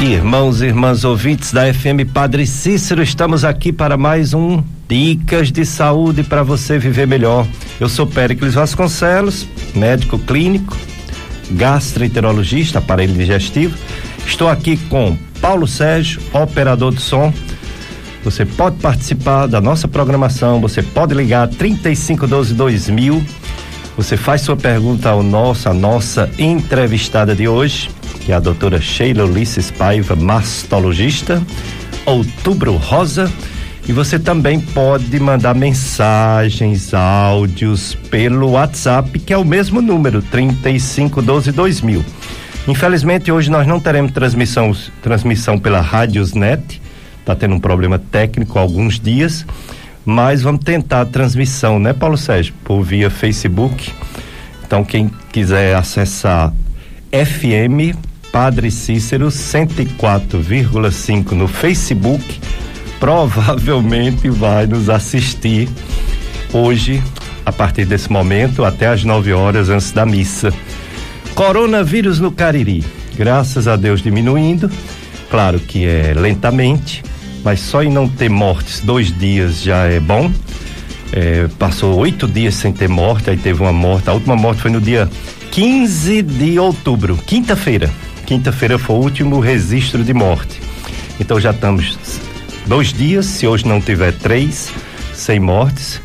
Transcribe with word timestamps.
Irmãos 0.00 0.60
e 0.60 0.66
irmãs 0.66 1.04
ouvintes 1.04 1.52
da 1.52 1.72
FM 1.72 2.04
Padre 2.12 2.46
Cícero, 2.46 3.02
estamos 3.02 3.46
aqui 3.46 3.72
para 3.72 3.96
mais 3.96 4.34
um 4.34 4.62
Dicas 4.86 5.50
de 5.50 5.64
Saúde 5.64 6.22
para 6.22 6.42
você 6.42 6.78
viver 6.78 7.06
melhor. 7.06 7.46
Eu 7.80 7.88
sou 7.88 8.06
Péricles 8.06 8.52
Vasconcelos, 8.52 9.48
médico 9.74 10.18
clínico, 10.18 10.76
gastroenterologista, 11.50 12.78
aparelho 12.78 13.14
digestivo. 13.14 13.74
Estou 14.26 14.50
aqui 14.50 14.76
com 14.76 15.16
Paulo 15.40 15.66
Sérgio, 15.66 16.20
operador 16.30 16.94
de 16.94 17.00
som. 17.00 17.32
Você 18.22 18.44
pode 18.44 18.76
participar 18.76 19.46
da 19.46 19.62
nossa 19.62 19.88
programação, 19.88 20.60
você 20.60 20.82
pode 20.82 21.14
ligar 21.14 21.48
3512 21.48 22.52
2000. 22.52 23.24
Você 23.96 24.14
faz 24.18 24.42
sua 24.42 24.56
pergunta 24.56 25.08
ao 25.08 25.22
nosso, 25.22 25.70
a 25.70 25.72
nossa 25.72 26.28
entrevistada 26.38 27.34
de 27.34 27.48
hoje 27.48 27.88
que 28.26 28.32
é 28.32 28.34
a 28.34 28.40
doutora 28.40 28.80
Sheila 28.80 29.24
Ulisses 29.24 29.70
Paiva, 29.70 30.16
mastologista, 30.16 31.40
Outubro 32.04 32.74
Rosa. 32.74 33.32
E 33.88 33.92
você 33.92 34.18
também 34.18 34.58
pode 34.58 35.20
mandar 35.20 35.54
mensagens, 35.54 36.92
áudios 36.92 37.94
pelo 38.10 38.50
WhatsApp, 38.50 39.16
que 39.20 39.32
é 39.32 39.38
o 39.38 39.44
mesmo 39.44 39.80
número, 39.80 40.20
35122000. 40.22 42.04
Infelizmente, 42.66 43.30
hoje 43.30 43.48
nós 43.48 43.64
não 43.64 43.78
teremos 43.78 44.10
transmissão, 44.10 44.76
transmissão 45.00 45.56
pela 45.56 45.80
Rádiosnet, 45.80 46.82
está 47.20 47.36
tendo 47.36 47.54
um 47.54 47.60
problema 47.60 47.96
técnico 47.96 48.58
há 48.58 48.62
alguns 48.62 48.98
dias, 48.98 49.46
mas 50.04 50.42
vamos 50.42 50.64
tentar 50.64 51.02
a 51.02 51.06
transmissão, 51.06 51.78
né, 51.78 51.92
Paulo 51.92 52.18
Sérgio? 52.18 52.52
Por 52.64 52.82
via 52.82 53.08
Facebook. 53.08 53.92
Então, 54.66 54.84
quem 54.84 55.12
quiser 55.30 55.76
acessar 55.76 56.52
FM 57.12 57.94
Padre 58.36 58.70
Cícero 58.70 59.28
104,5 59.28 61.32
no 61.32 61.48
Facebook, 61.48 62.38
provavelmente 63.00 64.28
vai 64.28 64.66
nos 64.66 64.90
assistir 64.90 65.70
hoje, 66.52 67.02
a 67.46 67.50
partir 67.50 67.86
desse 67.86 68.12
momento, 68.12 68.62
até 68.62 68.88
às 68.88 69.02
9 69.02 69.32
horas 69.32 69.70
antes 69.70 69.90
da 69.90 70.04
missa. 70.04 70.52
Coronavírus 71.34 72.20
no 72.20 72.30
Cariri, 72.30 72.84
graças 73.16 73.66
a 73.66 73.74
Deus 73.74 74.02
diminuindo, 74.02 74.70
claro 75.30 75.58
que 75.58 75.86
é 75.86 76.12
lentamente, 76.14 77.02
mas 77.42 77.60
só 77.60 77.82
em 77.82 77.90
não 77.90 78.06
ter 78.06 78.28
mortes 78.28 78.80
dois 78.80 79.10
dias 79.18 79.62
já 79.62 79.86
é 79.86 79.98
bom. 79.98 80.30
É, 81.10 81.48
passou 81.58 81.96
oito 81.96 82.28
dias 82.28 82.54
sem 82.54 82.70
ter 82.70 82.88
morte, 82.88 83.30
aí 83.30 83.38
teve 83.38 83.62
uma 83.62 83.72
morte, 83.72 84.10
a 84.10 84.12
última 84.12 84.36
morte 84.36 84.60
foi 84.60 84.70
no 84.70 84.82
dia 84.82 85.08
15 85.52 86.20
de 86.20 86.58
outubro, 86.58 87.16
quinta-feira 87.16 87.90
quinta-feira 88.26 88.76
foi 88.76 88.96
o 88.96 88.98
último 88.98 89.38
registro 89.38 90.02
de 90.02 90.12
morte. 90.12 90.60
Então 91.20 91.40
já 91.40 91.52
estamos 91.52 91.96
dois 92.66 92.92
dias, 92.92 93.24
se 93.24 93.46
hoje 93.46 93.66
não 93.66 93.80
tiver 93.80 94.12
três, 94.12 94.72
sem 95.14 95.38
mortes, 95.38 96.02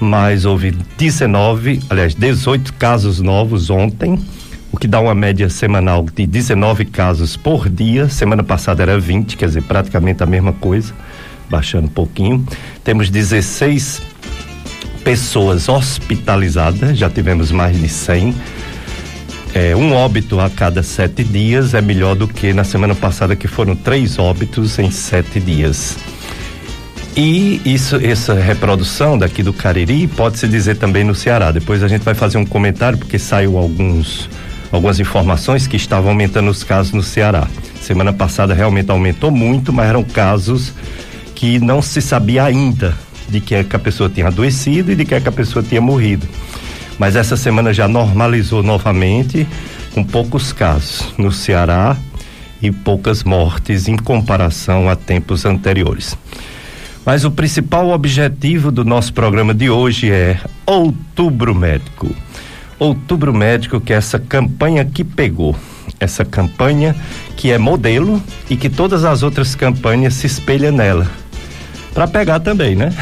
mas 0.00 0.46
houve 0.46 0.72
19, 0.96 1.80
aliás, 1.90 2.14
18 2.14 2.72
casos 2.72 3.20
novos 3.20 3.68
ontem, 3.68 4.18
o 4.72 4.78
que 4.78 4.88
dá 4.88 4.98
uma 4.98 5.14
média 5.14 5.50
semanal 5.50 6.06
de 6.12 6.26
19 6.26 6.86
casos 6.86 7.36
por 7.36 7.68
dia. 7.68 8.08
Semana 8.08 8.42
passada 8.42 8.82
era 8.82 8.98
20, 8.98 9.36
quer 9.36 9.46
dizer, 9.46 9.62
praticamente 9.62 10.22
a 10.22 10.26
mesma 10.26 10.54
coisa, 10.54 10.94
baixando 11.50 11.86
um 11.86 11.90
pouquinho. 11.90 12.44
Temos 12.82 13.10
16 13.10 14.00
pessoas 15.04 15.68
hospitalizadas, 15.68 16.96
já 16.96 17.10
tivemos 17.10 17.52
mais 17.52 17.78
de 17.78 17.88
100 17.88 18.34
é, 19.54 19.76
um 19.76 19.92
óbito 19.92 20.40
a 20.40 20.48
cada 20.48 20.82
sete 20.82 21.22
dias 21.22 21.74
é 21.74 21.80
melhor 21.82 22.14
do 22.14 22.26
que 22.26 22.54
na 22.54 22.64
semana 22.64 22.94
passada 22.94 23.36
que 23.36 23.46
foram 23.46 23.76
três 23.76 24.18
óbitos 24.18 24.78
em 24.78 24.90
sete 24.90 25.38
dias. 25.38 25.98
E 27.14 27.60
isso, 27.64 27.96
essa 27.96 28.32
reprodução 28.32 29.18
daqui 29.18 29.42
do 29.42 29.52
Cariri 29.52 30.06
pode 30.06 30.38
se 30.38 30.48
dizer 30.48 30.76
também 30.76 31.04
no 31.04 31.14
Ceará. 31.14 31.50
Depois 31.50 31.82
a 31.82 31.88
gente 31.88 32.02
vai 32.02 32.14
fazer 32.14 32.38
um 32.38 32.46
comentário 32.46 32.96
porque 32.96 33.18
saiu 33.18 33.58
alguns 33.58 34.30
algumas 34.70 34.98
informações 34.98 35.66
que 35.66 35.76
estavam 35.76 36.12
aumentando 36.12 36.50
os 36.50 36.64
casos 36.64 36.92
no 36.92 37.02
Ceará. 37.02 37.46
Semana 37.82 38.10
passada 38.10 38.54
realmente 38.54 38.90
aumentou 38.90 39.30
muito, 39.30 39.70
mas 39.70 39.86
eram 39.86 40.02
casos 40.02 40.72
que 41.34 41.58
não 41.58 41.82
se 41.82 42.00
sabia 42.00 42.44
ainda 42.44 42.96
de 43.28 43.38
que, 43.38 43.54
é 43.54 43.62
que 43.62 43.76
a 43.76 43.78
pessoa 43.78 44.08
tinha 44.08 44.28
adoecido 44.28 44.92
e 44.92 44.94
de 44.94 45.04
que, 45.04 45.14
é 45.14 45.20
que 45.20 45.28
a 45.28 45.32
pessoa 45.32 45.62
tinha 45.62 45.80
morrido 45.80 46.26
mas 46.98 47.16
essa 47.16 47.36
semana 47.36 47.72
já 47.72 47.88
normalizou 47.88 48.62
novamente, 48.62 49.46
com 49.94 50.04
poucos 50.04 50.52
casos 50.52 51.12
no 51.18 51.32
Ceará 51.32 51.96
e 52.60 52.70
poucas 52.70 53.24
mortes 53.24 53.88
em 53.88 53.96
comparação 53.96 54.88
a 54.88 54.96
tempos 54.96 55.44
anteriores. 55.44 56.16
Mas 57.04 57.24
o 57.24 57.30
principal 57.30 57.90
objetivo 57.90 58.70
do 58.70 58.84
nosso 58.84 59.12
programa 59.12 59.52
de 59.52 59.68
hoje 59.68 60.10
é 60.10 60.38
Outubro 60.64 61.54
Médico. 61.54 62.14
Outubro 62.78 63.34
Médico, 63.34 63.80
que 63.80 63.92
é 63.92 63.96
essa 63.96 64.18
campanha 64.18 64.84
que 64.84 65.02
pegou, 65.02 65.56
essa 65.98 66.24
campanha 66.24 66.94
que 67.36 67.50
é 67.50 67.58
modelo 67.58 68.22
e 68.48 68.56
que 68.56 68.70
todas 68.70 69.04
as 69.04 69.22
outras 69.22 69.54
campanhas 69.54 70.14
se 70.14 70.26
espelham 70.26 70.72
nela 70.72 71.21
para 71.92 72.06
pegar 72.06 72.40
também, 72.40 72.74
né? 72.74 72.92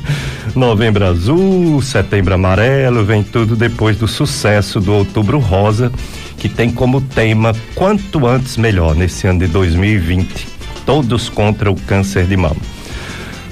Novembro 0.54 1.04
Azul, 1.04 1.80
Setembro 1.82 2.34
Amarelo, 2.34 3.04
vem 3.04 3.22
tudo 3.22 3.54
depois 3.54 3.96
do 3.96 4.08
sucesso 4.08 4.80
do 4.80 4.92
Outubro 4.92 5.38
Rosa, 5.38 5.92
que 6.38 6.48
tem 6.48 6.70
como 6.70 7.00
tema 7.00 7.54
quanto 7.74 8.26
antes 8.26 8.56
melhor 8.56 8.94
nesse 8.94 9.26
ano 9.26 9.40
de 9.40 9.46
2020. 9.48 10.46
Todos 10.86 11.28
contra 11.28 11.70
o 11.70 11.76
câncer 11.76 12.26
de 12.26 12.36
mama. 12.36 12.56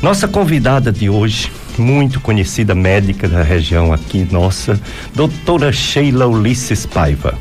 Nossa 0.00 0.26
convidada 0.26 0.90
de 0.90 1.08
hoje, 1.08 1.50
muito 1.78 2.20
conhecida 2.20 2.74
médica 2.74 3.28
da 3.28 3.42
região 3.42 3.92
aqui 3.92 4.26
nossa, 4.30 4.80
doutora 5.14 5.72
Sheila 5.72 6.26
Ulisses 6.26 6.86
Paiva. 6.86 7.34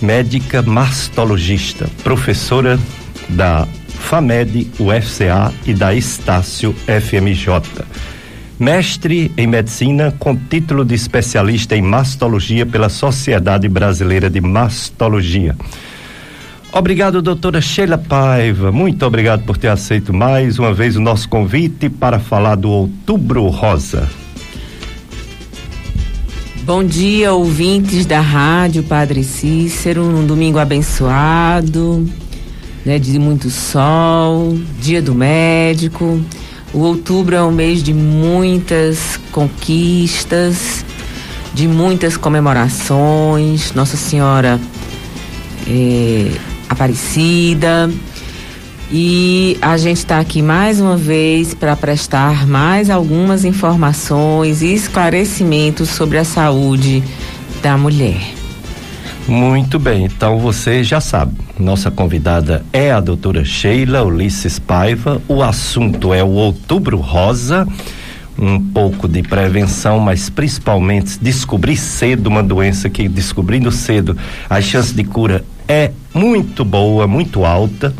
Médica 0.00 0.62
mastologista, 0.62 1.88
professora 2.02 2.78
da 3.28 3.66
FAMED, 4.02 4.70
UFCA 4.78 5.52
e 5.64 5.72
da 5.72 5.94
Estácio 5.94 6.74
FMJ. 6.86 7.62
Mestre 8.58 9.32
em 9.36 9.46
Medicina 9.46 10.14
com 10.18 10.36
título 10.36 10.84
de 10.84 10.94
especialista 10.94 11.74
em 11.76 11.82
mastologia 11.82 12.66
pela 12.66 12.88
Sociedade 12.88 13.68
Brasileira 13.68 14.28
de 14.28 14.40
Mastologia. 14.40 15.56
Obrigado, 16.72 17.22
doutora 17.22 17.60
Sheila 17.60 17.98
Paiva. 17.98 18.70
Muito 18.70 19.04
obrigado 19.06 19.44
por 19.44 19.56
ter 19.56 19.68
aceito 19.68 20.12
mais 20.12 20.58
uma 20.58 20.72
vez 20.72 20.96
o 20.96 21.00
nosso 21.00 21.28
convite 21.28 21.88
para 21.88 22.18
falar 22.18 22.56
do 22.56 22.70
Outubro 22.70 23.48
Rosa. 23.48 24.08
Bom 26.64 26.84
dia, 26.84 27.32
ouvintes 27.32 28.06
da 28.06 28.20
Rádio 28.20 28.82
Padre 28.84 29.24
Cícero, 29.24 30.02
um 30.04 30.24
domingo 30.24 30.58
abençoado 30.58 32.08
né, 32.84 32.98
de 32.98 33.18
muito 33.18 33.50
sol, 33.50 34.58
dia 34.80 35.00
do 35.00 35.14
médico. 35.14 36.20
O 36.72 36.78
outubro 36.78 37.36
é 37.36 37.42
um 37.42 37.50
mês 37.50 37.82
de 37.82 37.92
muitas 37.92 39.18
conquistas, 39.30 40.84
de 41.52 41.68
muitas 41.68 42.16
comemorações. 42.16 43.72
Nossa 43.74 43.96
Senhora 43.96 44.58
é, 45.66 46.30
Aparecida. 46.68 47.90
E 48.90 49.56
a 49.62 49.78
gente 49.78 49.98
está 49.98 50.18
aqui 50.18 50.42
mais 50.42 50.78
uma 50.78 50.98
vez 50.98 51.54
para 51.54 51.74
prestar 51.74 52.46
mais 52.46 52.90
algumas 52.90 53.42
informações 53.42 54.60
e 54.60 54.74
esclarecimentos 54.74 55.88
sobre 55.88 56.18
a 56.18 56.24
saúde 56.24 57.02
da 57.62 57.76
mulher. 57.78 58.20
Muito 59.26 59.78
bem, 59.78 60.04
então 60.04 60.38
você 60.38 60.84
já 60.84 61.00
sabe. 61.00 61.32
Nossa 61.62 61.92
convidada 61.92 62.64
é 62.72 62.90
a 62.90 62.98
doutora 62.98 63.44
Sheila 63.44 64.02
Ulisses 64.02 64.58
Paiva. 64.58 65.22
O 65.28 65.44
assunto 65.44 66.12
é 66.12 66.22
o 66.22 66.30
Outubro 66.30 66.96
Rosa. 66.96 67.68
Um 68.36 68.58
pouco 68.58 69.06
de 69.06 69.22
prevenção, 69.22 70.00
mas 70.00 70.28
principalmente 70.28 71.20
descobrir 71.20 71.76
cedo 71.76 72.26
uma 72.26 72.42
doença 72.42 72.90
que, 72.90 73.08
descobrindo 73.08 73.70
cedo, 73.70 74.16
a 74.50 74.60
chance 74.60 74.92
de 74.92 75.04
cura 75.04 75.44
é 75.68 75.92
muito 76.12 76.64
boa, 76.64 77.06
muito 77.06 77.44
alta, 77.44 77.94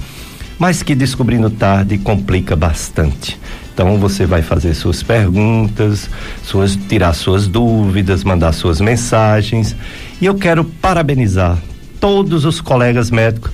mas 0.59 0.83
que 0.83 0.95
descobrindo 0.95 1.49
tarde 1.49 1.99
complica 1.99 2.57
bastante. 2.57 3.39
Então 3.73 3.97
você 3.97 4.27
vai 4.27 4.43
fazer 4.43 4.75
suas 4.75 5.05
perguntas, 5.05 6.11
suas 6.43 6.75
tirar 6.75 7.13
suas 7.13 7.47
dúvidas, 7.47 8.25
mandar 8.25 8.53
suas 8.53 8.81
mensagens. 8.81 9.77
E 10.21 10.27
eu 10.27 10.35
quero 10.35 10.65
parabenizar 10.65 11.59
todos 12.03 12.45
os 12.45 12.61
colegas 12.61 13.13
médicos. 13.13 13.53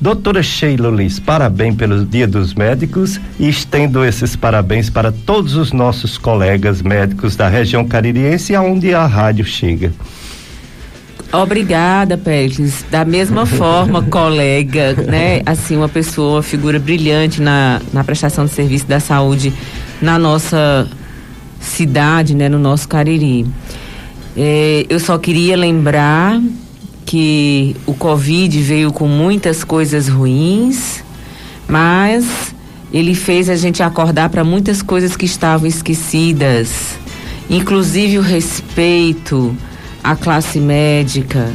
Doutora 0.00 0.40
Sheila 0.40 0.88
Liz, 0.88 1.18
parabéns 1.18 1.74
pelo 1.74 2.06
Dia 2.06 2.28
dos 2.28 2.54
Médicos 2.54 3.20
e 3.40 3.48
estendo 3.48 4.04
esses 4.04 4.36
parabéns 4.36 4.88
para 4.88 5.10
todos 5.10 5.56
os 5.56 5.72
nossos 5.72 6.16
colegas 6.16 6.80
médicos 6.80 7.34
da 7.34 7.48
região 7.48 7.84
caririense, 7.84 8.54
aonde 8.54 8.94
a 8.94 9.04
rádio 9.04 9.44
chega. 9.44 9.92
Obrigada, 11.32 12.16
Péricles. 12.16 12.84
Da 12.88 13.04
mesma 13.04 13.46
forma, 13.46 14.00
colega, 14.02 14.92
né? 14.94 15.42
Assim, 15.44 15.76
uma 15.76 15.88
pessoa, 15.88 16.36
uma 16.36 16.42
figura 16.42 16.78
brilhante 16.78 17.42
na, 17.42 17.80
na 17.92 18.04
prestação 18.04 18.44
de 18.44 18.52
serviço 18.52 18.86
da 18.86 19.00
saúde 19.00 19.52
na 20.00 20.20
nossa 20.20 20.88
cidade, 21.58 22.36
né? 22.36 22.48
No 22.48 22.60
nosso 22.60 22.88
Cariri. 22.88 23.44
É, 24.36 24.86
eu 24.88 25.00
só 25.00 25.18
queria 25.18 25.56
lembrar 25.56 26.40
que 27.12 27.76
o 27.84 27.92
Covid 27.92 28.58
veio 28.62 28.90
com 28.90 29.06
muitas 29.06 29.62
coisas 29.62 30.08
ruins, 30.08 31.04
mas 31.68 32.54
ele 32.90 33.14
fez 33.14 33.50
a 33.50 33.54
gente 33.54 33.82
acordar 33.82 34.30
para 34.30 34.42
muitas 34.42 34.80
coisas 34.80 35.14
que 35.14 35.26
estavam 35.26 35.66
esquecidas, 35.66 36.70
inclusive 37.50 38.16
o 38.16 38.22
respeito 38.22 39.54
à 40.02 40.16
classe 40.16 40.58
médica, 40.58 41.52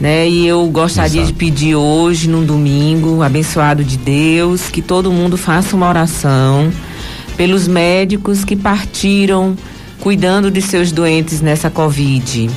né? 0.00 0.28
E 0.28 0.46
eu 0.46 0.64
gostaria 0.68 1.22
Exato. 1.22 1.32
de 1.32 1.36
pedir 1.36 1.74
hoje, 1.74 2.28
num 2.28 2.44
domingo, 2.44 3.24
abençoado 3.24 3.82
de 3.82 3.96
Deus, 3.96 4.70
que 4.70 4.80
todo 4.80 5.10
mundo 5.10 5.36
faça 5.36 5.74
uma 5.74 5.88
oração 5.88 6.72
pelos 7.36 7.66
médicos 7.66 8.44
que 8.44 8.54
partiram 8.54 9.56
cuidando 9.98 10.48
de 10.48 10.62
seus 10.62 10.92
doentes 10.92 11.40
nessa 11.40 11.68
Covid. 11.68 12.48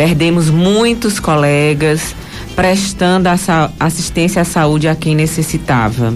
Perdemos 0.00 0.48
muitos 0.48 1.20
colegas 1.20 2.16
prestando 2.56 3.28
assistência 3.78 4.40
à 4.40 4.46
saúde 4.46 4.88
a 4.88 4.94
quem 4.94 5.14
necessitava. 5.14 6.14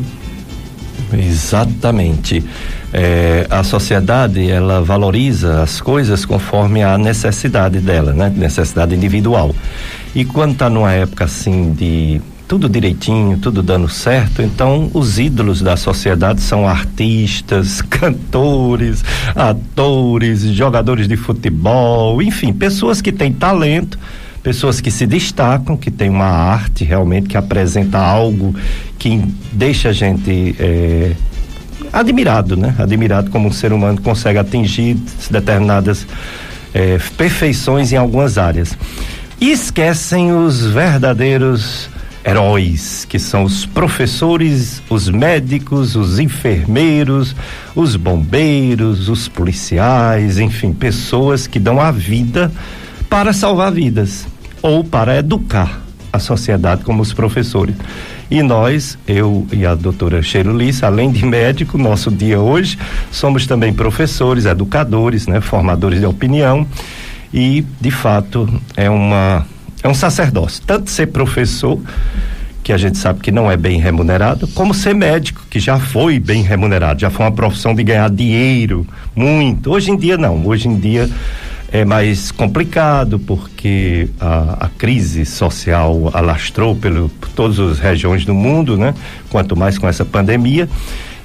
Exatamente. 1.12 2.42
É, 2.90 3.46
a 3.50 3.62
sociedade 3.62 4.50
ela 4.50 4.81
valoriza 4.81 5.62
as 5.62 5.82
coisas 5.82 6.25
conforme 6.25 6.82
a 6.82 6.96
necessidade 6.96 7.78
dela, 7.78 8.14
né? 8.14 8.32
Necessidade 8.34 8.94
individual. 8.94 9.54
E 10.14 10.25
quando 10.25 10.52
está 10.52 10.70
numa 10.70 10.92
época 10.92 11.25
assim 11.25 11.75
de 11.75 12.22
tudo 12.46 12.69
direitinho, 12.69 13.38
tudo 13.38 13.62
dando 13.62 13.88
certo, 13.88 14.43
então 14.43 14.91
os 14.93 15.19
ídolos 15.19 15.62
da 15.62 15.76
sociedade 15.76 16.41
são 16.41 16.69
artistas, 16.69 17.81
cantores, 17.88 19.05
atores, 19.35 20.43
jogadores 20.43 21.08
de 21.08 21.17
futebol, 21.17 22.20
enfim, 22.23 22.52
pessoas 22.52 23.00
que 23.00 23.12
têm 23.12 23.32
talento 23.32 23.99
pessoas 24.44 24.79
que 24.79 24.91
se 24.91 25.06
destacam, 25.06 25.75
que 25.75 25.91
têm 25.91 26.11
uma 26.11 26.26
arte 26.26 26.85
realmente 26.85 27.29
que 27.29 27.37
apresenta 27.37 27.99
algo 27.99 28.55
que 28.99 29.25
deixa 29.50 29.88
a 29.88 29.93
gente 29.93 30.55
é, 30.58 31.12
admirado, 31.90 32.55
né? 32.55 32.75
Admirado 32.79 33.31
como 33.31 33.49
um 33.49 33.52
ser 33.52 33.73
humano 33.73 34.02
consegue 34.02 34.38
atingir 34.38 34.99
determinadas 35.31 36.06
é, 36.75 36.99
perfeições 37.17 37.90
em 37.90 37.97
algumas 37.97 38.37
áreas. 38.37 38.76
E 39.40 39.50
esquecem 39.50 40.31
os 40.32 40.64
verdadeiros 40.67 41.88
heróis, 42.25 43.05
que 43.05 43.19
são 43.19 43.44
os 43.44 43.67
professores, 43.67 44.82
os 44.88 45.09
médicos, 45.09 45.94
os 45.94 46.19
enfermeiros, 46.19 47.37
os 47.75 47.97
bombeiros, 47.97 49.09
os 49.09 49.29
policiais, 49.29 50.38
enfim, 50.38 50.73
pessoas 50.73 51.47
que 51.47 51.61
dão 51.61 51.81
a 51.81 51.91
vida 51.91 52.50
para 53.11 53.32
salvar 53.32 53.71
vidas 53.71 54.26
ou 54.62 54.82
para 54.82 55.19
educar 55.19 55.82
a 56.12 56.19
sociedade 56.19 56.82
como 56.85 57.03
os 57.03 57.12
professores. 57.12 57.75
E 58.31 58.43
nós, 58.43 58.97
eu 59.06 59.47
e 59.53 59.67
a 59.67 59.75
doutora 59.75 60.23
Cheiro 60.23 60.56
Lissa, 60.56 60.87
além 60.87 61.11
de 61.11 61.26
médico, 61.26 61.76
nosso 61.76 62.11
dia 62.11 62.41
hoje, 62.41 62.79
somos 63.11 63.47
também 63.47 63.73
professores, 63.73 64.47
educadores, 64.47 65.26
né, 65.26 65.41
formadores 65.41 66.00
de 66.00 66.06
opinião 66.06 66.67
e, 67.32 67.67
de 67.81 67.91
fato, 67.91 68.49
é 68.76 68.88
uma 68.88 69.47
é 69.84 69.88
um 69.88 69.92
sacerdócio, 69.92 70.62
tanto 70.66 70.90
ser 70.90 71.08
professor 71.08 71.78
que 72.62 72.72
a 72.72 72.78
gente 72.78 72.96
sabe 72.96 73.20
que 73.20 73.31
não 73.31 73.50
é 73.50 73.56
bem 73.58 73.78
remunerado, 73.78 74.48
como 74.48 74.72
ser 74.72 74.94
médico, 74.94 75.42
que 75.50 75.60
já 75.60 75.78
foi 75.78 76.19
bem 76.19 76.42
remunerado, 76.42 77.02
já 77.02 77.10
foi 77.10 77.26
uma 77.26 77.32
profissão 77.32 77.75
de 77.75 77.84
ganhar 77.84 78.08
dinheiro, 78.08 78.86
muito. 79.14 79.70
Hoje 79.70 79.90
em 79.90 79.96
dia 79.98 80.16
não, 80.16 80.46
hoje 80.46 80.69
em 80.69 80.78
dia 80.78 81.10
é 81.70 81.84
mais 81.84 82.32
complicado 82.32 83.19
porque 83.19 84.08
a, 84.19 84.64
a 84.64 84.69
crise 84.70 85.26
social 85.26 86.10
alastrou 86.14 86.75
pelo, 86.75 87.10
por 87.10 87.28
todas 87.28 87.60
as 87.60 87.78
regiões 87.78 88.25
do 88.25 88.32
mundo, 88.32 88.78
né? 88.78 88.94
Quanto 89.28 89.54
mais 89.54 89.76
com 89.76 89.87
essa 89.87 90.04
pandemia. 90.04 90.66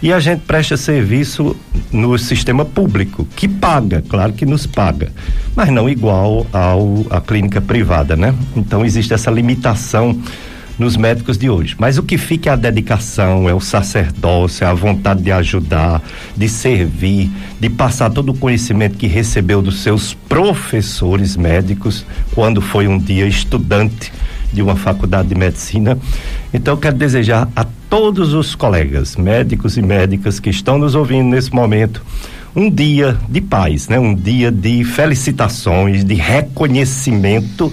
E 0.02 0.14
a 0.14 0.20
gente 0.20 0.42
presta 0.42 0.78
serviço 0.78 1.56
no 1.92 2.18
sistema 2.18 2.64
público, 2.64 3.28
que 3.36 3.48
paga, 3.50 4.02
claro 4.08 4.32
que 4.32 4.46
nos 4.46 4.66
paga, 4.66 5.12
mas 5.56 5.70
não 5.70 5.90
igual 5.90 6.48
ao 6.54 7.06
à 7.10 7.20
clínica 7.20 7.60
privada, 7.60 8.16
né? 8.16 8.34
Então 8.56 8.86
existe 8.86 9.14
essa 9.14 9.30
limitação 9.30 10.18
nos 10.78 10.96
médicos 10.96 11.38
de 11.38 11.50
hoje. 11.50 11.76
Mas 11.78 11.98
o 11.98 12.04
que 12.04 12.18
fica 12.18 12.50
é 12.50 12.54
a 12.54 12.56
dedicação, 12.56 13.50
é 13.50 13.54
o 13.54 13.60
sacerdócio, 13.60 14.64
é 14.64 14.68
a 14.68 14.74
vontade 14.74 15.22
de 15.22 15.32
ajudar, 15.34 16.02
de 16.36 16.48
servir, 16.48 17.30
de 17.60 17.70
passar 17.70 18.10
todo 18.10 18.30
o 18.30 18.38
conhecimento 18.38 18.98
que 18.98 19.06
recebeu 19.06 19.62
dos 19.62 19.82
seus 19.82 20.14
professores 20.14 21.36
médicos 21.36 22.06
quando 22.34 22.62
foi 22.62 22.88
um 22.88 22.98
dia 22.98 23.28
estudante 23.28 24.14
de 24.52 24.62
uma 24.62 24.76
faculdade 24.76 25.30
de 25.30 25.36
medicina. 25.36 25.98
Então, 26.54 26.78
quero 26.78 26.96
desejar 26.96 27.50
a 27.56 27.66
todos 27.90 28.34
os 28.34 28.56
colegas, 28.56 29.16
médicos 29.16 29.78
e 29.78 29.82
médicas 29.82 30.40
que 30.40 30.50
estão 30.50 30.78
nos 30.78 30.96
ouvindo 30.96 31.30
nesse 31.30 31.54
momento, 31.54 32.04
um 32.56 32.70
dia 32.70 33.18
de 33.28 33.42
paz, 33.42 33.88
né? 33.88 34.00
Um 34.00 34.14
dia 34.14 34.52
de 34.52 34.84
felicitações, 34.84 36.04
de 36.04 36.16
reconhecimento 36.16 37.72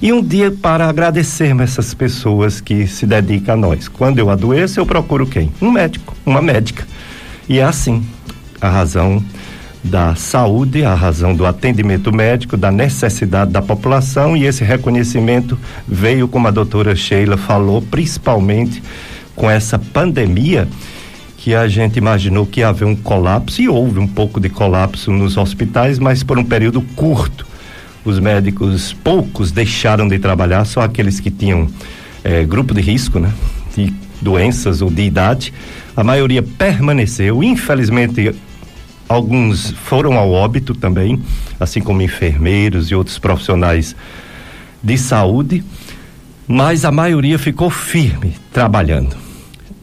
e 0.00 0.12
um 0.12 0.20
dia 0.20 0.50
para 0.50 0.88
agradecermos 0.88 1.62
essas 1.62 1.94
pessoas 1.94 2.60
que 2.60 2.86
se 2.86 3.06
dedicam 3.06 3.54
a 3.54 3.56
nós. 3.56 3.88
Quando 3.88 4.18
eu 4.18 4.30
adoeço, 4.30 4.80
eu 4.80 4.86
procuro 4.86 5.26
quem? 5.26 5.52
Um 5.60 5.70
médico, 5.70 6.16
uma 6.26 6.42
médica. 6.42 6.86
E 7.48 7.58
é 7.58 7.64
assim 7.64 8.04
a 8.60 8.68
razão 8.68 9.22
da 9.82 10.14
saúde, 10.14 10.84
a 10.84 10.94
razão 10.94 11.34
do 11.34 11.44
atendimento 11.44 12.12
médico, 12.12 12.56
da 12.56 12.70
necessidade 12.70 13.50
da 13.50 13.60
população 13.60 14.36
e 14.36 14.44
esse 14.44 14.62
reconhecimento 14.62 15.58
veio, 15.86 16.28
como 16.28 16.46
a 16.46 16.50
doutora 16.50 16.94
Sheila 16.94 17.36
falou, 17.36 17.82
principalmente 17.82 18.82
com 19.34 19.50
essa 19.50 19.78
pandemia 19.78 20.68
que 21.36 21.54
a 21.54 21.66
gente 21.66 21.96
imaginou 21.96 22.46
que 22.46 22.60
ia 22.60 22.68
haver 22.68 22.84
um 22.84 22.94
colapso 22.94 23.60
e 23.60 23.68
houve 23.68 23.98
um 23.98 24.06
pouco 24.06 24.38
de 24.38 24.48
colapso 24.48 25.10
nos 25.10 25.36
hospitais, 25.36 25.98
mas 25.98 26.22
por 26.22 26.38
um 26.38 26.44
período 26.44 26.80
curto 26.94 27.44
os 28.04 28.18
médicos, 28.18 28.92
poucos 28.92 29.52
deixaram 29.52 30.08
de 30.08 30.18
trabalhar, 30.18 30.64
só 30.64 30.82
aqueles 30.82 31.20
que 31.20 31.30
tinham 31.30 31.68
é, 32.24 32.44
grupo 32.44 32.74
de 32.74 32.80
risco, 32.80 33.18
né? 33.18 33.32
De 33.76 33.92
doenças 34.20 34.82
ou 34.82 34.90
de 34.90 35.02
idade. 35.02 35.52
A 35.96 36.02
maioria 36.02 36.42
permaneceu, 36.42 37.42
infelizmente 37.42 38.34
alguns 39.12 39.70
foram 39.70 40.14
ao 40.14 40.30
óbito 40.32 40.74
também, 40.74 41.20
assim 41.60 41.80
como 41.80 42.02
enfermeiros 42.02 42.90
e 42.90 42.94
outros 42.94 43.18
profissionais 43.18 43.94
de 44.82 44.98
saúde, 44.98 45.62
mas 46.48 46.84
a 46.84 46.90
maioria 46.90 47.38
ficou 47.38 47.70
firme 47.70 48.34
trabalhando. 48.52 49.16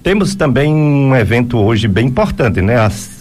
Temos 0.03 0.35
também 0.35 0.73
um 0.73 1.15
evento 1.15 1.57
hoje 1.57 1.87
bem 1.87 2.07
importante, 2.07 2.61
né? 2.61 2.77
As 2.77 3.19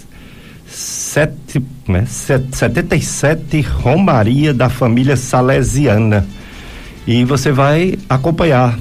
sete, 0.67 1.62
né, 1.88 2.05
77 2.07 3.61
Romaria 3.61 4.53
da 4.53 4.69
família 4.69 5.17
Salesiana. 5.17 6.27
E 7.07 7.25
você 7.25 7.50
vai 7.50 7.99
acompanhar 8.09 8.79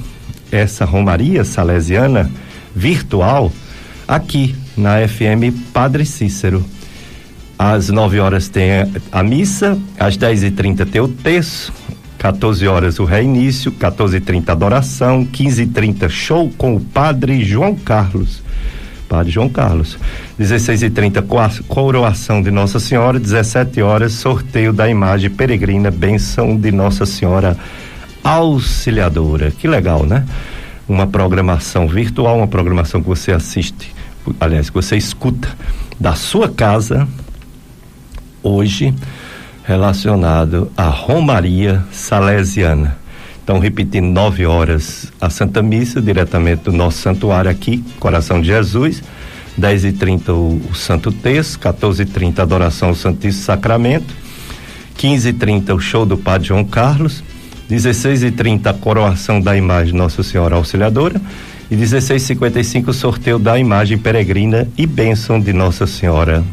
essa 0.52 0.84
Romaria 0.84 1.44
Salesiana 1.44 2.30
virtual 2.74 3.50
aqui 4.06 4.54
na 4.76 5.06
FM 5.08 5.72
Padre 5.72 6.04
Cícero. 6.04 6.64
Às 7.58 7.88
9 7.88 8.20
horas 8.20 8.48
tem 8.48 8.70
a 9.10 9.22
missa, 9.22 9.76
às 9.98 10.16
10 10.16 10.44
e 10.44 10.50
30 10.52 10.86
tem 10.86 11.00
o 11.00 11.08
terço, 11.08 11.72
14 12.18 12.66
horas 12.68 12.98
o 13.00 13.04
reinício, 13.04 13.72
14 13.72 14.16
e 14.16 14.20
30 14.20 14.52
adoração, 14.52 15.24
15 15.24 15.62
e 15.62 15.66
30 15.66 16.08
show 16.08 16.52
com 16.56 16.76
o 16.76 16.80
Padre 16.80 17.44
João 17.44 17.74
Carlos. 17.74 18.42
Padre 19.08 19.32
João 19.32 19.48
Carlos. 19.48 19.98
16 20.38 20.82
e 20.82 20.90
30 20.90 21.24
coroação 21.66 22.42
de 22.42 22.50
Nossa 22.50 22.78
Senhora, 22.78 23.18
17 23.18 23.80
horas, 23.80 24.12
sorteio 24.12 24.72
da 24.72 24.88
imagem 24.88 25.30
peregrina, 25.30 25.90
benção 25.90 26.56
de 26.56 26.70
Nossa 26.70 27.06
Senhora 27.06 27.56
Auxiliadora. 28.22 29.50
Que 29.50 29.66
legal, 29.66 30.04
né? 30.04 30.24
Uma 30.86 31.06
programação 31.06 31.88
virtual, 31.88 32.36
uma 32.36 32.46
programação 32.46 33.00
que 33.00 33.08
você 33.08 33.32
assiste, 33.32 33.94
aliás, 34.38 34.68
que 34.68 34.76
você 34.76 34.96
escuta 34.96 35.48
da 35.98 36.14
sua 36.14 36.48
casa, 36.48 37.08
hoje, 38.48 38.94
relacionado 39.64 40.70
à 40.76 40.88
Romaria 40.88 41.84
Salesiana. 41.92 42.96
Então, 43.44 43.58
repetindo, 43.58 44.06
nove 44.06 44.44
horas 44.44 45.12
a 45.20 45.30
Santa 45.30 45.62
Missa, 45.62 46.00
diretamente 46.00 46.64
do 46.64 46.72
nosso 46.72 46.98
santuário 46.98 47.50
aqui, 47.50 47.84
Coração 47.98 48.40
de 48.40 48.48
Jesus. 48.48 49.02
10 49.56 49.84
e 49.86 49.92
30 49.92 50.32
o, 50.32 50.60
o 50.70 50.74
Santo 50.74 51.10
Texto, 51.10 51.58
14 51.58 52.02
e 52.02 52.06
30 52.06 52.42
adoração 52.42 52.90
ao 52.90 52.94
Santíssimo 52.94 53.44
Sacramento, 53.44 54.14
15 54.96 55.28
e 55.28 55.32
30 55.32 55.74
o 55.74 55.80
show 55.80 56.06
do 56.06 56.16
Padre 56.16 56.48
João 56.48 56.64
Carlos, 56.64 57.24
16 57.68 58.22
e 58.22 58.30
30 58.30 58.70
a 58.70 58.74
coroação 58.74 59.40
da 59.40 59.56
imagem 59.56 59.94
Nossa 59.94 60.22
Senhora 60.22 60.54
Auxiliadora 60.54 61.20
e 61.70 61.76
16 61.76 62.22
e 62.22 62.26
55 62.26 62.90
o 62.90 62.94
sorteio 62.94 63.38
da 63.38 63.58
imagem 63.58 63.98
peregrina 63.98 64.68
e 64.78 64.86
bênção 64.86 65.40
de 65.40 65.52
Nossa 65.52 65.86
Senhora 65.86 66.44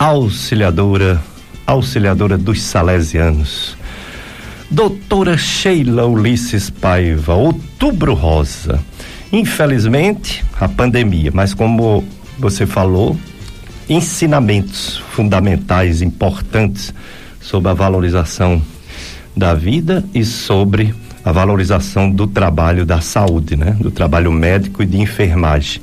Auxiliadora, 0.00 1.22
Auxiliadora 1.66 2.38
dos 2.38 2.62
Salesianos. 2.62 3.76
Doutora 4.70 5.36
Sheila 5.36 6.06
Ulisses 6.06 6.70
Paiva, 6.70 7.34
Outubro 7.34 8.14
Rosa. 8.14 8.82
Infelizmente, 9.30 10.42
a 10.58 10.66
pandemia, 10.66 11.30
mas 11.34 11.52
como 11.52 12.02
você 12.38 12.64
falou, 12.64 13.14
ensinamentos 13.90 14.96
fundamentais, 15.10 16.00
importantes 16.00 16.94
sobre 17.38 17.70
a 17.70 17.74
valorização 17.74 18.62
da 19.36 19.52
vida 19.52 20.02
e 20.14 20.24
sobre 20.24 20.94
a 21.22 21.30
valorização 21.30 22.10
do 22.10 22.26
trabalho 22.26 22.86
da 22.86 23.02
saúde, 23.02 23.54
né? 23.54 23.76
Do 23.78 23.90
trabalho 23.90 24.32
médico 24.32 24.82
e 24.82 24.86
de 24.86 24.98
enfermagem. 24.98 25.82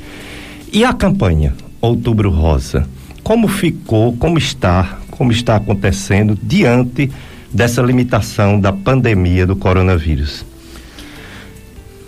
E 0.73 0.83
a 0.83 0.91
campanha 0.91 1.53
Outubro 1.79 2.31
Rosa, 2.31 2.87
como 3.27 3.49
ficou, 3.49 4.15
como 4.15 4.37
está, 4.37 4.99
como 5.11 5.33
está 5.33 5.57
acontecendo 5.57 6.39
diante 6.41 7.11
dessa 7.51 7.81
limitação 7.81 8.57
da 8.57 8.71
pandemia 8.71 9.45
do 9.45 9.53
coronavírus? 9.53 10.45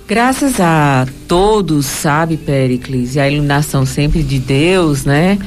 Graças 0.07 0.61
a 0.61 1.05
todos, 1.27 1.85
sabe, 1.87 2.37
Pericles, 2.37 3.15
e 3.15 3.19
a 3.19 3.29
iluminação 3.29 3.85
sempre 3.85 4.23
de 4.23 4.39
Deus, 4.39 5.03
né? 5.03 5.37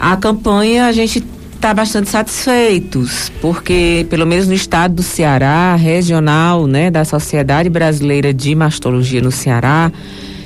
A 0.00 0.16
campanha 0.16 0.86
a 0.86 0.92
gente 0.92 1.22
está 1.56 1.74
bastante 1.74 2.08
satisfeitos, 2.08 3.30
porque 3.42 4.06
pelo 4.08 4.26
menos 4.26 4.48
no 4.48 4.54
estado 4.54 4.94
do 4.94 5.02
Ceará, 5.02 5.76
regional, 5.76 6.66
né, 6.66 6.90
da 6.90 7.04
Sociedade 7.04 7.68
Brasileira 7.68 8.32
de 8.32 8.54
Mastologia 8.54 9.20
no 9.20 9.30
Ceará, 9.30 9.92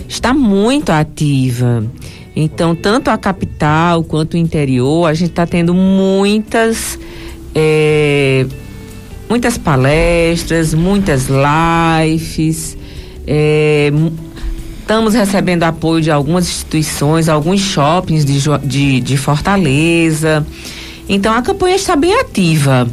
está 0.09 0.35
muito 0.35 0.91
ativa. 0.91 1.85
Então, 2.39 2.77
tanto 2.77 3.09
a 3.09 3.17
capital 3.17 4.05
quanto 4.05 4.35
o 4.35 4.37
interior, 4.37 5.07
a 5.07 5.15
gente 5.15 5.31
está 5.31 5.47
tendo 5.47 5.73
muitas 5.73 6.99
é, 7.55 8.47
muitas 9.27 9.57
palestras, 9.57 10.75
muitas 10.75 11.29
lives. 11.29 12.77
É, 13.27 13.91
estamos 14.81 15.15
recebendo 15.15 15.63
apoio 15.63 16.03
de 16.03 16.11
algumas 16.11 16.47
instituições, 16.47 17.29
alguns 17.29 17.61
shoppings 17.61 18.25
de, 18.27 18.41
de, 18.65 19.01
de 19.01 19.17
Fortaleza. 19.17 20.47
Então 21.09 21.35
a 21.35 21.41
campanha 21.41 21.77
está 21.77 21.97
bem 21.97 22.15
ativa. 22.21 22.87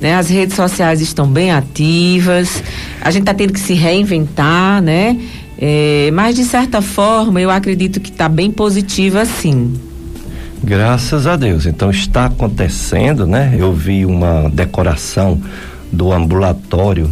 Né? 0.00 0.14
As 0.14 0.30
redes 0.30 0.56
sociais 0.56 1.00
estão 1.00 1.26
bem 1.26 1.50
ativas, 1.50 2.62
a 3.00 3.10
gente 3.10 3.22
está 3.22 3.34
tendo 3.34 3.52
que 3.52 3.60
se 3.60 3.74
reinventar, 3.74 4.80
né? 4.80 5.18
É, 5.60 6.10
mas 6.12 6.36
de 6.36 6.44
certa 6.44 6.80
forma 6.80 7.40
eu 7.40 7.50
acredito 7.50 7.98
que 8.00 8.10
está 8.10 8.28
bem 8.28 8.50
positiva 8.50 9.24
sim. 9.24 9.74
Graças 10.62 11.26
a 11.26 11.36
Deus. 11.36 11.66
Então 11.66 11.90
está 11.90 12.26
acontecendo, 12.26 13.26
né? 13.26 13.56
Eu 13.58 13.72
vi 13.72 14.04
uma 14.04 14.48
decoração 14.48 15.40
do 15.90 16.12
ambulatório 16.12 17.10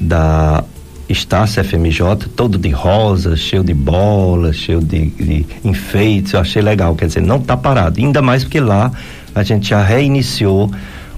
da 0.00 0.64
Estácio 1.08 1.62
FMJ, 1.62 2.28
todo 2.34 2.58
de 2.58 2.70
rosa, 2.70 3.36
cheio 3.36 3.62
de 3.62 3.72
bolas, 3.72 4.56
cheio 4.56 4.80
de, 4.80 5.06
de 5.10 5.46
enfeites. 5.64 6.32
Eu 6.32 6.40
achei 6.40 6.60
legal. 6.60 6.94
Quer 6.96 7.06
dizer, 7.06 7.22
não 7.22 7.36
está 7.36 7.56
parado. 7.56 8.00
Ainda 8.00 8.20
mais 8.20 8.42
porque 8.42 8.60
lá 8.60 8.90
a 9.34 9.42
gente 9.42 9.68
já 9.68 9.82
reiniciou 9.82 10.70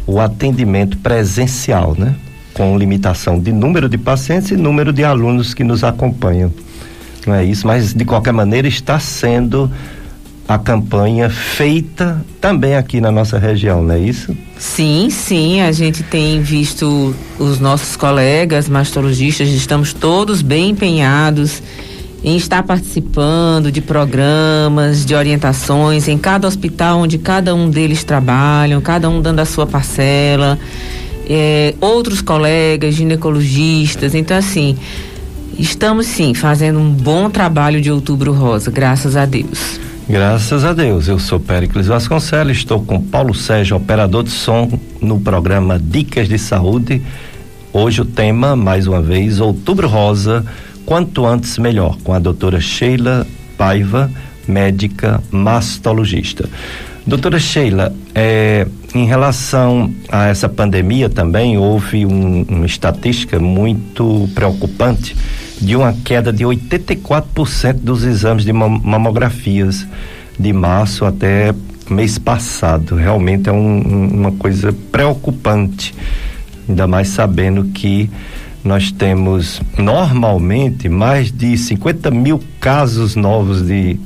o 0.06 0.20
atendimento 0.20 0.98
presencial, 0.98 1.94
né? 1.96 2.14
Com 2.58 2.76
limitação 2.76 3.38
de 3.38 3.52
número 3.52 3.88
de 3.88 3.96
pacientes 3.96 4.50
e 4.50 4.56
número 4.56 4.92
de 4.92 5.04
alunos 5.04 5.54
que 5.54 5.62
nos 5.62 5.84
acompanham. 5.84 6.52
Não 7.24 7.34
é 7.34 7.44
isso, 7.44 7.64
mas 7.64 7.94
de 7.94 8.04
qualquer 8.04 8.32
maneira 8.32 8.66
está 8.66 8.98
sendo 8.98 9.70
a 10.48 10.58
campanha 10.58 11.30
feita 11.30 12.20
também 12.40 12.74
aqui 12.74 13.00
na 13.00 13.12
nossa 13.12 13.38
região, 13.38 13.80
não 13.82 13.94
é 13.94 14.00
isso? 14.00 14.36
Sim, 14.58 15.08
sim, 15.08 15.60
a 15.60 15.70
gente 15.70 16.02
tem 16.02 16.40
visto 16.42 17.14
os 17.38 17.60
nossos 17.60 17.94
colegas 17.94 18.68
mastologistas, 18.68 19.46
estamos 19.50 19.92
todos 19.92 20.42
bem 20.42 20.70
empenhados 20.70 21.62
em 22.24 22.36
estar 22.36 22.64
participando 22.64 23.70
de 23.70 23.80
programas, 23.80 25.06
de 25.06 25.14
orientações 25.14 26.08
em 26.08 26.18
cada 26.18 26.48
hospital 26.48 27.02
onde 27.02 27.18
cada 27.18 27.54
um 27.54 27.70
deles 27.70 28.02
trabalham, 28.02 28.80
cada 28.80 29.08
um 29.08 29.22
dando 29.22 29.38
a 29.38 29.44
sua 29.44 29.64
parcela, 29.64 30.58
é, 31.28 31.74
outros 31.80 32.20
colegas 32.22 32.94
ginecologistas. 32.94 34.14
Então, 34.14 34.36
assim, 34.36 34.76
estamos 35.58 36.06
sim 36.06 36.34
fazendo 36.34 36.78
um 36.78 36.90
bom 36.90 37.28
trabalho 37.28 37.80
de 37.80 37.90
Outubro 37.90 38.32
Rosa, 38.32 38.70
graças 38.70 39.16
a 39.16 39.26
Deus. 39.26 39.80
Graças 40.08 40.64
a 40.64 40.72
Deus, 40.72 41.06
eu 41.06 41.18
sou 41.18 41.38
Péricles 41.38 41.86
Vasconcelos, 41.86 42.56
estou 42.56 42.82
com 42.82 42.98
Paulo 43.02 43.34
Sérgio, 43.34 43.76
operador 43.76 44.24
de 44.24 44.30
som, 44.30 44.66
no 45.02 45.20
programa 45.20 45.78
Dicas 45.78 46.26
de 46.26 46.38
Saúde. 46.38 47.02
Hoje 47.74 48.00
o 48.00 48.06
tema, 48.06 48.56
mais 48.56 48.86
uma 48.86 49.02
vez, 49.02 49.38
Outubro 49.38 49.86
Rosa 49.86 50.46
quanto 50.88 51.26
antes 51.26 51.58
melhor, 51.58 51.98
com 52.02 52.14
a 52.14 52.18
doutora 52.18 52.58
Sheila 52.62 53.26
Paiva, 53.58 54.10
médica 54.46 55.22
mastologista. 55.30 56.48
Doutora 57.06 57.38
Sheila, 57.38 57.94
é, 58.14 58.66
em 58.94 59.06
relação 59.06 59.92
a 60.10 60.26
essa 60.26 60.48
pandemia 60.48 61.08
também 61.08 61.56
houve 61.56 62.04
um, 62.04 62.42
uma 62.48 62.66
estatística 62.66 63.38
muito 63.38 64.28
preocupante 64.34 65.16
de 65.60 65.74
uma 65.74 65.92
queda 65.92 66.32
de 66.32 66.44
84% 66.44 67.74
dos 67.74 68.04
exames 68.04 68.44
de 68.44 68.52
mamografias 68.52 69.86
de 70.38 70.52
março 70.52 71.04
até 71.04 71.54
mês 71.90 72.18
passado. 72.18 72.94
Realmente 72.94 73.48
é 73.48 73.52
um, 73.52 73.80
uma 73.80 74.32
coisa 74.32 74.72
preocupante, 74.92 75.94
ainda 76.68 76.86
mais 76.86 77.08
sabendo 77.08 77.64
que 77.64 78.10
nós 78.62 78.92
temos 78.92 79.62
normalmente 79.76 80.88
mais 80.88 81.32
de 81.32 81.56
50 81.56 82.10
mil 82.10 82.40
casos 82.60 83.16
novos 83.16 83.62
de, 83.62 83.98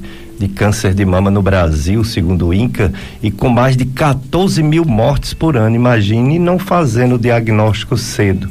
de 0.42 0.48
câncer 0.48 0.92
de 0.92 1.04
mama 1.04 1.30
no 1.30 1.40
Brasil, 1.40 2.02
segundo 2.02 2.48
o 2.48 2.54
INCA, 2.54 2.92
e 3.22 3.30
com 3.30 3.48
mais 3.48 3.76
de 3.76 3.84
14 3.84 4.60
mil 4.60 4.84
mortes 4.84 5.32
por 5.32 5.56
ano. 5.56 5.76
Imagine 5.76 6.36
não 6.36 6.58
fazendo 6.58 7.14
o 7.14 7.18
diagnóstico 7.18 7.96
cedo. 7.96 8.50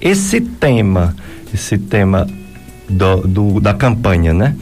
Esse 0.00 0.40
tema, 0.40 1.14
esse 1.54 1.78
tema 1.78 2.26
do, 2.88 3.20
do, 3.20 3.60
da 3.60 3.72
campanha, 3.72 4.34
né? 4.34 4.56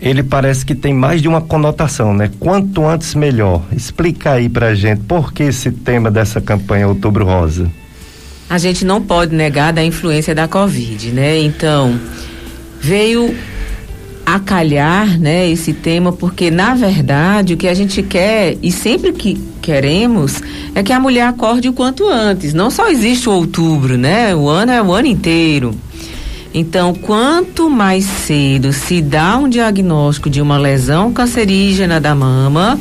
Ele 0.00 0.22
parece 0.22 0.64
que 0.64 0.74
tem 0.74 0.94
mais 0.94 1.20
de 1.20 1.28
uma 1.28 1.42
conotação, 1.42 2.14
né? 2.14 2.30
Quanto 2.40 2.86
antes 2.86 3.14
melhor. 3.14 3.62
Explica 3.70 4.32
aí 4.32 4.48
pra 4.48 4.74
gente 4.74 5.02
por 5.02 5.34
que 5.34 5.42
esse 5.42 5.70
tema 5.70 6.10
dessa 6.10 6.40
campanha 6.40 6.88
Outubro 6.88 7.26
Rosa 7.26 7.70
a 8.48 8.58
gente 8.58 8.84
não 8.84 9.02
pode 9.02 9.34
negar 9.34 9.72
da 9.72 9.82
influência 9.82 10.32
da 10.32 10.46
Covid, 10.46 11.10
né? 11.10 11.36
Então, 11.36 11.98
veio 12.80 13.34
a 14.26 14.40
calhar, 14.40 15.20
né, 15.20 15.48
esse 15.48 15.72
tema, 15.72 16.12
porque 16.12 16.50
na 16.50 16.74
verdade 16.74 17.54
o 17.54 17.56
que 17.56 17.68
a 17.68 17.74
gente 17.74 18.02
quer 18.02 18.58
e 18.60 18.72
sempre 18.72 19.12
que 19.12 19.40
queremos 19.62 20.42
é 20.74 20.82
que 20.82 20.92
a 20.92 20.98
mulher 20.98 21.28
acorde 21.28 21.68
o 21.68 21.72
quanto 21.72 22.08
antes. 22.08 22.52
Não 22.52 22.68
só 22.68 22.88
existe 22.88 23.28
o 23.28 23.32
outubro, 23.32 23.96
né? 23.96 24.34
O 24.34 24.48
ano 24.48 24.72
é 24.72 24.82
o 24.82 24.92
ano 24.92 25.06
inteiro. 25.06 25.74
Então, 26.52 26.94
quanto 26.94 27.70
mais 27.70 28.04
cedo 28.04 28.72
se 28.72 29.00
dá 29.00 29.36
um 29.36 29.48
diagnóstico 29.48 30.28
de 30.28 30.40
uma 30.40 30.58
lesão 30.58 31.12
cancerígena 31.12 32.00
da 32.00 32.14
mama, 32.14 32.78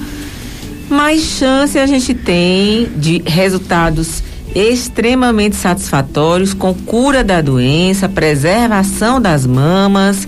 mais 0.90 1.22
chance 1.22 1.78
a 1.78 1.86
gente 1.86 2.14
tem 2.14 2.88
de 2.96 3.22
resultados 3.26 4.24
extremamente 4.56 5.58
satisfatórios 5.58 6.54
com 6.54 6.74
cura 6.74 7.24
da 7.24 7.42
doença, 7.42 8.08
preservação 8.08 9.20
das 9.20 9.46
mamas 9.46 10.28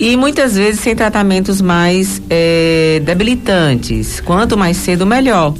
e 0.00 0.16
muitas 0.16 0.54
vezes 0.56 0.80
sem 0.80 0.94
tratamentos 0.94 1.60
mais 1.60 2.22
é, 2.30 3.00
debilitantes. 3.04 4.20
Quanto 4.20 4.56
mais 4.56 4.76
cedo, 4.76 5.04
melhor. 5.04 5.54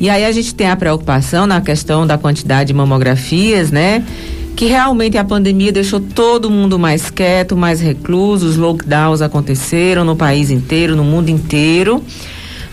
E 0.00 0.10
aí 0.10 0.24
a 0.24 0.32
gente 0.32 0.54
tem 0.54 0.68
a 0.68 0.74
preocupação 0.74 1.46
na 1.46 1.60
questão 1.60 2.04
da 2.06 2.18
quantidade 2.18 2.68
de 2.68 2.74
mamografias, 2.74 3.70
né? 3.70 4.04
Que 4.56 4.66
realmente 4.66 5.16
a 5.16 5.24
pandemia 5.24 5.70
deixou 5.70 6.00
todo 6.00 6.50
mundo 6.50 6.76
mais 6.78 7.08
quieto, 7.08 7.56
mais 7.56 7.80
recluso, 7.80 8.46
os 8.46 8.56
lockdowns 8.56 9.22
aconteceram 9.22 10.04
no 10.04 10.16
país 10.16 10.50
inteiro, 10.50 10.96
no 10.96 11.04
mundo 11.04 11.28
inteiro. 11.28 12.02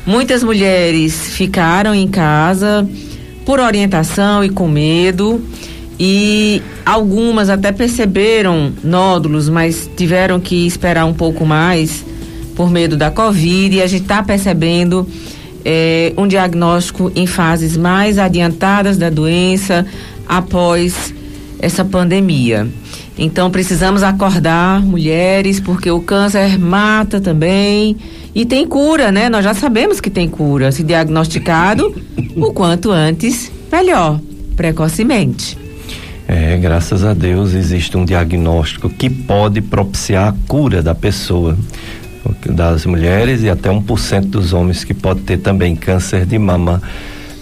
Muitas 0.08 0.44
mulheres 0.44 1.30
ficaram 1.36 1.94
em 1.94 2.08
casa, 2.08 2.88
por 3.46 3.60
orientação 3.60 4.44
e 4.44 4.50
com 4.50 4.68
medo. 4.68 5.40
E 6.00 6.62
algumas 6.86 7.50
até 7.50 7.72
perceberam 7.72 8.72
nódulos, 8.82 9.50
mas 9.50 9.90
tiveram 9.98 10.40
que 10.40 10.66
esperar 10.66 11.06
um 11.06 11.14
pouco 11.14 11.46
mais 11.46 12.06
por 12.56 12.72
medo 12.72 12.96
da 12.96 13.12
Covid. 13.12 13.76
E 13.76 13.82
a 13.82 13.88
gente 13.88 14.04
está 14.04 14.24
percebendo 14.24 15.06
é, 15.66 16.14
um 16.18 16.26
diagnóstico 16.26 17.12
em 17.16 17.28
fases 17.28 17.76
mais 17.76 18.18
adiantadas 18.18 18.98
da 18.98 19.10
doença 19.10 19.86
após 20.28 21.14
essa 21.60 21.84
pandemia. 21.84 22.68
Então 23.18 23.52
precisamos 23.52 24.02
acordar 24.02 24.82
mulheres, 24.82 25.60
porque 25.60 25.92
o 25.92 26.00
câncer 26.00 26.58
mata 26.58 27.20
também 27.20 27.98
e 28.34 28.46
tem 28.46 28.66
cura, 28.66 29.12
né? 29.12 29.28
Nós 29.30 29.44
já 29.44 29.54
sabemos 29.54 30.00
que 30.00 30.10
tem 30.10 30.30
cura. 30.30 30.72
Se 30.72 30.84
diagnosticado, 30.84 31.94
o 32.38 32.54
quanto 32.54 32.92
antes, 32.92 33.52
melhor, 33.70 34.22
precocemente. 34.56 35.58
É, 36.32 36.56
graças 36.58 37.04
a 37.04 37.16
Deus 37.16 37.56
existe 37.56 37.98
um 37.98 38.06
diagnóstico 38.06 38.88
que 38.88 39.10
pode 39.10 39.62
propiciar 39.62 40.28
a 40.28 40.36
cura 40.48 40.84
da 40.84 40.94
pessoa, 40.94 41.58
das 42.46 42.86
mulheres 42.86 43.42
e 43.42 43.50
até 43.50 43.68
1% 43.72 44.26
dos 44.26 44.54
homens 44.54 44.84
que 44.84 44.94
pode 44.94 45.22
ter 45.22 45.38
também 45.40 45.76
câncer 45.76 46.28
de 46.28 46.38
mama. 46.38 46.84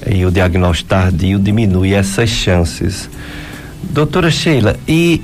E 0.09 0.25
o 0.25 0.31
diagnóstico 0.31 0.87
tardio 0.87 1.37
diminui 1.37 1.93
essas 1.93 2.29
chances. 2.29 3.09
Doutora 3.89 4.31
Sheila, 4.31 4.77
e, 4.87 5.21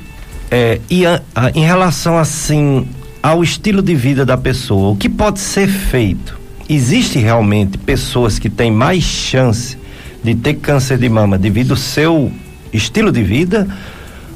é, 0.51 0.81
e 0.89 1.05
a, 1.05 1.21
a, 1.33 1.49
em 1.51 1.63
relação 1.63 2.17
assim 2.17 2.85
ao 3.21 3.41
estilo 3.41 3.81
de 3.81 3.95
vida 3.95 4.25
da 4.25 4.35
pessoa, 4.35 4.91
o 4.91 4.97
que 4.97 5.07
pode 5.07 5.39
ser 5.39 5.69
feito? 5.69 6.37
Existe 6.67 7.17
realmente 7.17 7.77
pessoas 7.77 8.37
que 8.37 8.49
têm 8.49 8.69
mais 8.69 9.05
chance 9.05 9.77
de 10.21 10.35
ter 10.35 10.55
câncer 10.55 10.97
de 10.97 11.07
mama 11.07 11.37
devido 11.37 11.71
ao 11.71 11.77
seu 11.77 12.29
estilo 12.73 13.11
de 13.11 13.23
vida 13.23 13.67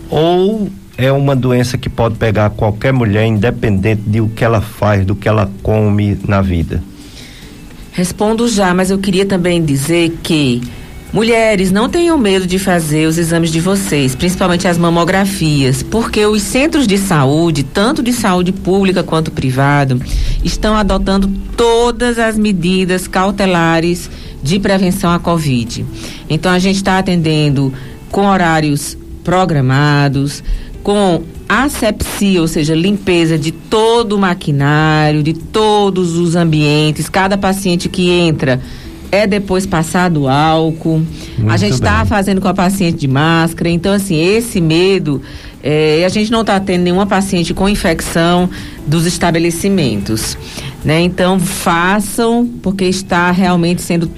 ou 0.10 0.70
é 0.98 1.12
uma 1.12 1.36
doença 1.36 1.78
que 1.78 1.90
pode 1.90 2.16
pegar 2.16 2.50
qualquer 2.52 2.92
mulher 2.92 3.26
independente 3.26 4.02
de 4.06 4.22
o 4.22 4.30
que 4.30 4.44
ela 4.44 4.62
faz, 4.62 5.06
do 5.06 5.16
que 5.16 5.28
ela 5.28 5.50
come 5.62 6.18
na 6.28 6.42
vida? 6.42 6.82
Respondo 7.92 8.48
já, 8.48 8.74
mas 8.74 8.90
eu 8.90 8.98
queria 8.98 9.26
também 9.26 9.64
dizer 9.64 10.18
que 10.24 10.62
Mulheres, 11.14 11.72
não 11.72 11.88
tenham 11.88 12.18
medo 12.18 12.46
de 12.46 12.60
fazer 12.60 13.08
os 13.08 13.18
exames 13.18 13.50
de 13.50 13.62
vocês, 13.62 14.14
principalmente 14.14 14.68
as 14.68 14.78
mamografias, 14.78 15.82
porque 15.82 16.26
os 16.26 16.42
centros 16.42 16.86
de 16.86 16.98
saúde, 16.98 17.64
tanto 17.64 18.04
de 18.04 18.12
saúde 18.12 18.52
pública 18.52 19.02
quanto 19.04 19.32
privado, 19.32 20.02
estão 20.44 20.76
adotando 20.76 21.30
todas 21.56 22.20
as 22.20 22.38
medidas 22.38 23.08
cautelares 23.08 24.10
de 24.44 24.60
prevenção 24.60 25.10
à 25.12 25.18
Covid. 25.18 25.86
Então 26.30 26.52
a 26.52 26.60
gente 26.60 26.76
está 26.76 27.00
atendendo 27.00 27.74
com 28.12 28.26
horários 28.26 28.98
programados, 29.24 30.44
com 30.84 31.24
asepsia, 31.50 32.42
ou 32.42 32.48
seja, 32.48 32.74
limpeza 32.76 33.38
de 33.38 33.52
todo 33.52 34.14
o 34.14 34.20
maquinário, 34.20 35.24
de 35.24 35.34
todos 35.34 36.16
os 36.16 36.36
ambientes, 36.36 37.10
cada 37.10 37.38
paciente 37.38 37.90
que 37.90 38.10
entra 38.10 38.62
é 39.12 39.26
depois 39.26 39.66
passado 39.66 40.28
álcool. 40.28 41.02
Muito 41.38 41.52
a 41.52 41.58
gente 41.58 41.74
está 41.74 42.06
fazendo 42.06 42.42
com 42.42 42.48
a 42.48 42.54
paciente 42.54 42.98
de 42.98 43.08
máscara. 43.08 43.70
Então, 43.70 43.94
assim, 43.94 44.16
esse 44.16 44.60
medo. 44.60 45.22
É, 45.64 46.04
a 46.06 46.10
gente 46.10 46.32
não 46.32 46.42
está 46.42 46.60
tendo 46.60 46.84
nenhuma 46.84 47.06
paciente 47.06 47.54
com 47.54 47.68
infecção 47.68 48.50
dos 48.86 49.06
estabelecimentos. 49.06 50.38
Né? 50.84 51.02
Então, 51.02 51.40
façam, 51.40 52.48
porque 52.62 52.86
está 52.86 53.32
realmente 53.32 53.82
sendo 53.82 54.10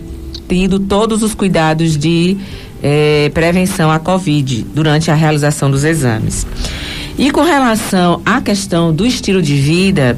tido 0.48 0.80
todos 0.80 1.24
os 1.24 1.34
cuidados 1.34 1.98
de 1.98 2.38
é, 2.82 3.30
prevenção 3.34 3.92
à 3.92 4.00
Covid 4.00 4.66
durante 4.74 5.12
a 5.12 5.16
realização 5.16 5.70
dos 5.70 5.84
exames. 5.84 6.46
E 7.18 7.32
com 7.32 7.42
relação 7.42 8.22
à 8.26 8.40
questão 8.42 8.94
do 8.94 9.06
estilo 9.06 9.42
de 9.42 9.56
vida, 9.56 10.18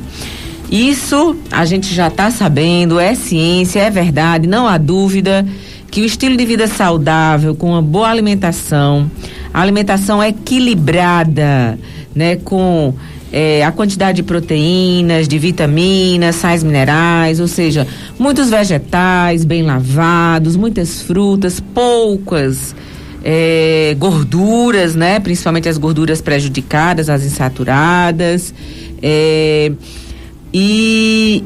isso 0.71 1.35
a 1.51 1.65
gente 1.65 1.93
já 1.93 2.07
está 2.07 2.29
sabendo, 2.29 2.99
é 2.99 3.15
ciência, 3.15 3.79
é 3.79 3.89
verdade, 3.89 4.47
não 4.47 4.67
há 4.67 4.77
dúvida 4.77 5.45
que 5.89 6.01
o 6.01 6.05
estilo 6.05 6.37
de 6.37 6.45
vida 6.45 6.67
saudável, 6.67 7.53
com 7.53 7.71
uma 7.71 7.81
boa 7.81 8.07
alimentação, 8.07 9.11
alimentação 9.53 10.23
equilibrada, 10.23 11.77
né, 12.15 12.37
com 12.37 12.93
é, 13.31 13.63
a 13.63 13.71
quantidade 13.71 14.17
de 14.17 14.23
proteínas, 14.23 15.27
de 15.27 15.39
vitaminas, 15.39 16.35
sais 16.35 16.63
minerais, 16.63 17.39
ou 17.39 17.47
seja, 17.47 17.87
muitos 18.19 18.49
vegetais 18.49 19.45
bem 19.45 19.63
lavados, 19.63 20.55
muitas 20.55 21.01
frutas, 21.01 21.59
poucas 21.59 22.75
é, 23.23 23.95
gorduras, 23.97 24.95
né, 24.95 25.19
principalmente 25.19 25.69
as 25.69 25.77
gorduras 25.77 26.21
prejudicadas, 26.21 27.09
as 27.09 27.23
insaturadas. 27.23 28.53
É, 29.01 29.71
e 30.53 31.43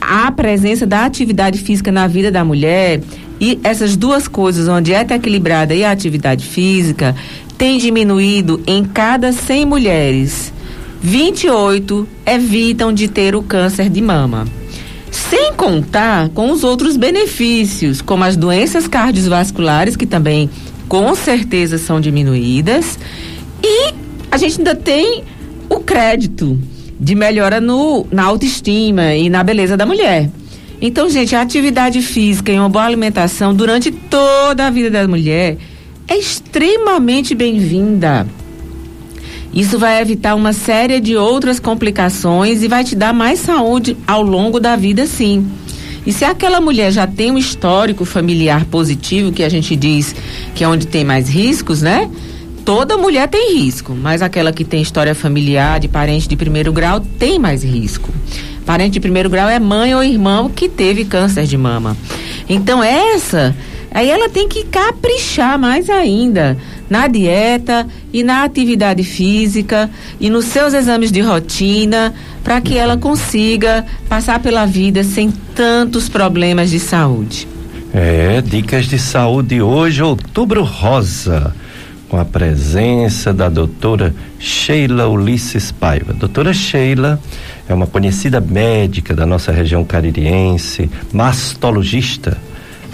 a 0.00 0.30
presença 0.30 0.86
da 0.86 1.04
atividade 1.04 1.58
física 1.58 1.90
na 1.90 2.06
vida 2.06 2.30
da 2.30 2.44
mulher 2.44 3.00
e 3.42 3.58
essas 3.64 3.96
duas 3.96 4.28
coisas, 4.28 4.68
uma 4.68 4.80
dieta 4.80 5.16
equilibrada 5.16 5.74
e 5.74 5.84
a 5.84 5.90
atividade 5.90 6.46
física, 6.46 7.12
tem 7.58 7.76
diminuído 7.76 8.62
em 8.68 8.84
cada 8.84 9.32
100 9.32 9.66
mulheres. 9.66 10.52
28 11.00 12.06
evitam 12.24 12.92
de 12.92 13.08
ter 13.08 13.34
o 13.34 13.42
câncer 13.42 13.88
de 13.88 14.00
mama. 14.00 14.46
Sem 15.10 15.52
contar 15.54 16.28
com 16.28 16.52
os 16.52 16.62
outros 16.62 16.96
benefícios, 16.96 18.00
como 18.00 18.22
as 18.22 18.36
doenças 18.36 18.86
cardiovasculares, 18.86 19.96
que 19.96 20.06
também 20.06 20.48
com 20.86 21.12
certeza 21.16 21.78
são 21.78 22.00
diminuídas, 22.00 22.96
e 23.60 23.92
a 24.30 24.36
gente 24.36 24.58
ainda 24.58 24.76
tem 24.76 25.24
o 25.68 25.80
crédito, 25.80 26.56
de 27.00 27.16
melhora 27.16 27.60
no, 27.60 28.06
na 28.12 28.22
autoestima 28.22 29.16
e 29.16 29.28
na 29.28 29.42
beleza 29.42 29.76
da 29.76 29.84
mulher. 29.84 30.30
Então, 30.84 31.08
gente, 31.08 31.36
a 31.36 31.40
atividade 31.40 32.02
física 32.02 32.50
e 32.50 32.58
uma 32.58 32.68
boa 32.68 32.84
alimentação 32.84 33.54
durante 33.54 33.92
toda 33.92 34.66
a 34.66 34.70
vida 34.70 34.90
da 34.90 35.06
mulher 35.06 35.56
é 36.08 36.18
extremamente 36.18 37.36
bem-vinda. 37.36 38.26
Isso 39.54 39.78
vai 39.78 40.02
evitar 40.02 40.34
uma 40.34 40.52
série 40.52 40.98
de 40.98 41.16
outras 41.16 41.60
complicações 41.60 42.64
e 42.64 42.68
vai 42.68 42.82
te 42.82 42.96
dar 42.96 43.14
mais 43.14 43.38
saúde 43.38 43.96
ao 44.08 44.22
longo 44.22 44.58
da 44.58 44.74
vida, 44.74 45.06
sim. 45.06 45.46
E 46.04 46.12
se 46.12 46.24
aquela 46.24 46.60
mulher 46.60 46.90
já 46.90 47.06
tem 47.06 47.30
um 47.30 47.38
histórico 47.38 48.04
familiar 48.04 48.64
positivo, 48.64 49.30
que 49.30 49.44
a 49.44 49.48
gente 49.48 49.76
diz 49.76 50.16
que 50.52 50.64
é 50.64 50.68
onde 50.68 50.88
tem 50.88 51.04
mais 51.04 51.28
riscos, 51.28 51.80
né? 51.80 52.10
toda 52.64 52.96
mulher 52.96 53.28
tem 53.28 53.56
risco, 53.56 53.92
mas 53.92 54.22
aquela 54.22 54.52
que 54.52 54.64
tem 54.64 54.80
história 54.82 55.14
familiar 55.14 55.80
de 55.80 55.88
parente 55.88 56.28
de 56.28 56.36
primeiro 56.36 56.72
grau 56.72 57.00
tem 57.00 57.38
mais 57.38 57.62
risco. 57.62 58.10
Parente 58.64 58.92
de 58.92 59.00
primeiro 59.00 59.28
grau 59.28 59.48
é 59.48 59.58
mãe 59.58 59.94
ou 59.94 60.02
irmão 60.02 60.48
que 60.48 60.68
teve 60.68 61.04
câncer 61.04 61.44
de 61.44 61.56
mama. 61.56 61.96
Então 62.48 62.82
essa, 62.82 63.54
aí 63.90 64.08
ela 64.10 64.28
tem 64.28 64.48
que 64.48 64.64
caprichar 64.64 65.58
mais 65.58 65.90
ainda 65.90 66.56
na 66.88 67.08
dieta 67.08 67.86
e 68.12 68.22
na 68.22 68.44
atividade 68.44 69.02
física 69.02 69.90
e 70.20 70.28
nos 70.28 70.44
seus 70.44 70.74
exames 70.74 71.10
de 71.10 71.20
rotina 71.20 72.12
para 72.44 72.60
que 72.60 72.76
ela 72.76 72.96
consiga 72.96 73.84
passar 74.08 74.40
pela 74.40 74.66
vida 74.66 75.02
sem 75.02 75.32
tantos 75.54 76.08
problemas 76.08 76.70
de 76.70 76.78
saúde. 76.78 77.48
É, 77.94 78.40
dicas 78.40 78.86
de 78.86 78.98
saúde 78.98 79.60
hoje, 79.60 80.02
outubro 80.02 80.62
rosa 80.62 81.54
com 82.08 82.18
a 82.18 82.24
presença 82.26 83.32
da 83.32 83.48
doutora 83.48 84.14
Sheila 84.38 85.08
Ulisses 85.08 85.72
Paiva. 85.72 86.12
Doutora 86.12 86.52
Sheila 86.52 87.18
é 87.68 87.74
uma 87.74 87.86
conhecida 87.86 88.40
médica 88.40 89.14
da 89.14 89.24
nossa 89.24 89.52
região 89.52 89.84
caririense, 89.84 90.90
mastologista. 91.12 92.36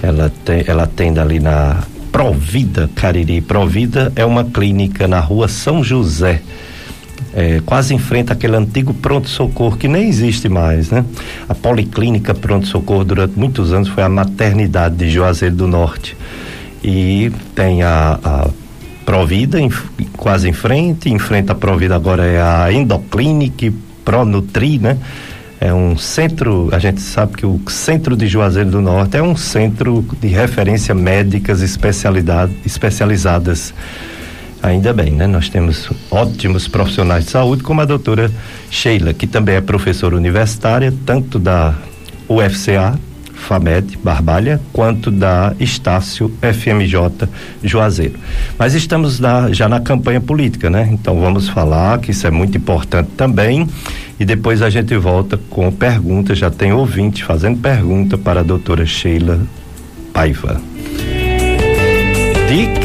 Ela, 0.02 0.30
tem, 0.44 0.62
ela 0.66 0.84
atende 0.84 1.18
ali 1.18 1.40
na 1.40 1.82
Provida 2.12 2.88
Cariri. 2.94 3.40
Provida 3.40 4.12
é 4.14 4.24
uma 4.24 4.44
clínica 4.44 5.08
na 5.08 5.20
rua 5.20 5.48
São 5.48 5.82
José. 5.82 6.42
É, 7.34 7.60
quase 7.64 7.94
em 7.94 7.98
frente 7.98 8.32
àquele 8.32 8.56
antigo 8.56 8.94
pronto-socorro 8.94 9.76
que 9.76 9.88
nem 9.88 10.08
existe 10.08 10.48
mais, 10.48 10.90
né? 10.90 11.04
A 11.48 11.54
Policlínica 11.54 12.34
Pronto-Socorro 12.34 13.04
durante 13.04 13.38
muitos 13.38 13.72
anos 13.72 13.88
foi 13.88 14.02
a 14.02 14.08
maternidade 14.08 14.96
de 14.96 15.10
Juazeiro 15.10 15.54
do 15.54 15.66
Norte. 15.66 16.16
E 16.82 17.30
tem 17.54 17.82
a, 17.82 18.18
a 18.22 18.48
Provida, 19.04 19.60
em, 19.60 19.70
quase 20.16 20.48
em 20.48 20.52
frente, 20.52 21.10
em 21.10 21.18
frente 21.18 21.50
à 21.50 21.54
Provida 21.54 21.96
agora 21.96 22.24
é 22.24 22.40
a 22.40 22.72
Endoclinic 22.72 23.72
Pronutri, 24.08 24.78
né? 24.78 24.96
É 25.60 25.74
um 25.74 25.98
centro, 25.98 26.70
a 26.72 26.78
gente 26.78 26.98
sabe 26.98 27.36
que 27.36 27.44
o 27.44 27.60
centro 27.68 28.16
de 28.16 28.26
Juazeiro 28.26 28.70
do 28.70 28.80
Norte 28.80 29.18
é 29.18 29.22
um 29.22 29.36
centro 29.36 30.02
de 30.18 30.28
referência 30.28 30.94
médicas 30.94 31.60
especializadas. 31.60 33.74
Ainda 34.62 34.94
bem, 34.94 35.10
né? 35.10 35.26
Nós 35.26 35.50
temos 35.50 35.90
ótimos 36.10 36.66
profissionais 36.66 37.26
de 37.26 37.32
saúde, 37.32 37.62
como 37.62 37.82
a 37.82 37.84
doutora 37.84 38.30
Sheila, 38.70 39.12
que 39.12 39.26
também 39.26 39.56
é 39.56 39.60
professora 39.60 40.16
universitária, 40.16 40.90
tanto 41.04 41.38
da 41.38 41.74
UFCA, 42.26 42.98
FAMED 43.38 43.98
Barbalha, 44.02 44.60
quanto 44.72 45.10
da 45.10 45.54
Estácio 45.58 46.32
FMJ 46.42 47.28
Juazeiro. 47.62 48.18
Mas 48.58 48.74
estamos 48.74 49.18
na, 49.18 49.52
já 49.52 49.68
na 49.68 49.80
campanha 49.80 50.20
política, 50.20 50.68
né? 50.68 50.88
Então 50.92 51.20
vamos 51.20 51.48
falar 51.48 51.98
que 51.98 52.10
isso 52.10 52.26
é 52.26 52.30
muito 52.30 52.58
importante 52.58 53.10
também 53.16 53.66
e 54.18 54.24
depois 54.24 54.62
a 54.62 54.68
gente 54.68 54.96
volta 54.96 55.38
com 55.48 55.70
perguntas, 55.70 56.38
já 56.38 56.50
tem 56.50 56.72
ouvinte 56.72 57.24
fazendo 57.24 57.58
pergunta 57.58 58.18
para 58.18 58.40
a 58.40 58.42
doutora 58.42 58.84
Sheila 58.84 59.40
Paiva. 60.12 60.60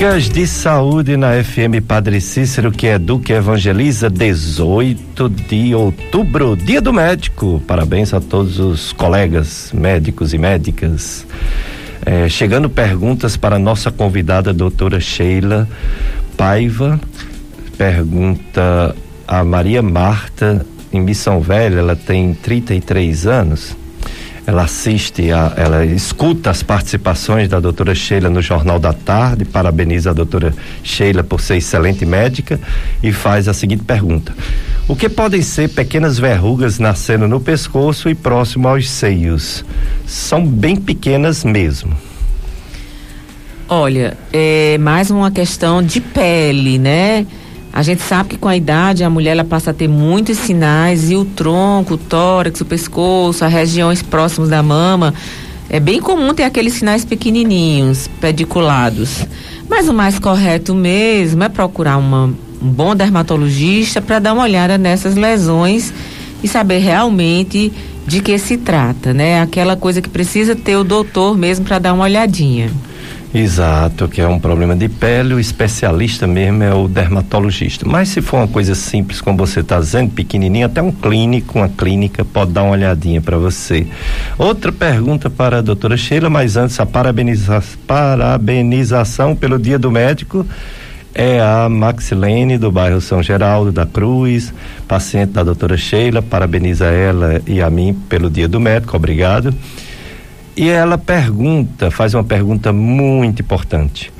Dica 0.04 0.20
Dicas 0.20 0.30
de 0.30 0.46
saúde 0.46 1.16
na 1.16 1.42
FM 1.42 1.80
Padre 1.88 2.20
Cícero, 2.20 2.74
que 2.74 2.88
educa 2.88 3.32
e 3.32 3.38
evangeliza, 3.38 4.10
18 4.10 5.30
de 5.30 5.74
outubro, 5.74 6.58
dia 6.58 6.82
do 6.82 6.92
médico. 6.92 7.64
Parabéns 7.66 8.14
a 8.14 8.20
todos 8.20 8.60
os 8.60 8.92
colegas 8.92 9.72
médicos 9.74 10.34
e 10.34 10.38
médicas. 10.38 11.26
É, 12.06 12.28
chegando 12.28 12.70
perguntas 12.70 13.38
para 13.38 13.58
nossa 13.58 13.92
convidada, 13.92 14.52
doutora 14.52 15.00
Sheila 15.00 15.70
Paiva. 16.36 17.00
Pergunta 17.78 18.94
a 19.26 19.42
Maria 19.46 19.82
Marta, 19.82 20.66
em 20.92 21.00
Missão 21.00 21.40
Velha, 21.40 21.80
ela 21.80 21.96
tem 21.96 22.34
33 22.34 23.26
anos 23.26 23.74
ela 24.46 24.64
assiste, 24.64 25.32
a, 25.32 25.54
ela 25.56 25.86
escuta 25.86 26.50
as 26.50 26.62
participações 26.62 27.48
da 27.48 27.60
doutora 27.60 27.96
Sheila 27.96 28.30
no 28.30 28.42
Jornal 28.42 28.78
da 28.78 28.92
Tarde, 28.92 29.46
parabeniza 29.46 30.10
a 30.10 30.14
doutora 30.14 30.54
Sheila 30.84 31.24
por 31.24 31.40
ser 31.40 31.58
excelente 31.58 32.06
médica 32.06 32.60
e 33.02 33.14
faz 33.14 33.48
a 33.48 33.54
seguinte 33.54 33.84
pergunta: 33.84 34.36
O 34.88 34.96
que 34.96 35.08
podem 35.08 35.42
ser 35.42 35.70
pequenas 35.70 36.20
verrugas 36.20 36.78
nascendo 36.78 37.28
no 37.28 37.40
pescoço 37.40 38.10
e 38.10 38.16
próximo 38.16 38.68
aos 38.68 38.90
seios? 38.90 39.64
São 40.06 40.46
bem 40.46 40.76
pequenas 40.76 41.44
mesmo. 41.44 41.96
Olha, 43.70 44.18
é 44.32 44.78
mais 44.78 45.10
uma 45.10 45.32
questão 45.32 45.82
de 45.82 46.02
pele, 46.02 46.78
né? 46.78 47.26
A 47.74 47.82
gente 47.82 48.04
sabe 48.04 48.30
que 48.30 48.38
com 48.38 48.48
a 48.48 48.56
idade 48.56 49.04
a 49.04 49.10
mulher 49.10 49.32
ela 49.32 49.44
passa 49.44 49.72
a 49.72 49.74
ter 49.74 49.88
muitos 49.88 50.38
sinais 50.38 51.10
e 51.10 51.16
o 51.16 51.26
tronco, 51.26 51.96
o 51.96 51.98
tórax, 51.98 52.62
o 52.62 52.66
pescoço, 52.66 53.44
as 53.44 53.52
regiões 53.52 54.04
próximas 54.04 54.48
da 54.48 54.62
mama, 54.62 55.12
é 55.72 55.80
bem 55.80 56.00
comum 56.00 56.36
ter 56.36 56.44
aqueles 56.44 56.74
sinais 56.74 57.04
pequenininhos, 57.04 58.08
pediculados. 58.22 59.26
Mas 59.68 59.90
o 59.90 59.94
mais 59.94 60.20
correto 60.20 60.76
mesmo 60.76 61.44
é 61.44 61.50
procurar 61.50 61.98
uma, 61.98 62.26
um 62.62 62.70
bom 62.70 62.96
dermatologista 62.96 64.00
para 64.00 64.20
dar 64.20 64.34
uma 64.34 64.44
olhada 64.44 64.78
nessas 64.78 65.16
lesões 65.16 65.92
e 66.44 66.48
saber 66.48 66.78
realmente 66.78 67.74
de 68.06 68.22
que 68.22 68.38
se 68.38 68.56
trata, 68.56 69.16
né? 69.16 69.42
Aquela 69.42 69.76
coisa 69.76 70.00
que 70.00 70.10
precisa 70.10 70.56
ter 70.56 70.76
o 70.76 70.84
doutor 70.84 71.36
mesmo 71.36 71.66
para 71.66 71.80
dar 71.80 71.94
uma 71.94 72.04
olhadinha. 72.04 72.70
Exato, 73.34 74.08
que 74.08 74.22
é 74.22 74.28
um 74.28 74.38
problema 74.38 74.76
de 74.76 74.88
pele, 74.88 75.34
o 75.34 75.40
especialista 75.40 76.28
mesmo 76.28 76.62
é 76.62 76.72
o 76.72 76.88
dermatologista. 76.88 77.84
Mas 77.84 78.10
se 78.10 78.22
for 78.22 78.38
uma 78.38 78.48
coisa 78.48 78.76
simples, 78.76 79.22
como 79.22 79.40
você 79.40 79.62
está 79.62 79.80
dizendo, 79.80 80.12
pequenininha, 80.12 80.68
até 80.68 80.84
um 80.84 80.92
clínico, 80.92 81.58
uma 81.58 81.68
clínica 81.68 82.24
pode 82.24 82.52
dar 82.52 82.62
uma 82.62 82.74
olhadinha 82.74 83.20
para 83.22 83.36
você. 83.38 83.88
Outra 84.38 84.72
pergunta 84.72 85.32
para 85.32 85.58
a 85.58 85.62
doutora 85.62 85.98
Sheila, 85.98 86.30
mas 86.30 86.56
antes 86.56 86.80
a 86.80 86.86
parabeniza 86.86 87.64
parabenização 87.88 89.36
pelo 89.36 89.58
Dia 89.58 89.80
do 89.80 89.90
Médico 89.90 90.46
é 91.16 91.40
a 91.42 91.68
Maxilene 91.68 92.58
do 92.60 92.72
bairro 92.72 93.02
São 93.02 93.22
Geraldo 93.24 93.72
da 93.72 93.86
Cruz, 93.86 94.54
paciente 94.88 95.32
da 95.32 95.44
doutora 95.44 95.76
Sheila, 95.76 96.22
parabeniza 96.22 96.86
ela 96.86 97.42
e 97.48 97.62
a 97.62 97.70
mim 97.70 97.98
pelo 98.08 98.30
Dia 98.30 98.48
do 98.48 98.60
Médico, 98.60 98.96
obrigado. 98.96 99.54
E 100.56 100.70
ela 100.70 100.98
pergunta, 100.98 101.90
faz 101.90 102.14
uma 102.14 102.24
pergunta 102.24 102.72
muito 102.72 103.42
importante. 103.42 104.12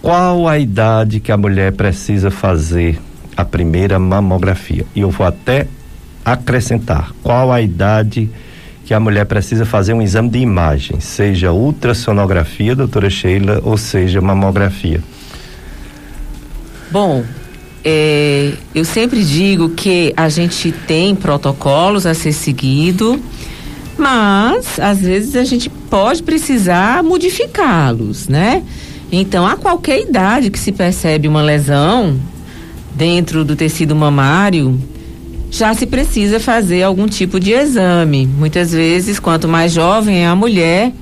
Qual 0.00 0.48
a 0.48 0.58
idade 0.58 1.20
que 1.20 1.30
a 1.30 1.36
mulher 1.36 1.72
precisa 1.72 2.30
fazer 2.30 2.98
a 3.36 3.44
primeira 3.44 3.98
mamografia? 3.98 4.86
E 4.94 5.00
eu 5.00 5.10
vou 5.10 5.26
até 5.26 5.66
acrescentar, 6.24 7.12
qual 7.22 7.52
a 7.52 7.60
idade 7.60 8.30
que 8.84 8.94
a 8.94 9.00
mulher 9.00 9.26
precisa 9.26 9.66
fazer 9.66 9.92
um 9.92 10.00
exame 10.00 10.30
de 10.30 10.38
imagem, 10.38 11.00
seja 11.00 11.52
ultrassonografia, 11.52 12.74
doutora 12.74 13.10
Sheila, 13.10 13.60
ou 13.64 13.76
seja 13.76 14.20
mamografia? 14.20 15.00
Bom, 16.90 17.24
é, 17.84 18.52
eu 18.74 18.84
sempre 18.84 19.24
digo 19.24 19.70
que 19.70 20.14
a 20.16 20.28
gente 20.28 20.72
tem 20.72 21.14
protocolos 21.14 22.06
a 22.06 22.14
ser 22.14 22.32
seguido 22.32 23.20
mas 23.98 24.78
às 24.78 25.00
vezes 25.00 25.36
a 25.36 25.44
gente 25.44 25.68
pode 25.70 26.22
precisar 26.22 27.02
modificá-los, 27.02 28.28
né? 28.28 28.62
Então, 29.10 29.46
a 29.46 29.56
qualquer 29.56 30.00
idade 30.00 30.50
que 30.50 30.58
se 30.58 30.72
percebe 30.72 31.28
uma 31.28 31.42
lesão 31.42 32.18
dentro 32.94 33.44
do 33.44 33.54
tecido 33.54 33.94
mamário, 33.94 34.78
já 35.50 35.72
se 35.74 35.86
precisa 35.86 36.40
fazer 36.40 36.82
algum 36.82 37.06
tipo 37.06 37.38
de 37.38 37.52
exame. 37.52 38.26
Muitas 38.26 38.72
vezes, 38.72 39.20
quanto 39.20 39.46
mais 39.46 39.72
jovem 39.72 40.24
é 40.24 40.26
a 40.26 40.34
mulher, 40.34 40.92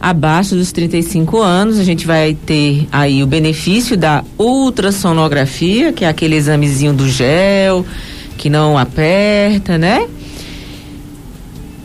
abaixo 0.00 0.54
dos 0.54 0.70
35 0.70 1.40
anos, 1.40 1.78
a 1.78 1.84
gente 1.84 2.06
vai 2.06 2.34
ter 2.34 2.86
aí 2.92 3.22
o 3.22 3.26
benefício 3.26 3.96
da 3.96 4.22
ultrassonografia, 4.38 5.92
que 5.92 6.04
é 6.04 6.08
aquele 6.08 6.36
examezinho 6.36 6.92
do 6.92 7.08
gel, 7.08 7.86
que 8.36 8.50
não 8.50 8.76
aperta, 8.76 9.78
né? 9.78 10.06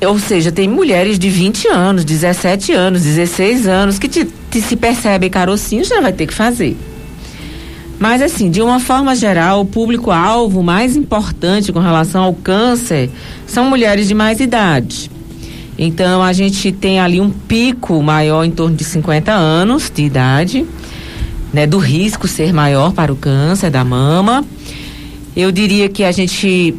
Ou 0.06 0.18
seja, 0.18 0.52
tem 0.52 0.68
mulheres 0.68 1.20
de 1.20 1.30
20 1.30 1.68
anos, 1.68 2.04
17 2.04 2.72
anos, 2.72 3.04
16 3.04 3.68
anos 3.68 4.00
que 4.00 4.08
te, 4.08 4.28
te 4.50 4.60
se 4.62 4.76
percebem 4.76 5.30
carocinho, 5.30 5.84
já 5.84 6.02
vai 6.02 6.12
ter 6.12 6.26
que 6.26 6.34
fazer. 6.34 6.76
Mas 8.00 8.20
assim, 8.20 8.50
de 8.50 8.64
uma 8.64 8.80
forma 8.80 9.16
geral, 9.16 9.62
o 9.62 9.66
público-alvo 9.66 10.64
mais 10.64 10.96
importante 10.96 11.72
com 11.72 11.80
relação 11.80 12.24
ao 12.24 12.34
câncer 12.34 13.12
são 13.46 13.70
mulheres 13.70 14.08
de 14.08 14.16
mais 14.16 14.40
idade. 14.40 15.12
Então 15.78 16.24
a 16.24 16.34
gente 16.34 16.72
tem 16.72 17.00
ali 17.00 17.22
um 17.22 17.30
pico 17.30 18.02
maior 18.02 18.44
em 18.44 18.50
torno 18.50 18.76
de 18.76 18.84
50 18.84 19.32
anos 19.32 19.92
de 19.94 20.04
idade, 20.04 20.66
né, 21.54 21.68
do 21.68 21.78
risco 21.78 22.28
ser 22.28 22.52
maior 22.52 22.92
para 22.92 23.14
o 23.14 23.16
câncer 23.16 23.70
da 23.70 23.84
mama. 23.84 24.44
Eu 25.36 25.52
diria 25.52 25.88
que 25.88 26.04
a 26.04 26.12
gente 26.12 26.76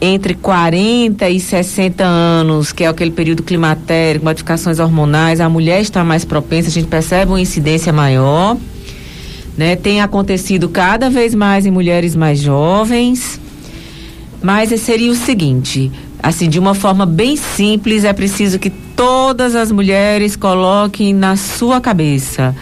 entre 0.00 0.34
40 0.34 1.28
e 1.30 1.40
60 1.40 2.04
anos, 2.04 2.72
que 2.72 2.84
é 2.84 2.86
aquele 2.86 3.10
período 3.10 3.42
climatérico, 3.42 4.24
modificações 4.24 4.78
hormonais, 4.78 5.40
a 5.40 5.48
mulher 5.48 5.80
está 5.80 6.04
mais 6.04 6.24
propensa, 6.24 6.68
a 6.68 6.72
gente 6.72 6.88
percebe 6.88 7.30
uma 7.30 7.40
incidência 7.40 7.92
maior. 7.92 8.56
Né? 9.56 9.76
Tem 9.76 10.00
acontecido 10.00 10.68
cada 10.68 11.08
vez 11.08 11.34
mais 11.34 11.64
em 11.64 11.70
mulheres 11.70 12.16
mais 12.16 12.40
jovens. 12.40 13.40
Mas 14.42 14.78
seria 14.80 15.10
o 15.10 15.14
seguinte, 15.14 15.90
assim, 16.22 16.50
de 16.50 16.58
uma 16.58 16.74
forma 16.74 17.06
bem 17.06 17.34
simples, 17.34 18.04
é 18.04 18.12
preciso 18.12 18.58
que 18.58 18.68
todas 18.68 19.54
as 19.54 19.72
mulheres 19.72 20.36
coloquem 20.36 21.14
na 21.14 21.36
sua 21.36 21.80
cabeça. 21.80 22.54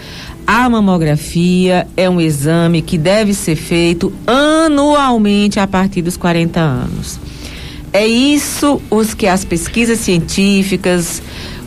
A 0.46 0.68
mamografia 0.68 1.86
é 1.96 2.10
um 2.10 2.20
exame 2.20 2.82
que 2.82 2.98
deve 2.98 3.32
ser 3.32 3.56
feito 3.56 4.12
anualmente 4.26 5.60
a 5.60 5.66
partir 5.66 6.02
dos 6.02 6.16
40 6.16 6.60
anos. 6.60 7.18
É 7.92 8.06
isso 8.06 8.80
os 8.90 9.14
que 9.14 9.26
as 9.26 9.44
pesquisas 9.44 9.98
científicas, 9.98 11.22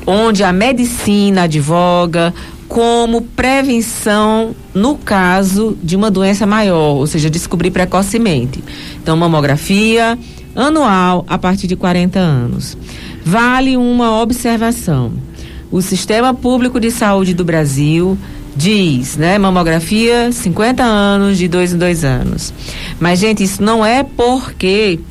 onde 0.06 0.44
a 0.44 0.52
medicina 0.52 1.44
advoga 1.44 2.34
como 2.68 3.22
prevenção 3.22 4.56
no 4.74 4.96
caso 4.96 5.78
de 5.84 5.96
uma 5.96 6.10
doença 6.10 6.46
maior, 6.46 6.96
ou 6.96 7.08
seja, 7.08 7.30
descobrir 7.30 7.72
precocemente. 7.72 8.64
Então, 9.02 9.16
mamografia 9.16 10.18
anual 10.56 11.26
a 11.28 11.38
partir 11.38 11.68
de 11.68 11.76
40 11.76 12.20
anos. 12.20 12.78
Vale 13.24 13.78
uma 13.78 14.22
observação. 14.22 15.14
O 15.76 15.82
Sistema 15.82 16.34
Público 16.34 16.80
de 16.80 16.90
Saúde 16.90 17.34
do 17.34 17.44
Brasil 17.44 18.18
diz, 18.56 19.18
né, 19.18 19.38
mamografia 19.38 20.32
50 20.32 20.82
anos 20.82 21.38
de 21.38 21.50
dois 21.50 21.74
em 21.74 21.78
dois 21.78 22.06
anos. 22.06 22.54
Mas 22.98 23.20
gente, 23.20 23.44
isso 23.44 23.62
não 23.62 23.86
é 23.86 24.02
porque 24.02 25.02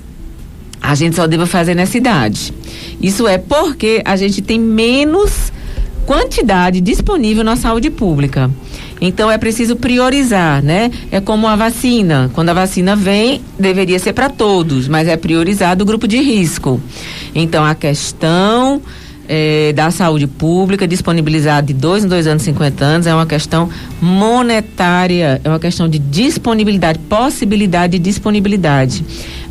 a 0.81 0.95
gente 0.95 1.17
só 1.17 1.27
deva 1.27 1.45
fazer 1.45 1.75
nessa 1.75 1.99
idade. 1.99 2.55
Isso 2.99 3.29
é 3.29 3.37
porque 3.37 4.01
a 4.07 4.17
gente 4.17 4.41
tem 4.41 4.59
menos 4.59 5.53
quantidade 6.07 6.81
disponível 6.81 7.45
na 7.45 7.57
saúde 7.57 7.91
pública. 7.91 8.51
Então 9.03 9.31
é 9.31 9.37
preciso 9.37 9.77
priorizar, 9.77 10.63
né? 10.63 10.91
É 11.11 11.21
como 11.21 11.47
a 11.47 11.57
vacina. 11.57 12.31
Quando 12.33 12.49
a 12.49 12.55
vacina 12.55 12.97
vem, 12.97 13.43
deveria 13.59 13.99
ser 13.99 14.15
para 14.15 14.31
todos, 14.31 14.89
mas 14.89 15.09
é 15.09 15.17
priorizado 15.19 15.83
o 15.83 15.87
grupo 15.87 16.09
de 16.09 16.23
risco. 16.23 16.81
Então 17.35 17.63
a 17.63 17.75
questão 17.75 18.81
é, 19.29 19.73
da 19.73 19.91
saúde 19.91 20.27
pública, 20.27 20.87
disponibilizada 20.87 21.67
de 21.67 21.75
dois 21.75 22.05
em 22.05 22.09
dois 22.09 22.27
anos, 22.27 22.43
50 22.43 22.85
anos, 22.85 23.07
é 23.07 23.15
uma 23.15 23.27
questão 23.27 23.69
monetária, 24.01 25.41
é 25.43 25.49
uma 25.49 25.59
questão 25.59 25.89
de 25.89 25.99
disponibilidade, 25.99 26.99
possibilidade 26.99 27.99
de 27.99 28.05
disponibilidade. 28.05 29.05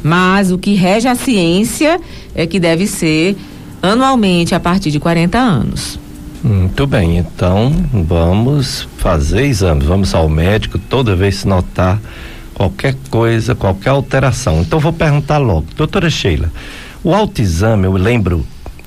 Mas 0.04 0.52
o 0.52 0.58
que 0.58 0.74
rege 0.74 1.08
a 1.08 1.16
ciência 1.16 2.00
é 2.36 2.46
que 2.46 2.60
deve 2.60 2.88
ser 2.88 3.36
anualmente 3.82 4.54
a 4.56 4.60
partir 4.60 4.92
de 4.92 5.00
40 5.00 5.38
anos. 5.38 6.00
Muito 6.44 6.86
bem, 6.86 7.18
então 7.18 7.72
vamos 7.94 8.88
fazer 8.98 9.46
exames, 9.46 9.86
vamos 9.86 10.14
ao 10.14 10.28
médico 10.28 10.78
toda 10.78 11.16
vez 11.16 11.42
que 11.42 11.48
notar 11.48 12.02
qualquer 12.54 12.96
coisa, 13.10 13.56
qualquer 13.56 13.92
alteração. 13.92 14.60
Então 14.62 14.78
vou 14.78 14.92
perguntar 14.92 15.38
logo, 15.38 15.68
doutora 15.76 16.10
Sheila, 16.10 16.52
o 17.02 17.14
autoexame, 17.14 17.86
eu 17.86 17.94
lembro 17.94 18.46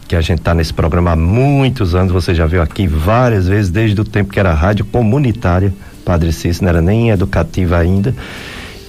que 0.08 0.14
a 0.14 0.20
gente 0.20 0.38
está 0.38 0.54
nesse 0.54 0.72
programa 0.72 1.12
há 1.12 1.16
muitos 1.16 1.94
anos, 1.94 2.12
você 2.12 2.34
já 2.34 2.46
viu 2.46 2.62
aqui 2.62 2.86
várias 2.86 3.48
vezes, 3.48 3.70
desde 3.70 4.00
o 4.00 4.04
tempo 4.04 4.32
que 4.32 4.38
era 4.38 4.52
rádio 4.52 4.84
comunitária 4.84 5.72
Padre 6.06 6.32
Cícero, 6.32 6.62
não 6.62 6.68
era 6.70 6.80
nem 6.80 7.10
educativa 7.10 7.76
ainda, 7.76 8.14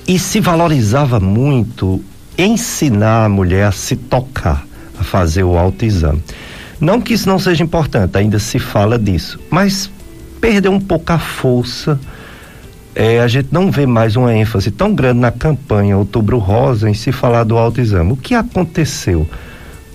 e 0.07 0.19
se 0.19 0.39
valorizava 0.39 1.19
muito 1.19 1.99
ensinar 2.37 3.25
a 3.25 3.29
mulher 3.29 3.65
a 3.65 3.71
se 3.71 3.95
tocar, 3.95 4.63
a 4.99 5.03
fazer 5.03 5.43
o 5.43 5.57
autoexame. 5.57 6.23
Não 6.79 7.01
que 7.01 7.15
isso 7.15 7.27
não 7.27 7.39
seja 7.39 7.63
importante, 7.63 8.15
ainda 8.15 8.37
se 8.37 8.59
fala 8.59 8.99
disso, 8.99 9.39
mas 9.49 9.89
perdeu 10.39 10.71
um 10.71 10.79
pouco 10.79 11.11
a 11.11 11.17
força. 11.17 11.99
É, 12.93 13.19
a 13.19 13.27
gente 13.27 13.49
não 13.51 13.71
vê 13.71 13.87
mais 13.87 14.15
uma 14.15 14.35
ênfase 14.35 14.69
tão 14.69 14.93
grande 14.93 15.19
na 15.19 15.31
campanha 15.31 15.97
Outubro 15.97 16.37
Rosa 16.37 16.87
em 16.87 16.93
se 16.93 17.11
falar 17.11 17.43
do 17.43 17.57
autoexame. 17.57 18.11
O 18.11 18.15
que 18.15 18.35
aconteceu? 18.35 19.27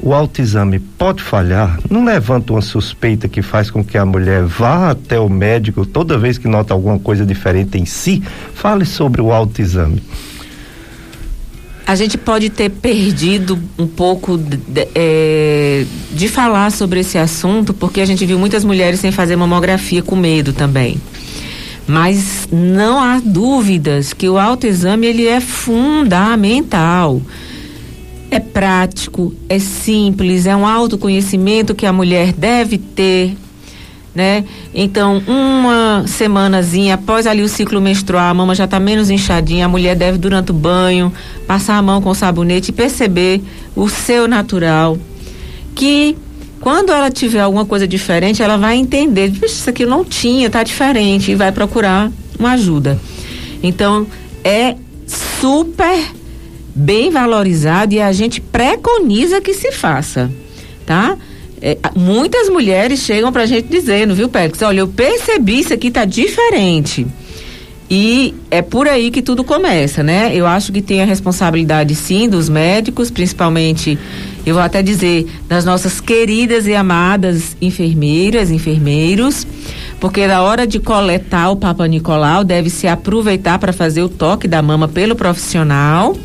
O 0.03 0.12
autoexame 0.12 0.81
pode 0.81 1.23
falhar? 1.23 1.79
Não 1.88 2.05
levanta 2.05 2.53
uma 2.53 2.61
suspeita 2.61 3.29
que 3.29 3.41
faz 3.41 3.71
com 3.71 3.85
que 3.85 3.97
a 3.97 4.05
mulher 4.05 4.43
vá 4.43 4.91
até 4.91 5.19
o 5.21 5.29
médico 5.29 5.87
toda 5.87 6.19
vez 6.19 6.37
que 6.37 6.49
nota 6.49 6.75
alguma 6.75 6.99
coisa 6.99 7.25
diferente 7.25 7.79
em 7.79 7.87
si? 7.87 8.21
Fale 8.53 8.85
sobre 8.85 9.23
o 9.23 9.33
autoexame 9.33 10.03
a 11.87 11.95
gente 11.95 12.17
pode 12.17 12.49
ter 12.49 12.71
perdido 12.71 13.59
um 13.79 13.87
pouco 13.87 14.38
de, 14.38 14.57
de, 14.57 14.88
é, 14.95 15.85
de, 16.12 16.29
falar 16.29 16.71
sobre 16.71 17.01
esse 17.01 17.19
assunto, 17.19 17.75
porque 17.75 18.01
a 18.01 18.07
gente 18.07 18.25
viu 18.25 18.38
muitas 18.38 18.65
mulheres 18.65 19.01
sem 19.01 19.12
fazer 19.12 19.37
mamografia 19.37 20.03
com 20.03 20.17
medo 20.17 20.53
também. 20.53 20.97
Mas 21.87 22.49
não 22.51 22.99
há 22.99 23.21
dúvidas 23.23 24.12
que 24.12 24.29
o 24.29 24.38
autoexame 24.38 25.07
ele 25.07 25.27
é 25.27 25.41
fundamental. 25.41 27.21
É 28.33 28.40
prático, 28.40 29.35
é 29.47 29.59
simples, 29.59 30.47
é 30.47 30.57
um 30.57 30.66
autoconhecimento 30.66 31.75
que 31.75 31.85
a 31.85 31.92
mulher 31.92 32.33
deve 32.33 32.79
ter 32.79 33.37
né? 34.14 34.45
Então, 34.75 35.23
uma 35.27 36.05
semanazinha 36.07 36.95
após 36.95 37.27
ali 37.27 37.42
o 37.42 37.49
ciclo 37.49 37.81
menstrual, 37.81 38.29
a 38.29 38.35
mama 38.35 38.55
já 38.55 38.64
está 38.64 38.79
menos 38.79 39.11
inchadinha, 39.11 39.64
a 39.64 39.68
mulher 39.68 39.97
deve 39.97 40.18
durante 40.18 40.51
o 40.51 40.55
banho 40.55 41.12
passar 41.47 41.79
a 41.79 41.83
mão 41.83 42.03
com 42.03 42.12
sabonete 42.12 42.71
e 42.71 42.75
perceber 42.75 43.42
o 43.75 43.88
seu 43.88 44.29
natural, 44.29 44.99
que 45.75 46.16
quando 46.61 46.90
ela 46.90 47.11
tiver 47.11 47.40
alguma 47.40 47.64
coisa 47.64 47.88
diferente, 47.88 48.42
ela 48.42 48.57
vai 48.57 48.77
entender, 48.77 49.33
isso 49.42 49.68
aqui 49.68 49.85
não 49.87 50.05
tinha, 50.05 50.49
tá 50.51 50.62
diferente 50.62 51.33
e 51.33 51.35
vai 51.35 51.51
procurar 51.51 52.11
uma 52.38 52.53
ajuda. 52.53 52.99
Então, 53.62 54.07
é 54.45 54.77
super 55.07 56.12
bem 56.75 57.11
valorizado 57.11 57.95
e 57.95 58.01
a 58.01 58.13
gente 58.13 58.41
preconiza 58.41 59.41
que 59.41 59.55
se 59.55 59.73
faça, 59.73 60.31
tá? 60.87 61.17
É, 61.61 61.79
muitas 61.95 62.49
mulheres 62.49 63.01
chegam 63.01 63.31
pra 63.33 63.47
gente 63.47 63.69
dizendo, 63.69 64.15
viu, 64.15 64.29
Pérez? 64.29 64.61
Olha, 64.63 64.81
eu 64.81 64.89
percebi 64.89 65.61
isso 65.61 65.73
aqui 65.73 65.91
tá 65.91 66.05
diferente. 66.05 67.07
E 67.89 68.35
é 68.51 68.63
por 68.63 68.89
aí 68.89 69.11
que 69.11 69.21
tudo 69.21 69.45
começa, 69.45 70.03
né? 70.03 70.33
Eu 70.35 70.47
acho 70.47 70.73
que 70.73 70.81
tem 70.81 71.03
a 71.03 71.05
responsabilidade 71.05 71.95
sim 71.95 72.29
dos 72.29 72.49
médicos, 72.49 73.11
principalmente, 73.11 73.99
eu 74.47 74.55
vou 74.55 74.63
até 74.63 74.83
dizer, 74.83 75.27
das 75.47 75.65
nossas 75.65 76.01
queridas 76.01 76.67
e 76.67 76.75
amadas 76.75 77.55
enfermeiras, 77.61 78.51
enfermeiros, 78.51 79.47
porque 80.01 80.27
na 80.27 80.43
hora 80.43 80.67
de 80.67 80.81
coletar 80.81 81.51
o 81.51 81.57
Papa 81.57 81.87
Nicolau, 81.87 82.43
deve 82.43 82.71
se 82.71 82.89
aproveitar 82.89 83.59
para 83.59 83.75
fazer 83.75 84.03
o 84.03 84.09
toque 84.09 84.49
da 84.49 84.63
mama 84.63 84.89
pelo 84.89 85.15
profissional 85.15 86.17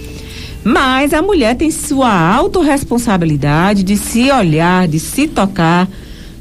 mas 0.67 1.13
a 1.13 1.21
mulher 1.21 1.55
tem 1.55 1.71
sua 1.71 2.11
autorresponsabilidade 2.11 3.83
de 3.83 3.95
se 3.95 4.29
olhar, 4.29 4.85
de 4.85 4.99
se 4.99 5.25
tocar 5.25 5.87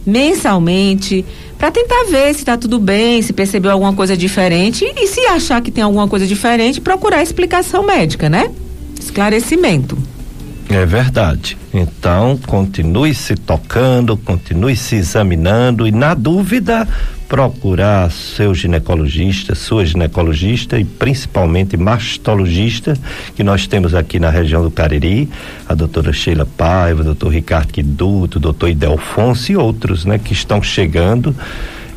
mensalmente, 0.04 1.24
para 1.56 1.70
tentar 1.70 2.06
ver 2.10 2.34
se 2.34 2.40
está 2.40 2.56
tudo 2.56 2.80
bem, 2.80 3.22
se 3.22 3.32
percebeu 3.32 3.70
alguma 3.70 3.92
coisa 3.92 4.16
diferente 4.16 4.84
e 4.96 5.06
se 5.06 5.20
achar 5.26 5.62
que 5.62 5.70
tem 5.70 5.84
alguma 5.84 6.08
coisa 6.08 6.26
diferente, 6.26 6.80
procurar 6.80 7.22
explicação 7.22 7.86
médica, 7.86 8.28
né? 8.28 8.50
Esclarecimento. 9.00 9.96
É 10.68 10.84
verdade. 10.84 11.56
Então, 11.72 12.36
continue 12.48 13.14
se 13.14 13.36
tocando, 13.36 14.16
continue 14.16 14.74
se 14.74 14.96
examinando 14.96 15.86
e, 15.86 15.92
na 15.92 16.14
dúvida, 16.14 16.86
procurar 17.28 18.10
seu 18.10 18.54
ginecologista, 18.54 19.54
sua 19.54 19.84
ginecologista 19.84 20.78
e 20.78 20.84
principalmente 20.84 21.76
mastologista, 21.76 22.96
que 23.34 23.42
nós 23.42 23.66
temos 23.66 23.94
aqui 23.94 24.20
na 24.20 24.30
região 24.30 24.62
do 24.62 24.70
Cariri, 24.70 25.28
a 25.68 25.74
doutora 25.74 26.12
Sheila 26.12 26.46
Paiva, 26.46 27.02
doutor 27.02 27.30
Ricardo 27.30 27.72
Quiduto, 27.72 28.38
doutor 28.38 28.68
Idelfonso 28.68 29.50
e 29.50 29.56
outros, 29.56 30.04
né, 30.04 30.18
que 30.18 30.32
estão 30.32 30.62
chegando 30.62 31.34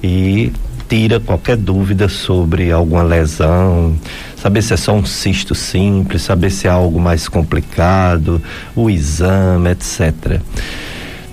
e 0.04 0.52
tira 0.88 1.20
qualquer 1.20 1.56
dúvida 1.56 2.10
sobre 2.10 2.72
alguma 2.72 3.04
lesão, 3.04 3.96
saber 4.36 4.64
se 4.64 4.74
é 4.74 4.78
só 4.78 4.94
um 4.96 5.06
cisto 5.06 5.54
simples, 5.54 6.24
saber 6.24 6.50
se 6.50 6.66
é 6.66 6.72
algo 6.72 7.00
mais 7.00 7.28
complicado, 7.28 8.42
o 8.76 8.90
exame, 8.90 9.70
etc. 9.70 10.42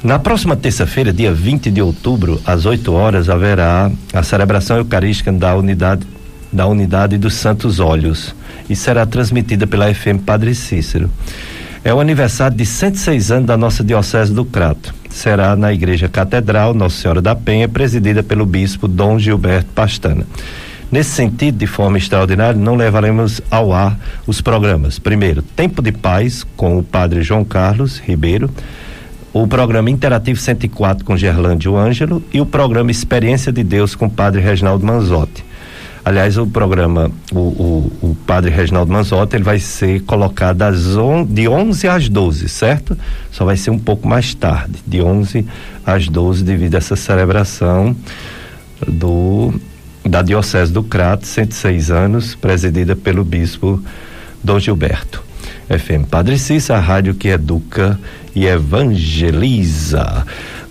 Na 0.06 0.20
próxima 0.20 0.54
terça-feira, 0.54 1.12
dia 1.12 1.32
20 1.32 1.68
de 1.68 1.82
outubro, 1.82 2.40
às 2.46 2.64
8 2.64 2.92
horas, 2.92 3.28
haverá 3.28 3.90
a 4.12 4.22
celebração 4.22 4.76
eucarística 4.76 5.32
da 5.32 5.56
unidade 5.56 6.06
da 6.52 6.64
unidade 6.64 7.18
dos 7.18 7.34
Santos 7.34 7.80
Olhos 7.80 8.32
e 8.70 8.76
será 8.76 9.04
transmitida 9.04 9.66
pela 9.66 9.92
FM 9.92 10.22
Padre 10.24 10.54
Cícero. 10.54 11.10
É 11.82 11.92
o 11.92 11.98
aniversário 11.98 12.56
de 12.56 12.64
106 12.64 13.32
anos 13.32 13.46
da 13.48 13.56
nossa 13.56 13.82
Diocese 13.82 14.32
do 14.32 14.44
Crato. 14.44 14.94
Será 15.10 15.56
na 15.56 15.72
Igreja 15.72 16.08
Catedral 16.08 16.72
Nossa 16.72 17.02
Senhora 17.02 17.20
da 17.20 17.34
Penha, 17.34 17.68
presidida 17.68 18.22
pelo 18.22 18.46
bispo 18.46 18.86
Dom 18.86 19.18
Gilberto 19.18 19.70
Pastana. 19.74 20.24
Nesse 20.88 21.10
sentido, 21.10 21.58
de 21.58 21.66
forma 21.66 21.98
extraordinária, 21.98 22.54
não 22.54 22.76
levaremos 22.76 23.42
ao 23.50 23.72
ar 23.72 23.98
os 24.24 24.40
programas. 24.40 25.00
Primeiro, 25.00 25.42
Tempo 25.42 25.82
de 25.82 25.90
Paz, 25.90 26.46
com 26.56 26.78
o 26.78 26.82
padre 26.84 27.22
João 27.22 27.44
Carlos 27.44 27.98
Ribeiro, 27.98 28.48
o 29.42 29.46
programa 29.46 29.90
Interativo 29.90 30.40
104 30.40 31.04
com 31.04 31.14
Gerlândio 31.14 31.76
Ângelo 31.76 32.22
e 32.32 32.40
o 32.40 32.46
programa 32.46 32.90
Experiência 32.90 33.52
de 33.52 33.62
Deus 33.62 33.94
com 33.94 34.06
o 34.06 34.10
padre 34.10 34.40
Reginaldo 34.40 34.86
Manzotti. 34.86 35.44
Aliás, 36.02 36.38
o 36.38 36.46
programa, 36.46 37.10
o, 37.32 37.38
o, 37.38 37.92
o 38.00 38.16
padre 38.26 38.50
Reginaldo 38.50 38.90
Manzotti, 38.90 39.36
ele 39.36 39.44
vai 39.44 39.58
ser 39.58 40.00
colocado 40.04 40.62
on, 40.98 41.24
de 41.24 41.48
11 41.48 41.88
às 41.88 42.08
12, 42.08 42.48
certo? 42.48 42.96
Só 43.30 43.44
vai 43.44 43.58
ser 43.58 43.70
um 43.70 43.78
pouco 43.78 44.08
mais 44.08 44.34
tarde, 44.34 44.78
de 44.86 45.02
11 45.02 45.44
às 45.84 46.08
12, 46.08 46.42
devido 46.42 46.76
a 46.76 46.78
essa 46.78 46.96
celebração 46.96 47.94
do 48.86 49.52
da 50.02 50.22
Diocese 50.22 50.72
do 50.72 50.84
Crato, 50.84 51.26
106 51.26 51.90
anos, 51.90 52.34
presidida 52.36 52.94
pelo 52.94 53.24
bispo 53.24 53.82
Dom 54.42 54.58
Gilberto. 54.60 55.25
FM 55.68 56.08
Padre 56.08 56.38
Cícero, 56.38 56.78
a 56.78 56.82
rádio 56.82 57.14
que 57.14 57.28
educa 57.28 57.98
e 58.34 58.46
evangeliza. 58.46 60.24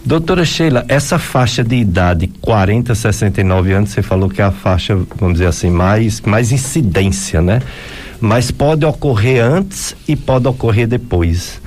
Doutora 0.05 0.45
Sheila, 0.45 0.85
essa 0.87 1.17
faixa 1.17 1.63
de 1.63 1.75
idade 1.75 2.27
40 2.39 2.91
a 2.91 2.95
69 2.95 3.73
anos, 3.73 3.89
você 3.89 4.01
falou 4.01 4.29
que 4.29 4.41
é 4.41 4.45
a 4.45 4.51
faixa, 4.51 4.95
vamos 5.17 5.35
dizer 5.35 5.47
assim, 5.47 5.71
mais, 5.71 6.21
mais 6.21 6.51
incidência, 6.51 7.41
né? 7.41 7.61
Mas 8.21 8.51
pode 8.51 8.85
ocorrer 8.85 9.43
antes 9.43 9.95
e 10.07 10.15
pode 10.15 10.47
ocorrer 10.47 10.87
depois. 10.87 11.59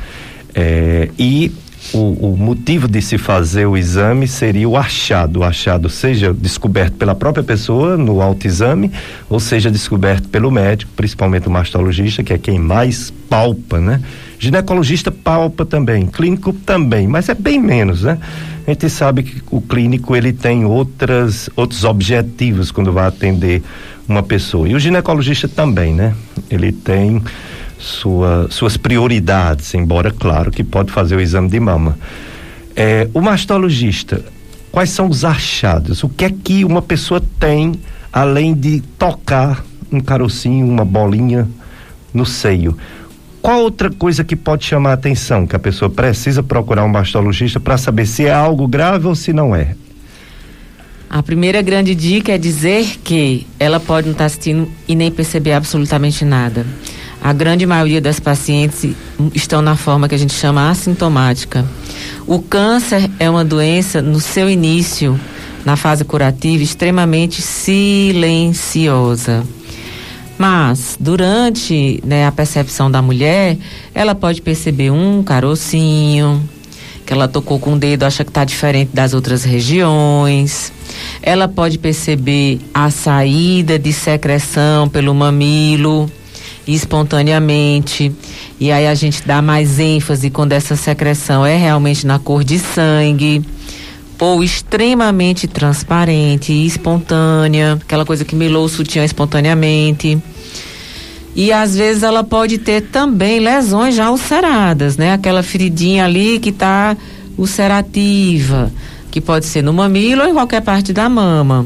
É, 0.54 1.10
e 1.18 1.52
o, 1.92 2.32
o, 2.32 2.36
motivo 2.36 2.86
de 2.86 3.00
se 3.00 3.16
fazer 3.16 3.66
o 3.66 3.76
exame 3.76 4.28
seria 4.28 4.68
o 4.68 4.76
achado. 4.76 5.40
O 5.40 5.44
achado 5.44 5.88
seja 5.88 6.34
descoberto 6.34 6.94
pela 6.94 7.14
própria 7.14 7.42
pessoa 7.42 7.96
no 7.96 8.20
autoexame, 8.20 8.90
ou 9.28 9.40
seja 9.40 9.70
descoberto 9.70 10.28
pelo 10.28 10.50
médico, 10.50 10.92
principalmente 10.94 11.48
o 11.48 11.50
mastologista, 11.50 12.22
que 12.22 12.32
é 12.32 12.38
quem 12.38 12.58
mais 12.58 13.12
palpa, 13.28 13.78
né? 13.78 14.00
Ginecologista 14.38 15.10
palpa 15.10 15.64
também, 15.64 16.06
clínico 16.06 16.52
também, 16.52 17.08
mas 17.08 17.28
é 17.28 17.34
bem 17.34 17.58
menos, 17.60 18.02
né? 18.02 18.18
A 18.66 18.70
gente 18.70 18.88
sabe 18.90 19.22
que 19.22 19.42
o 19.50 19.60
clínico 19.60 20.14
ele 20.14 20.32
tem 20.32 20.64
outras, 20.64 21.48
outros 21.56 21.84
objetivos 21.84 22.70
quando 22.70 22.92
vai 22.92 23.06
atender 23.06 23.62
uma 24.06 24.22
pessoa. 24.22 24.68
E 24.68 24.74
o 24.74 24.78
ginecologista 24.78 25.48
também, 25.48 25.94
né? 25.94 26.14
Ele 26.50 26.70
tem 26.70 27.22
sua, 27.78 28.48
suas 28.50 28.76
prioridades, 28.76 29.72
embora 29.74 30.10
claro 30.10 30.50
que 30.50 30.64
pode 30.64 30.92
fazer 30.92 31.16
o 31.16 31.20
exame 31.20 31.48
de 31.48 31.60
mama. 31.60 31.98
É, 32.74 33.08
o 33.14 33.20
mastologista, 33.20 34.24
quais 34.70 34.90
são 34.90 35.08
os 35.08 35.24
achados? 35.24 36.02
O 36.02 36.08
que 36.08 36.24
é 36.24 36.30
que 36.30 36.64
uma 36.64 36.82
pessoa 36.82 37.22
tem 37.38 37.74
além 38.12 38.54
de 38.54 38.80
tocar 38.98 39.64
um 39.90 40.00
carocinho, 40.00 40.66
uma 40.66 40.84
bolinha 40.84 41.48
no 42.12 42.26
seio? 42.26 42.76
Qual 43.40 43.60
outra 43.60 43.90
coisa 43.90 44.24
que 44.24 44.36
pode 44.36 44.64
chamar 44.64 44.90
a 44.90 44.94
atenção 44.94 45.46
que 45.46 45.56
a 45.56 45.58
pessoa 45.58 45.88
precisa 45.88 46.42
procurar 46.42 46.84
um 46.84 46.88
mastologista 46.88 47.60
para 47.60 47.78
saber 47.78 48.06
se 48.06 48.26
é 48.26 48.32
algo 48.32 48.66
grave 48.66 49.06
ou 49.06 49.14
se 49.14 49.32
não 49.32 49.54
é? 49.54 49.74
A 51.08 51.22
primeira 51.22 51.62
grande 51.62 51.94
dica 51.94 52.32
é 52.32 52.38
dizer 52.38 52.98
que 53.02 53.46
ela 53.58 53.80
pode 53.80 54.06
não 54.06 54.12
estar 54.12 54.24
tá 54.24 54.26
assistindo 54.26 54.68
e 54.86 54.94
nem 54.94 55.10
perceber 55.10 55.52
absolutamente 55.52 56.22
nada. 56.24 56.66
A 57.22 57.32
grande 57.32 57.66
maioria 57.66 58.00
das 58.00 58.20
pacientes 58.20 58.94
estão 59.34 59.60
na 59.60 59.76
forma 59.76 60.08
que 60.08 60.14
a 60.14 60.18
gente 60.18 60.32
chama 60.32 60.70
assintomática. 60.70 61.64
O 62.26 62.40
câncer 62.40 63.10
é 63.18 63.28
uma 63.28 63.44
doença 63.44 64.00
no 64.00 64.20
seu 64.20 64.48
início 64.48 65.18
na 65.64 65.76
fase 65.76 66.04
curativa, 66.04 66.62
extremamente 66.62 67.42
silenciosa. 67.42 69.44
Mas, 70.38 70.96
durante 70.98 72.00
né, 72.04 72.26
a 72.26 72.32
percepção 72.32 72.90
da 72.90 73.02
mulher, 73.02 73.58
ela 73.92 74.14
pode 74.14 74.40
perceber 74.40 74.90
um 74.90 75.22
carocinho, 75.22 76.48
que 77.04 77.12
ela 77.12 77.26
tocou 77.26 77.58
com 77.58 77.74
o 77.74 77.78
dedo, 77.78 78.04
acha 78.04 78.24
que 78.24 78.30
está 78.30 78.44
diferente 78.44 78.90
das 78.94 79.14
outras 79.14 79.42
regiões. 79.42 80.72
Ela 81.20 81.48
pode 81.48 81.78
perceber 81.78 82.60
a 82.72 82.90
saída 82.90 83.78
de 83.78 83.92
secreção 83.92 84.88
pelo 84.88 85.12
mamilo 85.12 86.10
espontaneamente. 86.68 88.12
E 88.60 88.70
aí 88.70 88.86
a 88.86 88.94
gente 88.94 89.26
dá 89.26 89.40
mais 89.40 89.80
ênfase 89.80 90.30
quando 90.30 90.52
essa 90.52 90.76
secreção 90.76 91.44
é 91.44 91.56
realmente 91.56 92.06
na 92.06 92.18
cor 92.18 92.44
de 92.44 92.58
sangue 92.58 93.42
ou 94.20 94.42
extremamente 94.42 95.46
transparente 95.46 96.52
e 96.52 96.66
espontânea, 96.66 97.78
aquela 97.80 98.04
coisa 98.04 98.24
que 98.24 98.34
melou 98.34 98.64
o 98.64 98.68
sutiã 98.68 99.04
espontaneamente. 99.04 100.18
E 101.34 101.52
às 101.52 101.76
vezes 101.76 102.02
ela 102.02 102.24
pode 102.24 102.58
ter 102.58 102.82
também 102.82 103.38
lesões 103.38 103.94
já 103.94 104.10
ulceradas, 104.10 104.96
né? 104.96 105.12
Aquela 105.12 105.42
feridinha 105.42 106.04
ali 106.04 106.40
que 106.40 106.50
está 106.50 106.96
ulcerativa, 107.36 108.72
que 109.10 109.20
pode 109.20 109.46
ser 109.46 109.62
no 109.62 109.72
mamilo 109.72 110.22
ou 110.22 110.28
em 110.28 110.32
qualquer 110.32 110.62
parte 110.62 110.92
da 110.92 111.08
mama. 111.08 111.64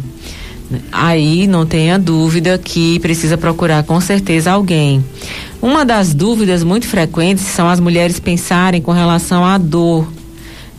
Aí 0.90 1.46
não 1.46 1.66
tenha 1.66 1.98
dúvida 1.98 2.58
que 2.58 2.98
precisa 3.00 3.36
procurar 3.36 3.82
com 3.82 4.00
certeza 4.00 4.52
alguém. 4.52 5.04
Uma 5.60 5.84
das 5.84 6.12
dúvidas 6.12 6.64
muito 6.64 6.86
frequentes 6.86 7.44
são 7.44 7.68
as 7.68 7.78
mulheres 7.80 8.18
pensarem 8.18 8.80
com 8.80 8.92
relação 8.92 9.44
à 9.44 9.58
dor, 9.58 10.06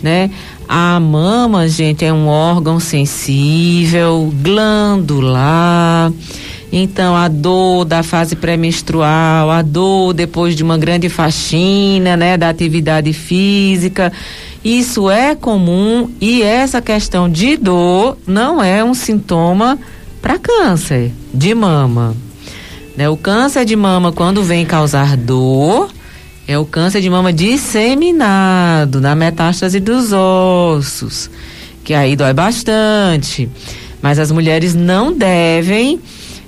né? 0.01 0.29
A 0.67 0.99
mama, 0.99 1.67
gente, 1.67 2.03
é 2.03 2.11
um 2.11 2.27
órgão 2.27 2.79
sensível, 2.79 4.33
glandular. 4.41 6.11
Então, 6.75 7.15
a 7.15 7.27
dor 7.27 7.85
da 7.85 8.01
fase 8.01 8.35
pré-menstrual, 8.35 9.51
a 9.51 9.61
dor 9.61 10.11
depois 10.11 10.55
de 10.55 10.63
uma 10.63 10.75
grande 10.75 11.07
faxina, 11.07 12.17
né, 12.17 12.35
da 12.35 12.49
atividade 12.49 13.13
física, 13.13 14.11
isso 14.63 15.09
é 15.09 15.35
comum 15.35 16.09
e 16.21 16.41
essa 16.41 16.81
questão 16.81 17.29
de 17.29 17.57
dor 17.57 18.17
não 18.25 18.63
é 18.63 18.83
um 18.83 18.93
sintoma 18.93 19.77
para 20.21 20.39
câncer 20.39 21.11
de 21.33 21.53
mama. 21.53 22.15
Né? 22.95 23.09
O 23.09 23.17
câncer 23.17 23.65
de 23.65 23.75
mama, 23.75 24.11
quando 24.13 24.41
vem 24.41 24.65
causar 24.65 25.17
dor, 25.17 25.91
é 26.47 26.57
o 26.57 26.65
câncer 26.65 27.01
de 27.01 27.09
mama 27.09 27.33
disseminado 27.33 29.01
na 29.01 29.15
metástase 29.15 29.79
dos 29.79 30.13
ossos, 30.13 31.29
que 31.83 31.93
aí 31.93 32.15
dói 32.15 32.33
bastante. 32.33 33.49
Mas 34.01 34.17
as 34.17 34.31
mulheres 34.31 34.73
não 34.73 35.11
devem 35.11 35.99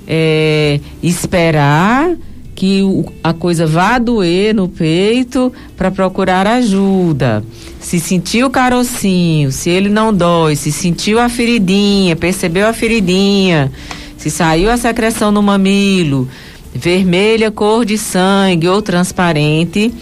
é, 0.08 0.80
esperar 1.02 2.12
que 2.56 2.82
a 3.22 3.34
coisa 3.34 3.68
vá 3.68 4.00
doer 4.00 4.56
no 4.56 4.70
peito 4.70 5.52
para 5.76 5.92
procurar 5.92 6.48
ajuda. 6.48 7.44
Se 7.80 8.00
sentiu 8.00 8.48
o 8.48 8.50
carocinho, 8.50 9.52
se 9.52 9.70
ele 9.70 9.90
não 9.90 10.14
dói, 10.14 10.56
se 10.56 10.72
sentiu 10.72 11.20
a 11.20 11.28
feridinha, 11.28 12.16
percebeu 12.16 12.68
a 12.68 12.74
feridinha, 12.74 13.72
se 14.18 14.32
saiu 14.32 14.72
a 14.72 14.78
secreção 14.78 15.32
no 15.32 15.44
mamilo, 15.44 16.30
vermelha, 16.74 17.52
cor 17.52 17.84
de 17.84 17.98
sangue 17.98 18.70
ou 18.70 18.82
transparente, 18.82 19.94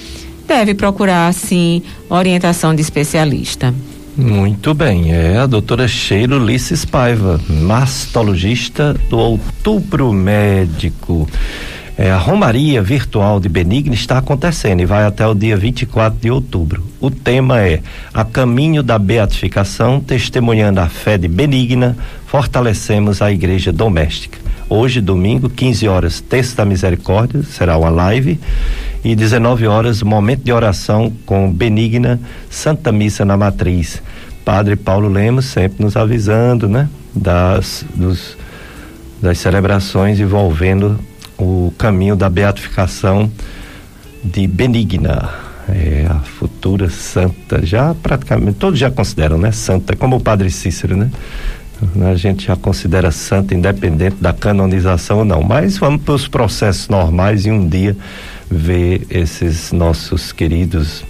deve 0.48 0.76
procurar, 0.76 1.34
sim, 1.34 1.82
orientação 2.08 2.76
de 2.76 2.82
especialista. 2.82 3.74
Muito 4.16 4.76
bem, 4.76 5.12
é 5.12 5.40
a 5.40 5.48
doutora 5.48 5.88
Sheila 5.88 6.36
Ulisses 6.36 6.86
Paiva, 6.86 7.42
mastologista 7.50 8.94
do 9.10 9.18
Outubro 9.18 10.14
Médico. 10.14 11.28
É, 11.96 12.10
a 12.10 12.18
Romaria 12.18 12.82
Virtual 12.82 13.40
de 13.40 13.48
Benigna 13.48 13.94
está 13.94 14.18
acontecendo 14.18 14.82
e 14.82 14.86
vai 14.86 15.06
até 15.06 15.28
o 15.28 15.36
dia 15.36 15.56
24 15.56 16.20
de 16.20 16.32
outubro. 16.32 16.84
O 17.00 17.12
tema 17.12 17.62
é 17.62 17.82
A 18.12 18.26
Caminho 18.26 18.82
da 18.82 18.98
Beatificação, 18.98 20.00
testemunhando 20.00 20.80
a 20.80 20.90
fé 20.90 21.20
de 21.20 21.28
Benigna, 21.28 21.96
fortalecemos 22.26 23.22
a 23.22 23.32
Igreja 23.32 23.72
Doméstica. 23.72 24.40
Hoje, 24.68 25.02
domingo, 25.02 25.52
15 25.52 25.88
horas, 25.88 26.20
Texto 26.20 26.56
da 26.56 26.66
Misericórdia, 26.66 27.44
será 27.44 27.78
uma 27.78 27.90
live. 27.90 28.40
E 29.04 29.16
19 29.16 29.68
horas, 29.68 30.02
momento 30.02 30.44
de 30.44 30.52
oração 30.52 31.14
com 31.28 31.52
Benigna, 31.52 32.20
Santa 32.50 32.92
Missa 32.92 33.24
na 33.24 33.38
Matriz. 33.38 34.02
Padre 34.44 34.76
Paulo 34.76 35.08
Lemos 35.08 35.46
sempre 35.46 35.84
nos 35.84 35.96
avisando, 35.96 36.68
né? 36.68 36.90
Das, 37.14 37.86
dos, 37.94 38.36
das 39.22 39.38
celebrações 39.38 40.20
envolvendo 40.20 41.00
o 41.44 41.74
caminho 41.78 42.16
da 42.16 42.30
beatificação 42.30 43.32
de 44.24 44.48
Benigna. 44.48 45.30
É, 45.70 46.06
a 46.10 46.20
futura 46.20 46.90
santa, 46.90 47.66
já 47.66 47.94
praticamente, 47.94 48.58
todos 48.58 48.78
já 48.78 48.92
consideram, 48.92 49.38
né? 49.38 49.52
Santa, 49.54 49.96
como 49.96 50.18
o 50.18 50.20
Padre 50.20 50.52
Cícero, 50.52 50.98
né? 50.98 51.10
A 52.06 52.16
gente 52.16 52.48
já 52.48 52.56
considera 52.56 53.12
santa 53.12 53.56
independente 53.56 54.18
da 54.20 54.34
canonização 54.34 55.20
ou 55.20 55.26
não, 55.26 55.42
mas 55.42 55.78
vamos 55.78 56.02
para 56.02 56.14
os 56.14 56.28
processos 56.28 56.88
normais 56.88 57.46
e 57.46 57.52
um 57.52 57.68
dia 57.68 57.96
ver 58.50 59.06
esses 59.10 59.72
nossos 59.72 60.32
queridos 60.32 61.04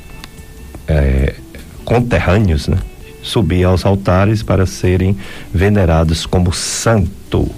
é, 0.88 1.36
conterrâneos, 1.84 2.68
né? 2.68 2.78
Subir 3.22 3.64
aos 3.64 3.86
altares 3.86 4.44
para 4.44 4.66
serem 4.66 5.18
venerados 5.54 6.26
como 6.26 6.52
santo. 6.54 7.50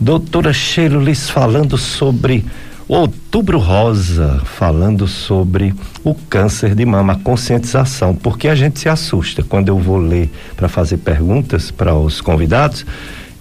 Doutora 0.00 0.52
Sheila 0.52 1.02
Liz 1.02 1.30
falando 1.30 1.78
sobre 1.78 2.44
Outubro 2.86 3.58
Rosa, 3.58 4.42
falando 4.44 5.06
sobre 5.06 5.72
o 6.02 6.14
câncer 6.14 6.74
de 6.74 6.84
mama, 6.84 7.14
a 7.14 7.16
conscientização, 7.16 8.14
porque 8.14 8.48
a 8.48 8.54
gente 8.54 8.80
se 8.80 8.88
assusta 8.88 9.42
quando 9.42 9.68
eu 9.68 9.78
vou 9.78 9.96
ler 9.96 10.30
para 10.56 10.68
fazer 10.68 10.98
perguntas 10.98 11.70
para 11.70 11.94
os 11.94 12.20
convidados, 12.20 12.84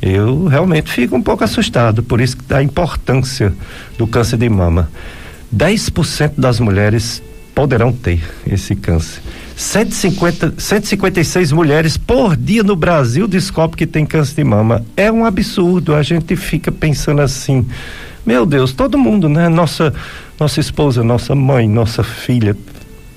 eu 0.02 0.46
realmente 0.46 0.92
fico 0.92 1.16
um 1.16 1.22
pouco 1.22 1.44
assustado, 1.44 2.04
por 2.04 2.22
isso 2.22 2.38
da 2.48 2.62
importância 2.62 3.54
do 3.98 4.06
câncer 4.06 4.38
de 4.38 4.48
mama. 4.48 4.90
10% 5.54 6.34
das 6.38 6.60
mulheres 6.60 7.22
poderão 7.54 7.92
ter 7.92 8.22
esse 8.48 8.76
câncer. 8.76 9.22
150, 9.56 10.56
156 10.58 11.52
mulheres 11.52 11.96
por 11.96 12.36
dia 12.36 12.64
no 12.64 12.76
Brasil 12.76 13.28
descobrem 13.28 13.78
que 13.78 13.88
tem 13.88 14.06
câncer 14.06 14.36
de 14.36 14.44
mama. 14.44 14.84
É 14.98 15.12
um 15.12 15.26
absurdo. 15.26 15.96
A 15.96 16.02
gente 16.02 16.36
fica 16.36 16.72
pensando 16.72 17.22
assim. 17.22 17.66
Meu 18.26 18.46
Deus, 18.46 18.74
todo 18.74 18.98
mundo, 18.98 19.28
né? 19.30 19.50
Nossa, 19.50 19.94
nossa 20.40 20.60
esposa, 20.60 21.04
nossa 21.04 21.36
mãe, 21.36 21.68
nossa 21.68 22.04
filha, 22.04 22.56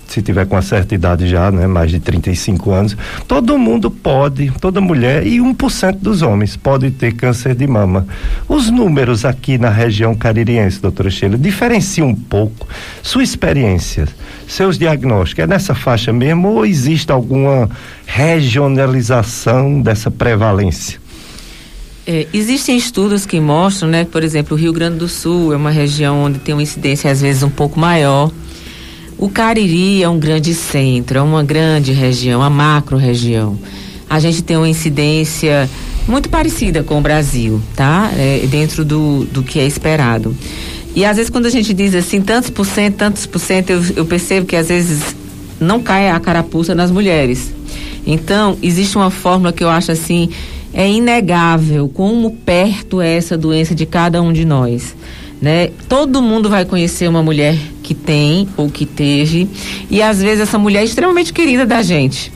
se 0.08 0.22
tiver 0.22 0.46
com 0.46 0.54
uma 0.54 0.62
certa 0.62 0.94
idade 0.94 1.28
já, 1.28 1.50
né, 1.50 1.66
mais 1.66 1.90
de 1.90 1.98
35 1.98 2.70
anos, 2.70 2.96
todo 3.26 3.58
mundo 3.58 3.90
pode, 3.90 4.52
toda 4.60 4.80
mulher 4.80 5.26
e 5.26 5.38
1% 5.38 5.98
dos 6.00 6.22
homens 6.22 6.56
pode 6.56 6.90
ter 6.90 7.12
câncer 7.12 7.54
de 7.54 7.66
mama. 7.66 8.06
Os 8.48 8.70
números 8.70 9.24
aqui 9.24 9.58
na 9.58 9.70
região 9.70 10.14
caririense, 10.14 10.80
doutora 10.80 11.10
Sheila, 11.10 11.36
diferenciam 11.36 12.08
um 12.08 12.14
pouco 12.14 12.66
sua 13.02 13.22
experiência, 13.22 14.08
seus 14.46 14.78
diagnósticos. 14.78 15.44
É 15.44 15.46
nessa 15.46 15.74
faixa 15.74 16.12
mesmo 16.12 16.48
ou 16.48 16.66
existe 16.66 17.10
alguma 17.10 17.68
regionalização 18.06 19.80
dessa 19.80 20.10
prevalência? 20.10 20.98
É, 22.06 22.24
existem 22.32 22.76
estudos 22.76 23.26
que 23.26 23.40
mostram, 23.40 23.88
né, 23.88 24.04
por 24.04 24.22
exemplo, 24.22 24.56
o 24.56 24.60
Rio 24.60 24.72
Grande 24.72 24.98
do 24.98 25.08
Sul 25.08 25.52
é 25.52 25.56
uma 25.56 25.70
região 25.70 26.22
onde 26.22 26.38
tem 26.38 26.54
uma 26.54 26.62
incidência 26.62 27.10
às 27.10 27.20
vezes 27.20 27.42
um 27.42 27.50
pouco 27.50 27.80
maior 27.80 28.30
o 29.18 29.30
Cariri 29.30 30.02
é 30.02 30.08
um 30.08 30.18
grande 30.18 30.54
centro, 30.54 31.18
é 31.18 31.22
uma 31.22 31.42
grande 31.42 31.92
região, 31.92 32.40
uma 32.40 32.50
macro 32.50 32.98
região. 32.98 33.58
A 34.08 34.20
gente 34.20 34.42
tem 34.42 34.56
uma 34.56 34.68
incidência 34.68 35.68
muito 36.06 36.28
parecida 36.28 36.82
com 36.82 36.98
o 36.98 37.00
Brasil, 37.00 37.60
tá? 37.74 38.10
É, 38.16 38.46
dentro 38.46 38.84
do, 38.84 39.24
do 39.24 39.42
que 39.42 39.58
é 39.58 39.66
esperado. 39.66 40.36
E 40.94 41.04
às 41.04 41.16
vezes 41.16 41.30
quando 41.30 41.46
a 41.46 41.50
gente 41.50 41.72
diz 41.72 41.94
assim, 41.94 42.20
tantos 42.20 42.50
por 42.50 42.66
cento, 42.66 42.96
tantos 42.96 43.26
por 43.26 43.38
cento, 43.38 43.70
eu, 43.70 43.82
eu 43.96 44.04
percebo 44.04 44.46
que 44.46 44.54
às 44.54 44.68
vezes 44.68 45.16
não 45.58 45.80
cai 45.80 46.10
a 46.10 46.20
carapuça 46.20 46.74
nas 46.74 46.90
mulheres. 46.90 47.52
Então, 48.06 48.56
existe 48.62 48.96
uma 48.96 49.10
fórmula 49.10 49.52
que 49.52 49.64
eu 49.64 49.68
acho 49.68 49.90
assim, 49.90 50.28
é 50.72 50.88
inegável 50.88 51.88
como 51.88 52.30
perto 52.30 53.00
é 53.00 53.16
essa 53.16 53.36
doença 53.36 53.74
de 53.74 53.86
cada 53.86 54.20
um 54.22 54.32
de 54.32 54.44
nós 54.44 54.94
né? 55.40 55.70
Todo 55.88 56.22
mundo 56.22 56.48
vai 56.48 56.64
conhecer 56.64 57.08
uma 57.08 57.22
mulher 57.22 57.58
que 57.86 57.94
tem 57.94 58.48
ou 58.56 58.68
que 58.68 58.84
teve 58.84 59.48
e 59.88 60.02
às 60.02 60.20
vezes 60.20 60.40
essa 60.40 60.58
mulher 60.58 60.80
é 60.80 60.84
extremamente 60.84 61.32
querida 61.32 61.64
da 61.64 61.82
gente, 61.82 62.32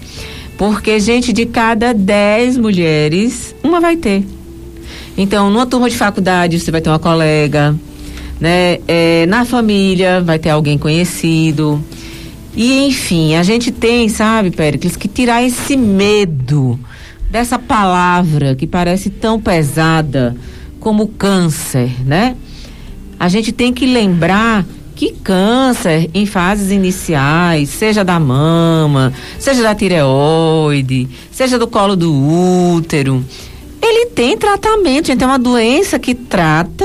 porque 0.57 1.01
gente 1.01 1.32
de 1.32 1.44
cada 1.44 1.92
dez 1.92 2.57
mulheres 2.57 3.53
uma 3.64 3.80
vai 3.80 3.96
ter. 3.96 4.24
Então, 5.18 5.51
numa 5.51 5.66
turma 5.66 5.90
de 5.90 5.96
faculdade 5.96 6.61
você 6.61 6.70
vai 6.70 6.80
ter 6.80 6.88
uma 6.88 7.01
colega, 7.01 7.74
né? 8.40 8.78
É, 8.86 9.26
na 9.26 9.44
família 9.44 10.20
vai 10.20 10.38
ter 10.38 10.51
alguém 10.51 10.78
conhecido. 10.78 11.82
E 12.55 12.86
enfim, 12.86 13.34
a 13.34 13.42
gente 13.42 13.72
tem, 13.72 14.09
sabe, 14.09 14.53
Péricles, 14.53 14.94
que 14.94 15.09
tirar 15.09 15.42
esse 15.42 15.76
medo 15.76 16.78
dessa 17.28 17.59
palavra 17.59 18.55
que 18.55 18.68
parece 18.68 19.11
tão 19.11 19.40
pesada 19.40 20.36
como 20.78 21.09
câncer, 21.09 21.90
né? 22.07 22.36
A 23.18 23.28
gente 23.28 23.53
tem 23.53 23.72
que 23.72 23.84
lembrar 23.84 24.64
que 25.01 25.12
câncer 25.12 26.11
em 26.12 26.26
fases 26.26 26.70
iniciais, 26.70 27.70
seja 27.70 28.05
da 28.05 28.20
mama, 28.20 29.14
seja 29.38 29.62
da 29.62 29.74
tireoide, 29.74 31.09
seja 31.32 31.59
do 31.59 31.66
colo 31.66 31.96
do 31.96 32.12
útero, 32.12 33.24
ele 33.80 34.11
tem 34.11 34.36
tratamento, 34.36 35.07
gente, 35.07 35.24
é 35.24 35.26
uma 35.26 35.38
doença 35.38 35.98
que 35.98 36.14
trata 36.14 36.84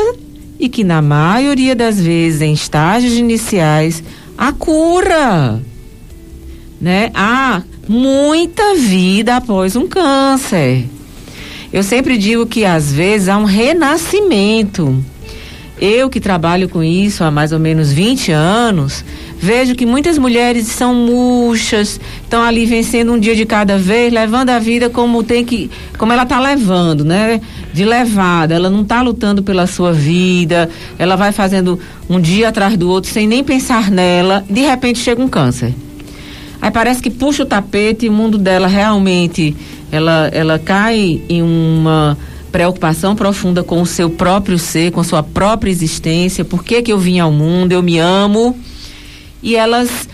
e 0.58 0.70
que 0.70 0.82
na 0.82 1.02
maioria 1.02 1.76
das 1.76 2.00
vezes 2.00 2.40
em 2.40 2.54
estágios 2.54 3.16
iniciais 3.16 4.02
a 4.38 4.54
cura, 4.54 5.62
né? 6.80 7.12
Há 7.14 7.64
muita 7.86 8.76
vida 8.76 9.36
após 9.36 9.76
um 9.76 9.88
câncer. 9.88 10.86
Eu 11.74 11.84
sempre 11.84 12.18
digo 12.18 12.46
que 12.46 12.64
às 12.64 12.94
vezes 12.94 13.28
há 13.28 13.38
um 13.38 13.44
renascimento. 13.44 15.04
Eu 15.80 16.10
que 16.10 16.22
trabalho 16.22 16.70
com 16.70 16.82
isso 16.82 17.24
há 17.24 17.30
mais 17.30 17.52
ou 17.52 17.60
menos 17.60 17.92
20 17.92 18.32
anos, 18.32 19.04
vejo 19.38 19.76
que 19.76 19.86
muitas 19.86 20.18
mulheres 20.18 20.68
são 20.68 20.96
murchas, 20.96 22.00
estão 22.24 22.42
ali 22.42 22.66
vencendo 22.66 23.12
um 23.12 23.20
dia 23.20 23.36
de 23.36 23.46
cada 23.46 23.78
vez, 23.78 24.14
levando 24.14 24.52
a 24.52 24.60
vida 24.60 24.90
como 24.90 25.22
tem 25.22 25.44
que, 25.44 25.70
como 25.98 26.14
ela 26.14 26.24
está 26.24 26.40
levando, 26.40 27.04
né? 27.04 27.42
De 27.74 27.84
levada, 27.84 28.56
ela 28.56 28.70
não 28.70 28.84
está 28.84 29.02
lutando 29.02 29.44
pela 29.44 29.68
sua 29.68 29.92
vida, 29.92 30.70
ela 30.98 31.18
vai 31.18 31.34
fazendo 31.34 31.78
um 32.10 32.22
dia 32.22 32.50
atrás 32.50 32.78
do 32.78 32.90
outro 32.90 33.12
sem 33.12 33.28
nem 33.28 33.44
pensar 33.44 33.92
nela, 33.92 34.46
de 34.50 34.62
repente 34.62 35.00
chega 35.00 35.22
um 35.22 35.28
câncer. 35.28 35.74
Aí 36.62 36.72
parece 36.72 37.02
que 37.02 37.10
puxa 37.10 37.44
o 37.44 37.46
tapete 37.46 38.06
e 38.06 38.10
o 38.10 38.14
mundo 38.14 38.38
dela 38.38 38.68
realmente 38.68 39.54
ela, 39.92 40.30
ela 40.32 40.58
cai 40.58 41.22
em 41.28 41.42
uma 41.42 42.18
preocupação 42.56 43.18
profunda 43.18 43.66
com 43.66 43.82
o 43.82 43.86
seu 43.86 44.10
próprio 44.10 44.58
ser, 44.58 44.90
com 44.90 45.02
a 45.02 45.04
sua 45.04 45.22
própria 45.22 45.70
existência, 45.70 46.46
por 46.46 46.64
que, 46.64 46.82
que 46.82 46.94
eu 46.94 46.98
vim 46.98 47.20
ao 47.20 47.30
mundo, 47.30 47.74
eu 47.74 47.84
me 47.84 48.00
amo. 48.00 48.58
E 49.44 49.58
elas, 49.58 50.08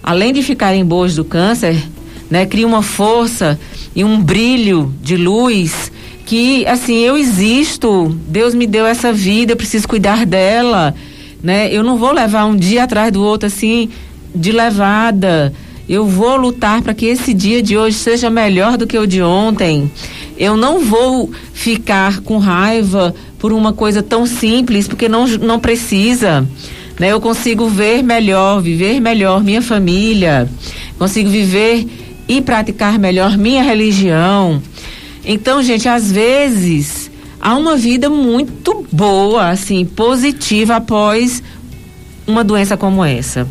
além 0.00 0.32
de 0.32 0.44
ficarem 0.44 0.84
boas 0.84 1.16
do 1.16 1.24
câncer, 1.24 1.82
né, 2.30 2.46
criam 2.46 2.68
uma 2.68 2.82
força 2.82 3.58
e 3.96 4.04
um 4.04 4.22
brilho 4.22 4.94
de 5.02 5.16
luz 5.16 5.90
que, 6.24 6.64
assim, 6.68 6.98
eu 7.00 7.16
existo, 7.16 8.16
Deus 8.28 8.54
me 8.54 8.68
deu 8.68 8.86
essa 8.86 9.12
vida, 9.12 9.50
eu 9.50 9.56
preciso 9.56 9.88
cuidar 9.88 10.24
dela, 10.24 10.94
né? 11.42 11.68
Eu 11.74 11.82
não 11.82 11.96
vou 11.96 12.12
levar 12.12 12.44
um 12.44 12.54
dia 12.54 12.84
atrás 12.84 13.10
do 13.12 13.24
outro, 13.24 13.48
assim, 13.48 13.90
de 14.32 14.52
levada, 14.52 15.52
eu 15.88 16.06
vou 16.06 16.36
lutar 16.36 16.80
para 16.80 16.94
que 16.94 17.06
esse 17.06 17.34
dia 17.34 17.60
de 17.60 17.76
hoje 17.76 17.96
seja 17.96 18.30
melhor 18.30 18.78
do 18.78 18.86
que 18.86 18.96
o 18.96 19.04
de 19.04 19.20
ontem. 19.20 19.90
Eu 20.42 20.56
não 20.56 20.80
vou 20.80 21.30
ficar 21.52 22.18
com 22.18 22.36
raiva 22.36 23.14
por 23.38 23.52
uma 23.52 23.72
coisa 23.72 24.02
tão 24.02 24.26
simples, 24.26 24.88
porque 24.88 25.08
não, 25.08 25.24
não 25.24 25.60
precisa. 25.60 26.44
Né? 26.98 27.12
Eu 27.12 27.20
consigo 27.20 27.68
ver 27.68 28.02
melhor, 28.02 28.60
viver 28.60 28.98
melhor 28.98 29.44
minha 29.44 29.62
família, 29.62 30.50
consigo 30.98 31.30
viver 31.30 31.86
e 32.26 32.42
praticar 32.42 32.98
melhor 32.98 33.38
minha 33.38 33.62
religião. 33.62 34.60
Então, 35.24 35.62
gente, 35.62 35.88
às 35.88 36.10
vezes 36.10 37.08
há 37.40 37.54
uma 37.54 37.76
vida 37.76 38.10
muito 38.10 38.84
boa, 38.90 39.48
assim, 39.48 39.84
positiva 39.84 40.74
após 40.74 41.40
uma 42.26 42.42
doença 42.42 42.76
como 42.76 43.04
essa. 43.04 43.46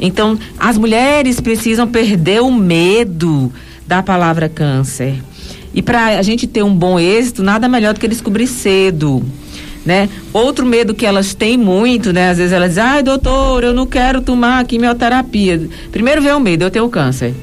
Então, 0.00 0.36
as 0.58 0.76
mulheres 0.76 1.40
precisam 1.40 1.86
perder 1.86 2.42
o 2.42 2.50
medo 2.50 3.52
da 3.86 4.02
palavra 4.02 4.48
câncer. 4.48 5.22
E 5.74 5.80
para 5.80 6.18
a 6.18 6.22
gente 6.22 6.46
ter 6.46 6.62
um 6.62 6.74
bom 6.74 6.98
êxito, 6.98 7.42
nada 7.42 7.68
melhor 7.68 7.94
do 7.94 8.00
que 8.00 8.08
descobrir 8.08 8.46
cedo. 8.46 9.22
Né? 9.84 10.08
Outro 10.32 10.64
medo 10.64 10.94
que 10.94 11.04
elas 11.04 11.34
têm 11.34 11.58
muito, 11.58 12.12
né? 12.12 12.30
Às 12.30 12.38
vezes 12.38 12.52
elas 12.52 12.68
dizem, 12.70 12.84
ai 12.84 13.02
doutor, 13.02 13.64
eu 13.64 13.74
não 13.74 13.86
quero 13.86 14.20
tomar 14.20 14.64
quimioterapia. 14.64 15.68
Primeiro 15.90 16.22
vem 16.22 16.32
o 16.32 16.40
medo, 16.40 16.62
eu 16.62 16.70
tenho 16.70 16.88
câncer. 16.88 17.34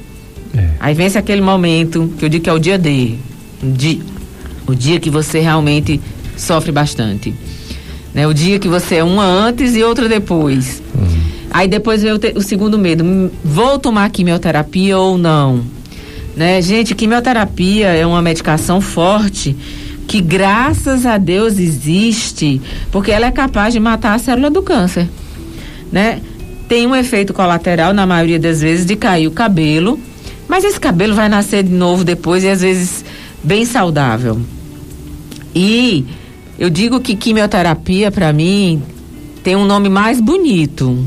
É. 0.56 0.70
Aí 0.80 0.94
vence 0.94 1.18
aquele 1.18 1.42
momento 1.42 2.12
que 2.18 2.24
eu 2.24 2.28
digo 2.28 2.44
que 2.44 2.50
é 2.50 2.52
o 2.52 2.58
dia 2.58 2.78
D. 2.78 3.16
O 3.62 3.70
dia, 3.72 3.98
o 4.66 4.74
dia 4.74 4.98
que 4.98 5.10
você 5.10 5.40
realmente 5.40 6.00
sofre 6.36 6.72
bastante. 6.72 7.34
Né? 8.14 8.26
O 8.26 8.32
dia 8.32 8.58
que 8.58 8.68
você 8.68 8.96
é 8.96 9.04
uma 9.04 9.24
antes 9.24 9.76
e 9.76 9.82
outra 9.82 10.08
depois. 10.08 10.82
Uhum. 10.94 11.20
Aí 11.50 11.68
depois 11.68 12.02
veio 12.02 12.16
o, 12.16 12.38
o 12.38 12.42
segundo 12.42 12.78
medo, 12.78 13.30
vou 13.44 13.78
tomar 13.78 14.08
quimioterapia 14.10 14.96
ou 14.96 15.18
não? 15.18 15.62
Né? 16.36 16.62
Gente, 16.62 16.94
quimioterapia 16.94 17.88
é 17.88 18.06
uma 18.06 18.22
medicação 18.22 18.80
forte 18.80 19.56
que 20.10 20.20
graças 20.20 21.06
a 21.06 21.18
Deus 21.18 21.56
existe, 21.56 22.60
porque 22.90 23.12
ela 23.12 23.26
é 23.26 23.30
capaz 23.30 23.72
de 23.72 23.78
matar 23.78 24.14
a 24.14 24.18
célula 24.18 24.50
do 24.50 24.60
câncer, 24.60 25.08
né? 25.92 26.20
Tem 26.68 26.84
um 26.84 26.96
efeito 26.96 27.32
colateral 27.32 27.94
na 27.94 28.04
maioria 28.04 28.38
das 28.38 28.60
vezes 28.60 28.84
de 28.84 28.96
cair 28.96 29.28
o 29.28 29.30
cabelo, 29.30 30.00
mas 30.48 30.64
esse 30.64 30.80
cabelo 30.80 31.14
vai 31.14 31.28
nascer 31.28 31.62
de 31.62 31.72
novo 31.72 32.02
depois 32.02 32.42
e 32.42 32.48
às 32.48 32.60
vezes 32.60 33.04
bem 33.42 33.64
saudável. 33.64 34.40
E 35.54 36.04
eu 36.58 36.68
digo 36.68 36.98
que 36.98 37.14
quimioterapia 37.14 38.10
para 38.10 38.32
mim 38.32 38.82
tem 39.44 39.54
um 39.54 39.64
nome 39.64 39.88
mais 39.88 40.20
bonito, 40.20 41.04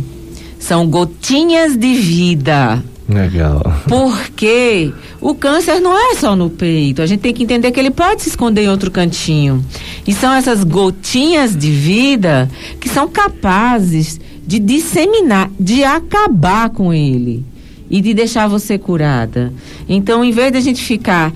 são 0.59 0.87
gotinhas 0.87 1.75
de 1.75 1.93
vida. 1.93 2.81
Legal. 3.07 3.61
Porque 3.87 4.93
o 5.19 5.35
câncer 5.35 5.79
não 5.79 5.97
é 5.97 6.15
só 6.15 6.35
no 6.35 6.49
peito. 6.49 7.01
A 7.01 7.05
gente 7.05 7.19
tem 7.19 7.33
que 7.33 7.43
entender 7.43 7.71
que 7.71 7.79
ele 7.79 7.91
pode 7.91 8.21
se 8.21 8.29
esconder 8.29 8.63
em 8.63 8.69
outro 8.69 8.89
cantinho. 8.89 9.63
E 10.07 10.13
são 10.13 10.33
essas 10.33 10.63
gotinhas 10.63 11.55
de 11.55 11.69
vida 11.69 12.49
que 12.79 12.87
são 12.87 13.07
capazes 13.07 14.19
de 14.45 14.59
disseminar, 14.59 15.49
de 15.59 15.83
acabar 15.83 16.69
com 16.69 16.93
ele 16.93 17.45
e 17.89 18.01
de 18.01 18.13
deixar 18.13 18.47
você 18.47 18.77
curada. 18.77 19.53
Então, 19.87 20.23
em 20.23 20.31
vez 20.31 20.51
de 20.51 20.57
a 20.57 20.61
gente 20.61 20.81
ficar 20.83 21.33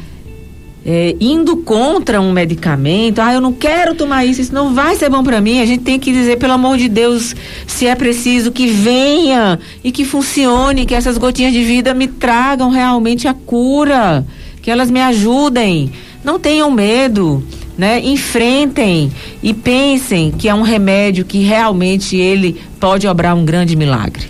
é, 0.89 1.17
indo 1.19 1.57
contra 1.57 2.21
um 2.21 2.31
medicamento, 2.31 3.19
ah, 3.19 3.33
eu 3.33 3.41
não 3.41 3.51
quero 3.51 3.93
tomar 3.93 4.23
isso, 4.23 4.39
isso 4.39 4.53
não 4.53 4.73
vai 4.73 4.95
ser 4.95 5.09
bom 5.09 5.21
para 5.21 5.41
mim. 5.41 5.59
A 5.59 5.65
gente 5.65 5.83
tem 5.83 5.99
que 5.99 6.13
dizer, 6.13 6.37
pelo 6.37 6.53
amor 6.53 6.77
de 6.77 6.87
Deus, 6.87 7.35
se 7.67 7.85
é 7.85 7.93
preciso 7.93 8.53
que 8.53 8.67
venha 8.67 9.59
e 9.83 9.91
que 9.91 10.05
funcione, 10.05 10.85
que 10.85 10.95
essas 10.95 11.17
gotinhas 11.17 11.51
de 11.51 11.61
vida 11.61 11.93
me 11.93 12.07
tragam 12.07 12.69
realmente 12.69 13.27
a 13.27 13.33
cura, 13.33 14.25
que 14.61 14.71
elas 14.71 14.89
me 14.89 15.01
ajudem. 15.01 15.91
Não 16.23 16.39
tenham 16.39 16.71
medo, 16.71 17.43
né? 17.77 17.99
Enfrentem 17.99 19.11
e 19.43 19.53
pensem 19.53 20.31
que 20.31 20.47
é 20.47 20.55
um 20.55 20.61
remédio 20.61 21.25
que 21.25 21.39
realmente 21.39 22.15
ele 22.15 22.61
pode 22.79 23.05
obrar 23.05 23.35
um 23.35 23.43
grande 23.43 23.75
milagre. 23.75 24.29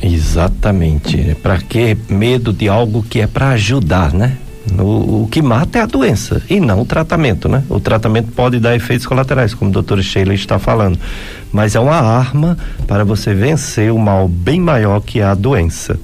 Exatamente. 0.00 1.36
Para 1.42 1.58
que 1.58 1.96
medo 2.08 2.52
de 2.52 2.68
algo 2.68 3.02
que 3.02 3.20
é 3.20 3.26
para 3.26 3.50
ajudar, 3.50 4.12
né? 4.14 4.36
O, 4.78 5.22
o, 5.22 5.28
que 5.30 5.40
mata 5.40 5.78
é 5.78 5.82
a 5.82 5.86
doença 5.86 6.42
e 6.48 6.60
não 6.60 6.82
o 6.82 6.84
tratamento, 6.84 7.48
né? 7.48 7.64
O 7.68 7.80
tratamento 7.80 8.30
pode 8.32 8.60
dar 8.60 8.76
efeitos 8.76 9.06
colaterais, 9.06 9.54
como 9.54 9.70
a 9.70 9.74
doutora 9.74 10.02
Sheila 10.02 10.34
está 10.34 10.58
falando, 10.58 10.98
mas 11.50 11.74
é 11.74 11.80
uma 11.80 11.96
arma 11.96 12.58
para 12.86 13.02
você 13.02 13.32
vencer 13.32 13.90
o 13.90 13.98
mal 13.98 14.28
bem 14.28 14.60
maior 14.60 15.00
que 15.00 15.22
a 15.22 15.34
doença. 15.34 15.98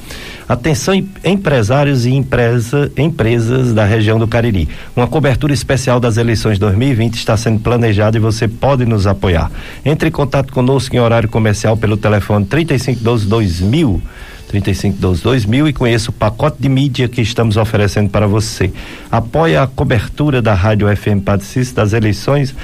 Atenção 0.49 0.95
empresários 1.25 2.07
e 2.07 2.11
empresa, 2.11 2.91
empresas 2.97 3.75
da 3.75 3.85
região 3.85 4.19
do 4.19 4.29
Cariri. 4.29 4.69
Uma 4.95 5.07
cobertura 5.07 5.53
especial 5.53 6.01
das 6.01 6.17
eleições 6.17 6.59
2020 6.59 7.15
está 7.15 7.37
sendo 7.37 7.61
planejada 7.61 8.17
e 8.17 8.21
você 8.21 8.49
pode 8.49 8.87
nos 8.87 9.07
apoiar. 9.07 9.51
Entre 9.85 10.09
em 10.09 10.13
contato 10.13 10.53
conosco 10.53 10.95
em 10.95 11.01
horário 11.01 11.29
comercial 11.29 11.77
pelo 11.77 11.97
telefone 11.97 12.47
3512 12.47 13.27
2000 13.27 14.03
3512 14.49 15.23
2000 15.23 15.69
e 15.69 15.73
conheça 15.73 16.11
o 16.11 16.13
pacote 16.13 16.57
de 16.61 16.69
mídia 16.69 17.09
que 17.09 17.21
estamos 17.21 17.57
oferecendo 17.57 18.11
para 18.11 18.27
você. 18.27 18.73
Apoie 19.11 19.57
a 19.57 19.67
cobertura 19.67 20.41
da 20.41 20.55
Rádio 20.55 20.89
FM 20.95 21.23
Padre 21.25 21.47
Cícero 21.47 21.77
das 21.77 21.93
eleições 21.93 22.55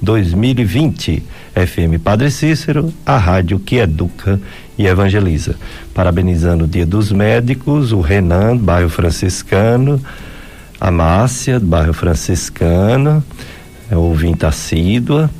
2020. 0.00 1.22
FM 1.54 2.02
Padre 2.02 2.30
Cícero, 2.30 2.92
a 3.04 3.18
rádio 3.18 3.58
que 3.58 3.76
educa 3.76 4.40
e 4.78 4.86
evangeliza. 4.86 5.56
Parabenizando 5.92 6.64
o 6.64 6.68
Dia 6.68 6.86
dos 6.86 7.12
Médicos, 7.12 7.92
o 7.92 8.00
Renan, 8.00 8.56
bairro 8.56 8.88
franciscano, 8.88 10.00
a 10.80 10.90
Márcia, 10.90 11.60
bairro 11.60 11.92
franciscano, 11.92 13.22
é 13.90 13.96
ouvinte 13.96 14.46
assídua. 14.46 15.30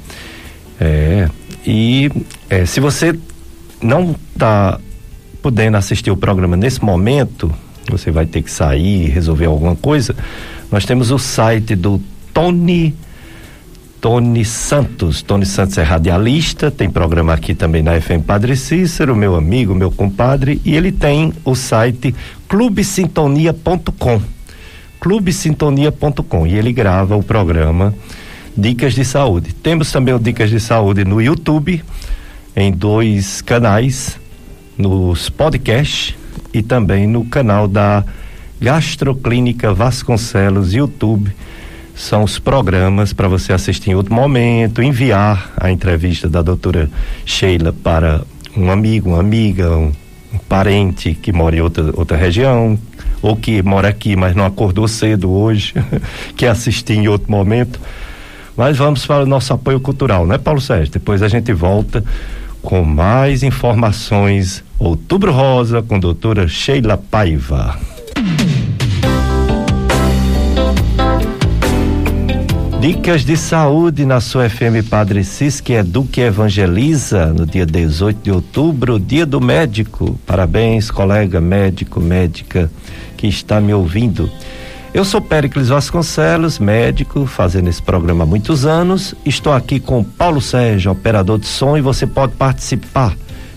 É, 0.78 1.28
e 1.66 2.10
é, 2.50 2.66
se 2.66 2.78
você 2.78 3.18
não 3.80 4.14
está 4.34 4.78
podendo 5.42 5.76
assistir 5.76 6.10
o 6.10 6.16
programa 6.16 6.56
nesse 6.56 6.82
momento, 6.82 7.52
você 7.90 8.10
vai 8.10 8.24
ter 8.24 8.42
que 8.42 8.50
sair, 8.50 9.08
resolver 9.08 9.46
alguma 9.46 9.74
coisa. 9.74 10.14
Nós 10.70 10.84
temos 10.84 11.10
o 11.10 11.18
site 11.18 11.74
do 11.74 12.00
Tony 12.32 12.94
Tony 14.00 14.44
Santos. 14.44 15.22
Tony 15.22 15.46
Santos 15.46 15.78
é 15.78 15.82
radialista, 15.82 16.70
tem 16.70 16.90
programa 16.90 17.34
aqui 17.34 17.54
também 17.54 17.82
na 17.82 18.00
FM 18.00 18.24
Padre 18.26 18.56
Cícero, 18.56 19.14
meu 19.14 19.36
amigo, 19.36 19.74
meu 19.74 19.92
compadre, 19.92 20.60
e 20.64 20.74
ele 20.74 20.90
tem 20.90 21.32
o 21.44 21.54
site 21.54 22.14
clubesintonia.com 22.48 24.20
clubesintonia.com 25.02 26.46
e 26.46 26.54
ele 26.54 26.72
grava 26.72 27.16
o 27.16 27.22
programa 27.24 27.92
Dicas 28.56 28.94
de 28.94 29.04
Saúde. 29.04 29.52
Temos 29.52 29.90
também 29.90 30.14
o 30.14 30.18
Dicas 30.18 30.48
de 30.48 30.60
Saúde 30.60 31.04
no 31.04 31.20
YouTube, 31.20 31.82
em 32.54 32.70
dois 32.70 33.40
canais, 33.42 34.18
nos 34.76 35.28
podcasts 35.28 36.14
e 36.52 36.62
também 36.62 37.06
no 37.06 37.24
canal 37.24 37.66
da 37.66 38.04
Gastroclínica 38.60 39.72
Vasconcelos 39.74 40.72
YouTube. 40.74 41.34
São 41.94 42.24
os 42.24 42.38
programas 42.38 43.12
para 43.12 43.28
você 43.28 43.52
assistir 43.52 43.90
em 43.90 43.94
outro 43.94 44.14
momento, 44.14 44.82
enviar 44.82 45.52
a 45.56 45.70
entrevista 45.70 46.28
da 46.28 46.40
doutora 46.40 46.90
Sheila 47.24 47.72
para 47.72 48.22
um 48.56 48.70
amigo, 48.70 49.10
uma 49.10 49.20
amiga, 49.20 49.76
um, 49.76 49.92
um 50.32 50.38
parente 50.48 51.14
que 51.14 51.32
mora 51.32 51.56
em 51.56 51.60
outra, 51.60 51.90
outra 51.94 52.16
região, 52.16 52.78
ou 53.20 53.36
que 53.36 53.62
mora 53.62 53.88
aqui, 53.88 54.16
mas 54.16 54.34
não 54.34 54.46
acordou 54.46 54.88
cedo 54.88 55.30
hoje, 55.30 55.74
quer 56.36 56.48
assistir 56.48 56.94
em 56.94 57.08
outro 57.08 57.30
momento. 57.30 57.80
Mas 58.56 58.76
vamos 58.76 59.06
para 59.06 59.24
o 59.24 59.26
nosso 59.26 59.52
apoio 59.52 59.80
cultural, 59.80 60.26
né, 60.26 60.38
Paulo 60.38 60.60
Sérgio? 60.60 60.92
Depois 60.92 61.22
a 61.22 61.28
gente 61.28 61.52
volta 61.52 62.04
com 62.62 62.84
mais 62.84 63.42
informações. 63.42 64.64
Outubro 64.78 65.32
Rosa 65.32 65.82
com 65.82 65.98
doutora 65.98 66.48
Sheila 66.48 66.96
Paiva. 66.96 67.78
Dicas 72.80 73.24
de 73.24 73.36
saúde 73.36 74.04
na 74.04 74.20
sua 74.20 74.50
FM 74.50 74.88
Padre 74.90 75.22
Cis, 75.22 75.60
que 75.60 75.74
educa 75.74 76.20
e 76.20 76.24
evangeliza 76.24 77.26
no 77.26 77.46
dia 77.46 77.64
18 77.64 78.20
de 78.24 78.32
outubro, 78.32 78.98
dia 78.98 79.24
do 79.24 79.40
médico. 79.40 80.18
Parabéns, 80.26 80.90
colega 80.90 81.40
médico, 81.40 82.00
médica 82.00 82.68
que 83.16 83.28
está 83.28 83.60
me 83.60 83.72
ouvindo. 83.72 84.28
Eu 84.94 85.06
sou 85.06 85.22
Péricles 85.22 85.68
Vasconcelos, 85.68 86.58
médico, 86.58 87.24
fazendo 87.24 87.68
esse 87.68 87.82
programa 87.82 88.24
há 88.24 88.26
muitos 88.26 88.66
anos. 88.66 89.14
Estou 89.24 89.54
aqui 89.54 89.80
com 89.80 90.04
Paulo 90.04 90.40
Sérgio, 90.40 90.92
operador 90.92 91.38
de 91.38 91.46
som, 91.46 91.78
e 91.78 91.80
você 91.80 92.06
pode 92.06 92.34
participar. 92.34 93.16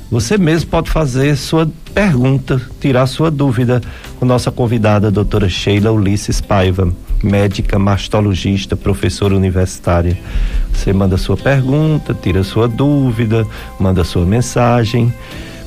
Você 0.09 0.37
mesmo 0.37 0.69
pode 0.69 0.89
fazer 0.89 1.35
sua 1.35 1.69
pergunta, 1.93 2.61
tirar 2.79 3.05
sua 3.07 3.29
dúvida 3.29 3.81
com 4.17 4.25
nossa 4.25 4.49
convidada, 4.49 5.07
a 5.07 5.11
doutora 5.11 5.49
Sheila 5.49 5.91
Ulisses 5.91 6.39
Paiva 6.39 6.89
médica 7.25 7.79
mastologista, 7.79 8.77
professora 8.77 9.35
universitária. 9.35 10.17
Você 10.71 10.93
manda 10.93 11.17
sua 11.17 11.35
pergunta, 11.35 12.13
tira 12.13 12.43
sua 12.43 12.67
dúvida, 12.67 13.45
manda 13.79 14.03
sua 14.03 14.25
mensagem 14.25 15.13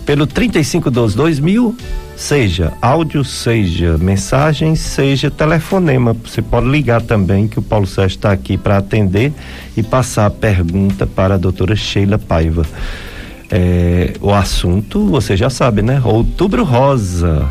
pelo 0.09 0.27
3512 0.27 1.43
mil, 1.43 1.77
seja 2.17 2.73
áudio, 2.81 3.23
seja 3.23 3.99
mensagem, 3.99 4.75
seja 4.75 5.31
telefonema. 5.31 6.17
Você 6.25 6.41
pode 6.41 6.67
ligar 6.67 7.03
também, 7.03 7.47
que 7.47 7.59
o 7.59 7.63
Paulo 7.63 7.87
Sérgio 7.87 8.17
está 8.17 8.33
aqui 8.33 8.57
para 8.57 8.79
atender 8.79 9.35
e 9.77 9.83
passar 9.83 10.25
a 10.25 10.31
pergunta 10.31 11.07
para 11.07 11.35
a 11.35 11.37
doutora 11.37 11.77
Sheila 11.77 12.19
Paiva. 12.19 12.65
É, 13.51 14.15
o 14.23 14.33
assunto, 14.33 15.05
você 15.09 15.37
já 15.37 15.51
sabe, 15.51 15.83
né? 15.83 16.01
Outubro 16.03 16.65
Rosa. 16.65 17.47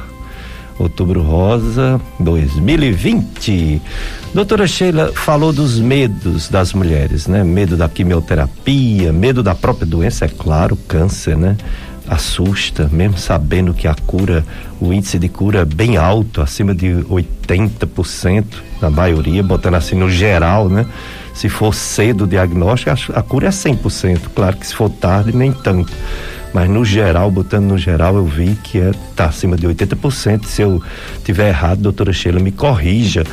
Outubro 0.79 1.21
Rosa 1.21 2.01
2020. 2.19 3.79
Doutora 4.33 4.65
Sheila 4.65 5.11
falou 5.13 5.53
dos 5.53 5.79
medos 5.79 6.49
das 6.49 6.73
mulheres, 6.73 7.27
né? 7.27 7.43
Medo 7.43 7.77
da 7.77 7.87
quimioterapia, 7.87 9.13
medo 9.13 9.43
da 9.43 9.53
própria 9.53 9.85
doença, 9.85 10.25
é 10.25 10.27
claro, 10.27 10.75
câncer, 10.75 11.37
né? 11.37 11.55
Assusta, 12.07 12.89
mesmo 12.91 13.17
sabendo 13.17 13.73
que 13.73 13.87
a 13.87 13.93
cura, 13.93 14.45
o 14.79 14.93
índice 14.93 15.19
de 15.19 15.27
cura 15.27 15.59
é 15.59 15.65
bem 15.65 15.97
alto, 15.97 16.41
acima 16.41 16.73
de 16.73 16.87
80% 16.87 18.45
na 18.81 18.89
maioria, 18.89 19.43
botando 19.43 19.75
assim 19.75 19.95
no 19.95 20.09
geral, 20.09 20.69
né? 20.69 20.85
Se 21.33 21.49
for 21.49 21.73
cedo 21.73 22.23
o 22.23 22.27
diagnóstico, 22.27 22.91
a, 23.13 23.21
cura 23.21 23.47
é 23.47 23.51
100%, 23.51 24.21
claro 24.33 24.57
que 24.57 24.65
se 24.65 24.73
for 24.73 24.89
tarde, 24.89 25.35
nem 25.35 25.51
tanto 25.51 25.91
mas 26.53 26.69
no 26.69 26.83
geral, 26.83 27.29
botando 27.29 27.65
no 27.65 27.77
geral, 27.77 28.15
eu 28.15 28.25
vi 28.25 28.57
que 28.63 28.79
é, 28.79 28.91
tá 29.15 29.25
acima 29.25 29.55
de 29.55 29.67
80%. 29.67 30.45
Se 30.45 30.61
eu 30.61 30.81
tiver 31.23 31.49
errado, 31.49 31.81
doutora 31.81 32.11
Sheila, 32.11 32.39
me 32.39 32.51
corrija. 32.51 33.23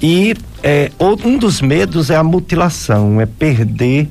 E 0.00 0.34
é, 0.62 0.90
um 0.98 1.36
dos 1.36 1.60
medos 1.60 2.08
é 2.08 2.16
a 2.16 2.22
mutilação, 2.22 3.20
é 3.20 3.26
perder 3.26 4.08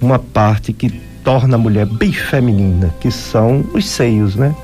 uma 0.00 0.18
parte 0.18 0.72
que 0.72 1.00
torna 1.24 1.56
a 1.56 1.58
mulher 1.58 1.86
bem 1.86 2.12
feminina, 2.12 2.94
que 3.00 3.10
são 3.10 3.64
os 3.72 3.88
seios, 3.88 4.36
né? 4.36 4.54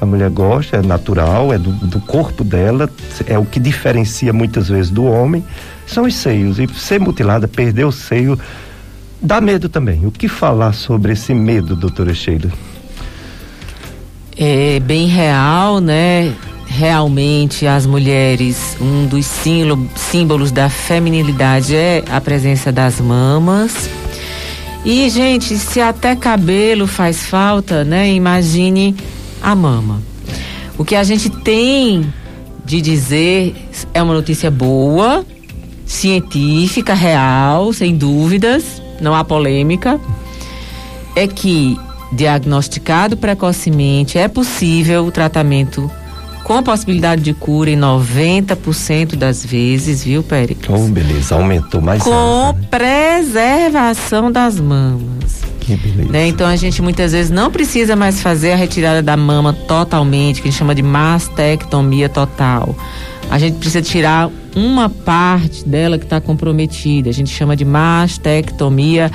A 0.00 0.06
mulher 0.06 0.30
gosta, 0.30 0.76
é 0.76 0.82
natural, 0.82 1.52
é 1.52 1.58
do, 1.58 1.72
do 1.72 2.00
corpo 2.00 2.44
dela, 2.44 2.88
é 3.26 3.36
o 3.36 3.44
que 3.44 3.58
diferencia 3.58 4.32
muitas 4.32 4.68
vezes 4.68 4.90
do 4.92 5.04
homem, 5.04 5.44
são 5.86 6.04
os 6.04 6.14
seios. 6.14 6.60
E 6.60 6.68
ser 6.68 7.00
mutilada, 7.00 7.48
perder 7.48 7.84
o 7.84 7.90
seio, 7.90 8.38
dá 9.20 9.40
medo 9.40 9.68
também. 9.68 10.06
O 10.06 10.12
que 10.12 10.28
falar 10.28 10.72
sobre 10.72 11.12
esse 11.12 11.34
medo, 11.34 11.74
doutora 11.74 12.14
Sheila? 12.14 12.50
É 14.36 14.78
bem 14.78 15.08
real, 15.08 15.80
né? 15.80 16.32
Realmente 16.68 17.66
as 17.66 17.86
mulheres, 17.86 18.76
um 18.80 19.06
dos 19.06 19.26
símbolos 19.96 20.52
da 20.52 20.68
feminilidade 20.68 21.74
é 21.74 22.04
a 22.08 22.20
presença 22.20 22.70
das 22.70 23.00
mamas. 23.00 23.90
E, 24.84 25.08
gente, 25.10 25.56
se 25.56 25.80
até 25.80 26.14
cabelo 26.14 26.86
faz 26.86 27.26
falta, 27.26 27.84
né? 27.84 28.10
Imagine 28.12 28.96
a 29.42 29.54
mama. 29.54 30.02
O 30.76 30.84
que 30.84 30.94
a 30.94 31.02
gente 31.02 31.28
tem 31.28 32.12
de 32.64 32.80
dizer 32.80 33.54
é 33.92 34.02
uma 34.02 34.14
notícia 34.14 34.50
boa, 34.50 35.24
científica, 35.84 36.94
real, 36.94 37.72
sem 37.72 37.96
dúvidas, 37.96 38.80
não 39.00 39.14
há 39.14 39.24
polêmica, 39.24 40.00
é 41.16 41.26
que 41.26 41.76
diagnosticado 42.12 43.16
precocemente 43.16 44.18
é 44.18 44.28
possível 44.28 45.06
o 45.06 45.10
tratamento 45.10 45.90
com 46.48 46.62
possibilidade 46.62 47.20
de 47.20 47.34
cura 47.34 47.68
em 47.68 47.76
90% 47.76 49.16
das 49.16 49.44
vezes, 49.44 50.02
viu, 50.02 50.22
Péricles? 50.22 50.80
Oh, 50.80 50.88
beleza, 50.88 51.34
aumentou 51.34 51.82
mais 51.82 52.02
Com 52.02 52.52
né? 52.52 52.58
preservação 52.70 54.32
das 54.32 54.58
mamas. 54.58 55.42
Que 55.60 55.76
beleza. 55.76 56.10
Né? 56.10 56.26
Então 56.26 56.46
a 56.46 56.56
gente 56.56 56.80
muitas 56.80 57.12
vezes 57.12 57.30
não 57.30 57.50
precisa 57.50 57.94
mais 57.94 58.22
fazer 58.22 58.52
a 58.52 58.56
retirada 58.56 59.02
da 59.02 59.14
mama 59.14 59.52
totalmente, 59.52 60.40
que 60.40 60.48
a 60.48 60.50
gente 60.50 60.58
chama 60.58 60.74
de 60.74 60.82
mastectomia 60.82 62.08
total. 62.08 62.74
A 63.30 63.38
gente 63.38 63.58
precisa 63.58 63.82
tirar 63.82 64.30
uma 64.56 64.88
parte 64.88 65.68
dela 65.68 65.98
que 65.98 66.04
está 66.04 66.18
comprometida. 66.18 67.10
A 67.10 67.12
gente 67.12 67.28
chama 67.28 67.54
de 67.54 67.66
mastectomia 67.66 69.12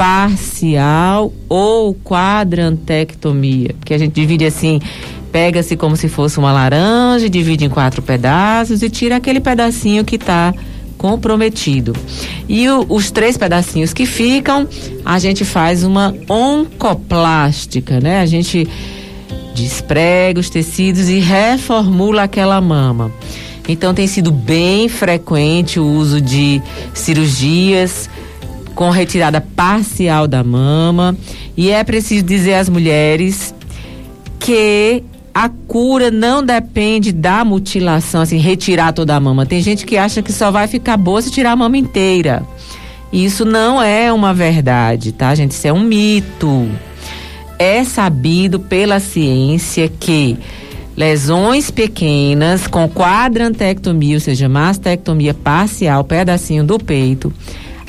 parcial 0.00 1.30
ou 1.46 1.94
quadrantectomia, 1.94 3.74
que 3.84 3.92
a 3.92 3.98
gente 3.98 4.14
divide 4.14 4.46
assim, 4.46 4.80
pega-se 5.30 5.76
como 5.76 5.94
se 5.94 6.08
fosse 6.08 6.38
uma 6.38 6.50
laranja, 6.50 7.28
divide 7.28 7.66
em 7.66 7.68
quatro 7.68 8.00
pedaços 8.00 8.82
e 8.82 8.88
tira 8.88 9.16
aquele 9.16 9.40
pedacinho 9.40 10.02
que 10.02 10.16
está 10.16 10.54
comprometido. 10.96 11.94
E 12.48 12.66
o, 12.70 12.86
os 12.88 13.10
três 13.10 13.36
pedacinhos 13.36 13.92
que 13.92 14.06
ficam, 14.06 14.66
a 15.04 15.18
gente 15.18 15.44
faz 15.44 15.84
uma 15.84 16.14
oncoplástica, 16.30 18.00
né? 18.00 18.22
A 18.22 18.26
gente 18.26 18.66
desprega 19.54 20.40
os 20.40 20.48
tecidos 20.48 21.10
e 21.10 21.18
reformula 21.18 22.22
aquela 22.22 22.58
mama. 22.58 23.12
Então 23.68 23.92
tem 23.92 24.06
sido 24.06 24.32
bem 24.32 24.88
frequente 24.88 25.78
o 25.78 25.84
uso 25.84 26.22
de 26.22 26.62
cirurgias 26.94 28.08
com 28.80 28.88
retirada 28.88 29.42
parcial 29.42 30.26
da 30.26 30.42
mama. 30.42 31.14
E 31.54 31.70
é 31.70 31.84
preciso 31.84 32.24
dizer 32.24 32.54
às 32.54 32.66
mulheres 32.66 33.54
que 34.38 35.04
a 35.34 35.50
cura 35.50 36.10
não 36.10 36.42
depende 36.42 37.12
da 37.12 37.44
mutilação, 37.44 38.22
assim, 38.22 38.38
retirar 38.38 38.94
toda 38.94 39.14
a 39.14 39.20
mama. 39.20 39.44
Tem 39.44 39.60
gente 39.60 39.84
que 39.84 39.98
acha 39.98 40.22
que 40.22 40.32
só 40.32 40.50
vai 40.50 40.66
ficar 40.66 40.96
boa 40.96 41.20
se 41.20 41.30
tirar 41.30 41.52
a 41.52 41.56
mama 41.56 41.76
inteira. 41.76 42.42
Isso 43.12 43.44
não 43.44 43.82
é 43.82 44.10
uma 44.10 44.32
verdade, 44.32 45.12
tá, 45.12 45.34
gente? 45.34 45.50
Isso 45.50 45.68
é 45.68 45.72
um 45.74 45.80
mito. 45.80 46.66
É 47.58 47.84
sabido 47.84 48.58
pela 48.58 48.98
ciência 48.98 49.92
que 50.00 50.38
lesões 50.96 51.70
pequenas 51.70 52.66
com 52.66 52.88
quadrantectomia, 52.88 54.16
ou 54.16 54.20
seja, 54.20 54.48
mastectomia 54.48 55.34
parcial, 55.34 56.02
pedacinho 56.02 56.64
do 56.64 56.78
peito, 56.78 57.30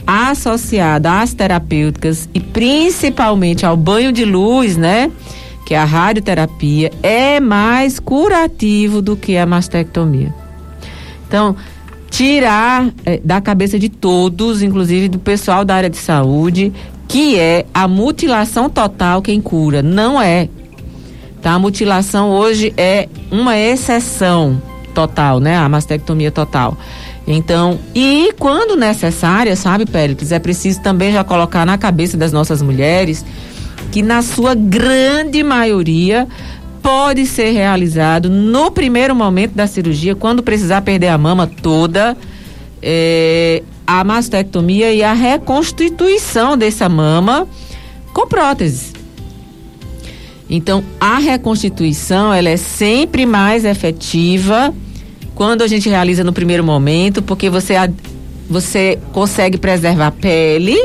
associada 0.05 1.21
às 1.21 1.33
terapêuticas 1.33 2.29
e 2.33 2.39
principalmente 2.39 3.65
ao 3.65 3.77
banho 3.77 4.11
de 4.11 4.25
luz, 4.25 4.77
né? 4.77 5.11
Que 5.65 5.73
é 5.73 5.77
a 5.77 5.85
radioterapia 5.85 6.91
é 7.01 7.39
mais 7.39 7.99
curativo 7.99 9.01
do 9.01 9.15
que 9.15 9.37
a 9.37 9.45
mastectomia. 9.45 10.33
Então, 11.27 11.55
tirar 12.09 12.89
é, 13.05 13.19
da 13.23 13.39
cabeça 13.39 13.79
de 13.79 13.87
todos, 13.87 14.61
inclusive 14.61 15.07
do 15.07 15.17
pessoal 15.17 15.63
da 15.63 15.75
área 15.75 15.89
de 15.89 15.97
saúde, 15.97 16.73
que 17.07 17.39
é 17.39 17.65
a 17.73 17.87
mutilação 17.87 18.69
total 18.69 19.21
quem 19.21 19.41
cura. 19.41 19.81
Não 19.81 20.21
é. 20.21 20.49
Tá? 21.41 21.53
A 21.53 21.59
mutilação 21.59 22.29
hoje 22.29 22.73
é 22.77 23.07
uma 23.31 23.57
exceção. 23.57 24.61
total, 24.93 25.39
né? 25.39 25.57
A 25.57 25.69
mastectomia 25.69 26.31
total. 26.31 26.77
Então, 27.33 27.79
e 27.95 28.33
quando 28.37 28.75
necessária, 28.75 29.55
sabe, 29.55 29.85
Péricles, 29.85 30.31
é 30.31 30.39
preciso 30.39 30.81
também 30.81 31.13
já 31.13 31.23
colocar 31.23 31.65
na 31.65 31.77
cabeça 31.77 32.17
das 32.17 32.31
nossas 32.31 32.61
mulheres 32.61 33.25
que 33.91 34.01
na 34.01 34.21
sua 34.21 34.53
grande 34.53 35.43
maioria 35.43 36.27
pode 36.81 37.25
ser 37.25 37.51
realizado 37.51 38.29
no 38.29 38.71
primeiro 38.71 39.15
momento 39.15 39.53
da 39.53 39.67
cirurgia, 39.67 40.15
quando 40.15 40.41
precisar 40.41 40.81
perder 40.81 41.09
a 41.09 41.17
mama 41.17 41.47
toda, 41.47 42.17
é, 42.81 43.63
a 43.85 44.03
mastectomia 44.03 44.91
e 44.93 45.03
a 45.03 45.13
reconstituição 45.13 46.57
dessa 46.57 46.89
mama 46.89 47.47
com 48.13 48.27
prótese. 48.27 48.93
Então, 50.49 50.83
a 50.99 51.17
reconstituição 51.17 52.33
ela 52.33 52.49
é 52.49 52.57
sempre 52.57 53.25
mais 53.25 53.63
efetiva 53.63 54.73
quando 55.35 55.61
a 55.61 55.67
gente 55.67 55.89
realiza 55.89 56.23
no 56.23 56.33
primeiro 56.33 56.63
momento, 56.63 57.21
porque 57.21 57.49
você, 57.49 57.73
você 58.49 58.99
consegue 59.11 59.57
preservar 59.57 60.07
a 60.07 60.11
pele, 60.11 60.77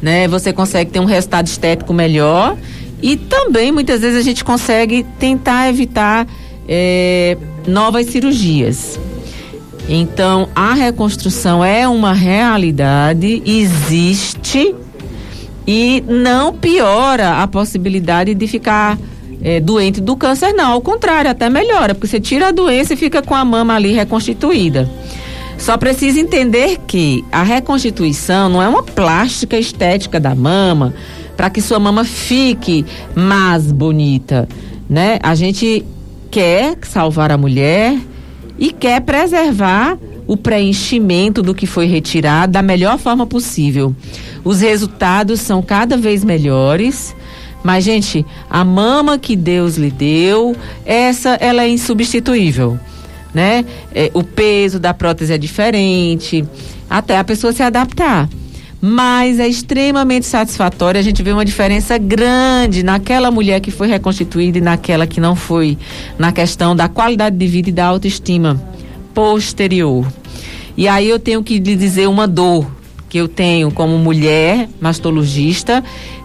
né? 0.00 0.28
Você 0.28 0.52
consegue 0.52 0.90
ter 0.90 1.00
um 1.00 1.04
resultado 1.04 1.46
estético 1.46 1.92
melhor 1.92 2.56
e 3.02 3.16
também 3.16 3.72
muitas 3.72 4.00
vezes 4.00 4.18
a 4.18 4.22
gente 4.22 4.44
consegue 4.44 5.04
tentar 5.18 5.68
evitar 5.68 6.26
é, 6.68 7.36
novas 7.66 8.06
cirurgias. 8.06 8.98
Então, 9.88 10.48
a 10.54 10.72
reconstrução 10.72 11.62
é 11.62 11.86
uma 11.86 12.14
realidade, 12.14 13.42
existe 13.44 14.74
e 15.66 16.02
não 16.06 16.54
piora 16.54 17.42
a 17.42 17.46
possibilidade 17.46 18.34
de 18.34 18.46
ficar 18.46 18.98
é, 19.44 19.60
doente 19.60 20.00
do 20.00 20.16
câncer, 20.16 20.54
não. 20.54 20.72
Ao 20.72 20.80
contrário, 20.80 21.30
até 21.30 21.50
melhora, 21.50 21.94
porque 21.94 22.08
você 22.08 22.18
tira 22.18 22.48
a 22.48 22.50
doença 22.50 22.94
e 22.94 22.96
fica 22.96 23.20
com 23.20 23.34
a 23.34 23.44
mama 23.44 23.74
ali 23.74 23.92
reconstituída. 23.92 24.90
Só 25.58 25.76
precisa 25.76 26.18
entender 26.18 26.78
que 26.86 27.24
a 27.30 27.42
reconstituição 27.42 28.48
não 28.48 28.62
é 28.62 28.68
uma 28.68 28.82
plástica 28.82 29.58
estética 29.58 30.18
da 30.18 30.34
mama 30.34 30.94
para 31.36 31.50
que 31.50 31.60
sua 31.60 31.78
mama 31.78 32.04
fique 32.04 32.84
mais 33.14 33.70
bonita, 33.70 34.48
né? 34.88 35.18
A 35.22 35.34
gente 35.34 35.84
quer 36.30 36.76
salvar 36.82 37.30
a 37.30 37.38
mulher 37.38 37.96
e 38.58 38.72
quer 38.72 39.00
preservar 39.02 39.98
o 40.26 40.36
preenchimento 40.36 41.42
do 41.42 41.54
que 41.54 41.66
foi 41.66 41.86
retirado 41.86 42.52
da 42.52 42.62
melhor 42.62 42.98
forma 42.98 43.26
possível. 43.26 43.94
Os 44.42 44.60
resultados 44.60 45.40
são 45.40 45.62
cada 45.62 45.96
vez 45.96 46.24
melhores. 46.24 47.14
Mas, 47.64 47.82
gente, 47.82 48.26
a 48.50 48.62
mama 48.62 49.18
que 49.18 49.34
Deus 49.34 49.76
lhe 49.76 49.90
deu, 49.90 50.54
essa 50.84 51.30
ela 51.40 51.62
é 51.62 51.68
insubstituível. 51.68 52.78
Né? 53.32 53.64
É, 53.92 54.10
o 54.12 54.22
peso 54.22 54.78
da 54.78 54.92
prótese 54.92 55.32
é 55.32 55.38
diferente, 55.38 56.44
até 56.88 57.16
a 57.16 57.24
pessoa 57.24 57.54
se 57.54 57.62
adaptar. 57.62 58.28
Mas 58.82 59.40
é 59.40 59.48
extremamente 59.48 60.26
satisfatório 60.26 61.00
a 61.00 61.02
gente 61.02 61.22
vê 61.22 61.32
uma 61.32 61.44
diferença 61.44 61.96
grande 61.96 62.82
naquela 62.82 63.30
mulher 63.30 63.58
que 63.60 63.70
foi 63.70 63.88
reconstituída 63.88 64.58
e 64.58 64.60
naquela 64.60 65.06
que 65.06 65.18
não 65.18 65.34
foi, 65.34 65.78
na 66.18 66.32
questão 66.32 66.76
da 66.76 66.86
qualidade 66.86 67.34
de 67.34 67.46
vida 67.46 67.70
e 67.70 67.72
da 67.72 67.86
autoestima 67.86 68.62
posterior. 69.14 70.06
E 70.76 70.86
aí 70.86 71.08
eu 71.08 71.18
tenho 71.18 71.42
que 71.42 71.58
lhe 71.58 71.76
dizer 71.76 72.08
uma 72.08 72.28
dor 72.28 72.70
que 73.08 73.16
eu 73.16 73.26
tenho 73.26 73.70
como 73.70 73.96
mulher 73.96 74.68
mastologista, 74.80 75.82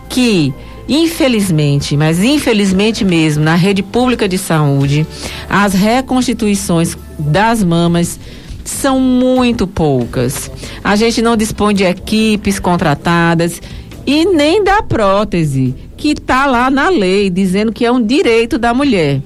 que 0.10 0.54
infelizmente, 0.90 1.96
mas 1.96 2.22
infelizmente 2.22 3.06
mesmo, 3.06 3.44
na 3.44 3.56
rede 3.56 3.82
pública 3.82 4.28
de 4.28 4.38
saúde, 4.38 5.08
as 5.50 5.74
reconstituições 5.74 6.98
das 7.18 7.64
mamas 7.64 8.20
são 8.66 9.00
muito 9.00 9.66
poucas. 9.66 10.52
A 10.84 10.96
gente 10.96 11.22
não 11.22 11.38
dispõe 11.38 11.74
de 11.74 11.84
equipes 11.84 12.60
contratadas 12.60 13.62
e 14.06 14.26
nem 14.26 14.64
da 14.64 14.82
prótese, 14.82 15.76
que 15.96 16.10
está 16.10 16.46
lá 16.46 16.70
na 16.70 16.90
lei, 16.90 17.30
dizendo 17.30 17.72
que 17.72 17.86
é 17.86 17.92
um 17.92 18.02
direito 18.02 18.58
da 18.58 18.74
mulher 18.74 19.22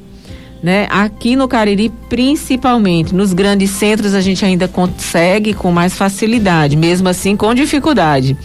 né? 0.64 0.88
Aqui 0.90 1.36
no 1.36 1.46
Cariri, 1.46 1.92
principalmente, 2.08 3.14
nos 3.14 3.34
grandes 3.34 3.70
centros 3.72 4.14
a 4.14 4.22
gente 4.22 4.46
ainda 4.46 4.66
consegue 4.66 5.54
com 5.54 5.74
mais 5.74 5.94
facilidade, 5.94 6.78
mesmo 6.78 7.10
assim 7.10 7.36
com 7.36 7.54
dificuldade. 7.54 8.38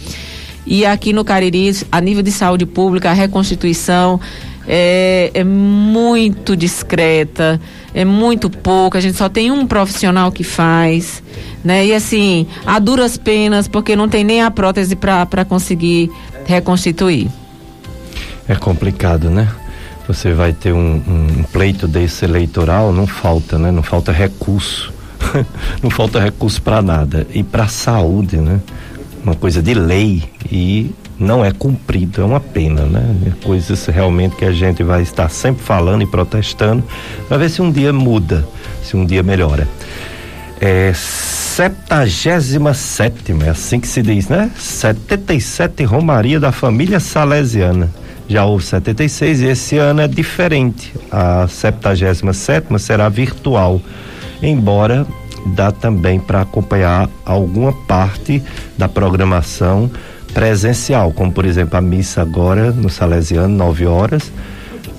E 0.68 0.84
aqui 0.84 1.12
no 1.12 1.24
Cariri, 1.24 1.74
a 1.90 2.00
nível 2.00 2.22
de 2.22 2.30
saúde 2.30 2.66
pública, 2.66 3.10
a 3.10 3.14
reconstituição 3.14 4.20
é, 4.66 5.30
é 5.32 5.42
muito 5.42 6.54
discreta, 6.54 7.58
é 7.94 8.04
muito 8.04 8.50
pouca. 8.50 8.98
A 8.98 9.00
gente 9.00 9.16
só 9.16 9.28
tem 9.28 9.50
um 9.50 9.66
profissional 9.66 10.30
que 10.30 10.44
faz, 10.44 11.22
né? 11.64 11.86
E 11.86 11.94
assim, 11.94 12.46
a 12.66 12.78
duras 12.78 13.16
penas, 13.16 13.66
porque 13.66 13.96
não 13.96 14.08
tem 14.08 14.22
nem 14.22 14.42
a 14.42 14.50
prótese 14.50 14.94
para 14.94 15.44
conseguir 15.46 16.10
reconstituir. 16.44 17.28
É 18.46 18.54
complicado, 18.54 19.30
né? 19.30 19.48
você 20.08 20.32
vai 20.32 20.54
ter 20.54 20.72
um, 20.72 20.94
um, 21.06 21.42
pleito 21.52 21.86
desse 21.86 22.24
eleitoral, 22.24 22.94
não 22.94 23.06
falta, 23.06 23.58
né? 23.58 23.70
Não 23.70 23.82
falta 23.82 24.10
recurso. 24.10 24.90
não 25.82 25.90
falta 25.90 26.18
recurso 26.18 26.62
para 26.62 26.80
nada. 26.80 27.26
E 27.34 27.42
para 27.42 27.68
saúde, 27.68 28.38
né? 28.38 28.58
Uma 29.22 29.34
coisa 29.34 29.62
de 29.62 29.74
lei 29.74 30.22
e 30.50 30.90
não 31.18 31.44
é 31.44 31.50
cumprido, 31.50 32.22
é 32.22 32.24
uma 32.24 32.40
pena, 32.40 32.82
né? 32.82 33.14
É 33.26 33.44
coisas 33.44 33.86
realmente 33.86 34.36
que 34.36 34.44
a 34.44 34.52
gente 34.52 34.82
vai 34.82 35.02
estar 35.02 35.28
sempre 35.28 35.62
falando 35.62 36.02
e 36.02 36.06
protestando 36.06 36.84
para 37.28 37.36
ver 37.36 37.50
se 37.50 37.60
um 37.60 37.70
dia 37.70 37.92
muda, 37.92 38.46
se 38.82 38.96
um 38.96 39.04
dia 39.04 39.22
melhora. 39.22 39.68
É 40.60 40.92
77, 40.94 43.32
é 43.44 43.48
assim 43.48 43.80
que 43.80 43.88
se 43.88 44.02
diz, 44.02 44.28
né? 44.28 44.50
77 44.56 45.84
Romaria 45.84 46.38
da 46.38 46.52
família 46.52 47.00
Salesiana 47.00 47.90
já 48.28 48.44
houve 48.44 48.64
76 48.64 49.40
e 49.40 49.46
esse 49.46 49.78
ano 49.78 50.02
é 50.02 50.06
diferente. 50.06 50.92
A 51.10 51.48
77 51.48 52.78
será 52.78 53.08
virtual, 53.08 53.80
embora 54.42 55.06
dá 55.48 55.72
também 55.72 56.20
para 56.20 56.42
acompanhar 56.42 57.08
alguma 57.24 57.72
parte 57.72 58.42
da 58.76 58.88
programação 58.88 59.90
presencial, 60.32 61.12
como 61.12 61.32
por 61.32 61.44
exemplo 61.44 61.76
a 61.76 61.80
missa 61.80 62.22
agora 62.22 62.70
no 62.70 62.88
Salesiano, 62.88 63.54
9 63.56 63.86
horas. 63.86 64.30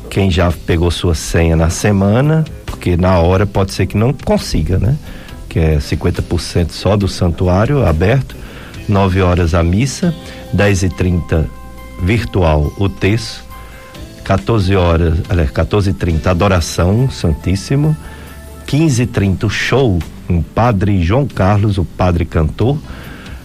Quem 0.10 0.30
já 0.30 0.52
pegou 0.52 0.90
sua 0.90 1.14
senha 1.16 1.56
na 1.56 1.70
semana, 1.70 2.44
porque 2.66 2.98
na 2.98 3.20
hora 3.20 3.46
pode 3.46 3.74
ser 3.74 3.86
que 3.86 3.96
não 3.96 4.12
consiga, 4.12 4.78
né? 4.80 4.98
Que 5.48 5.60
é 5.60 5.78
50% 5.78 6.72
só 6.72 6.98
do 6.98 7.08
santuário 7.08 7.86
aberto, 7.86 8.36
9 8.88 9.22
horas 9.22 9.54
a 9.54 9.64
missa, 9.64 10.14
10 10.52 10.84
e 10.84 10.90
30 10.90 11.46
virtual 12.04 12.72
o 12.78 12.90
texto, 12.90 13.44
14 14.24 14.76
horas, 14.76 15.20
aliás, 15.30 15.52
14 15.52 15.90
h 15.90 16.00
30 16.00 16.32
adoração 16.32 17.10
Santíssimo, 17.10 17.96
15 18.68 19.04
h 19.04 19.12
30 19.14 19.46
o 19.48 19.50
show 19.50 20.00
com 20.30 20.44
padre 20.44 21.02
João 21.02 21.26
Carlos, 21.26 21.80
o 21.80 21.84
padre 21.84 22.24
cantor, 22.24 22.78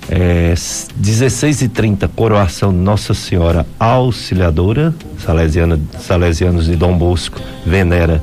é, 0.06 0.54
16 0.96 1.62
h 1.62 1.68
30 1.72 2.08
coroação 2.08 2.70
Nossa 2.70 3.14
Senhora 3.14 3.66
Auxiliadora, 3.80 4.94
Salesiana, 5.18 5.80
Salesianos 5.98 6.66
de 6.66 6.76
Dom 6.76 6.98
Bosco 6.98 7.40
venera 7.64 8.22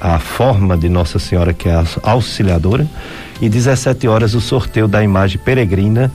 a 0.00 0.18
forma 0.18 0.74
de 0.74 0.88
Nossa 0.88 1.18
Senhora 1.18 1.52
que 1.52 1.68
é 1.68 1.74
a 1.74 1.84
Auxiliadora. 2.02 2.86
E 3.42 3.48
17 3.50 4.08
horas 4.08 4.34
o 4.34 4.40
sorteio 4.40 4.88
da 4.88 5.04
imagem 5.04 5.38
peregrina 5.38 6.10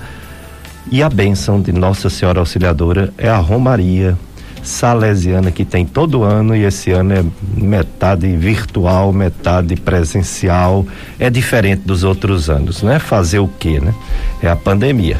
e 0.92 1.04
a 1.04 1.10
bênção 1.10 1.62
de 1.62 1.72
Nossa 1.72 2.10
Senhora 2.10 2.40
Auxiliadora 2.40 3.14
é 3.20 3.30
a 3.30 3.38
Romaria 3.38 4.18
Salesiana 4.66 5.52
que 5.52 5.64
tem 5.64 5.86
todo 5.86 6.24
ano 6.24 6.56
e 6.56 6.64
esse 6.64 6.92
ano 6.92 7.14
é 7.14 7.24
metade 7.56 8.36
virtual, 8.36 9.14
metade 9.14 9.76
presencial. 9.76 10.86
É 11.20 11.30
diferente 11.30 11.84
dos 11.86 12.04
outros 12.04 12.50
anos, 12.50 12.82
né? 12.82 12.98
Fazer 12.98 13.40
o 13.40 13.48
quê, 13.48 13.80
né? 13.80 13.94
É 14.42 14.50
a 14.50 14.56
pandemia. 14.56 15.20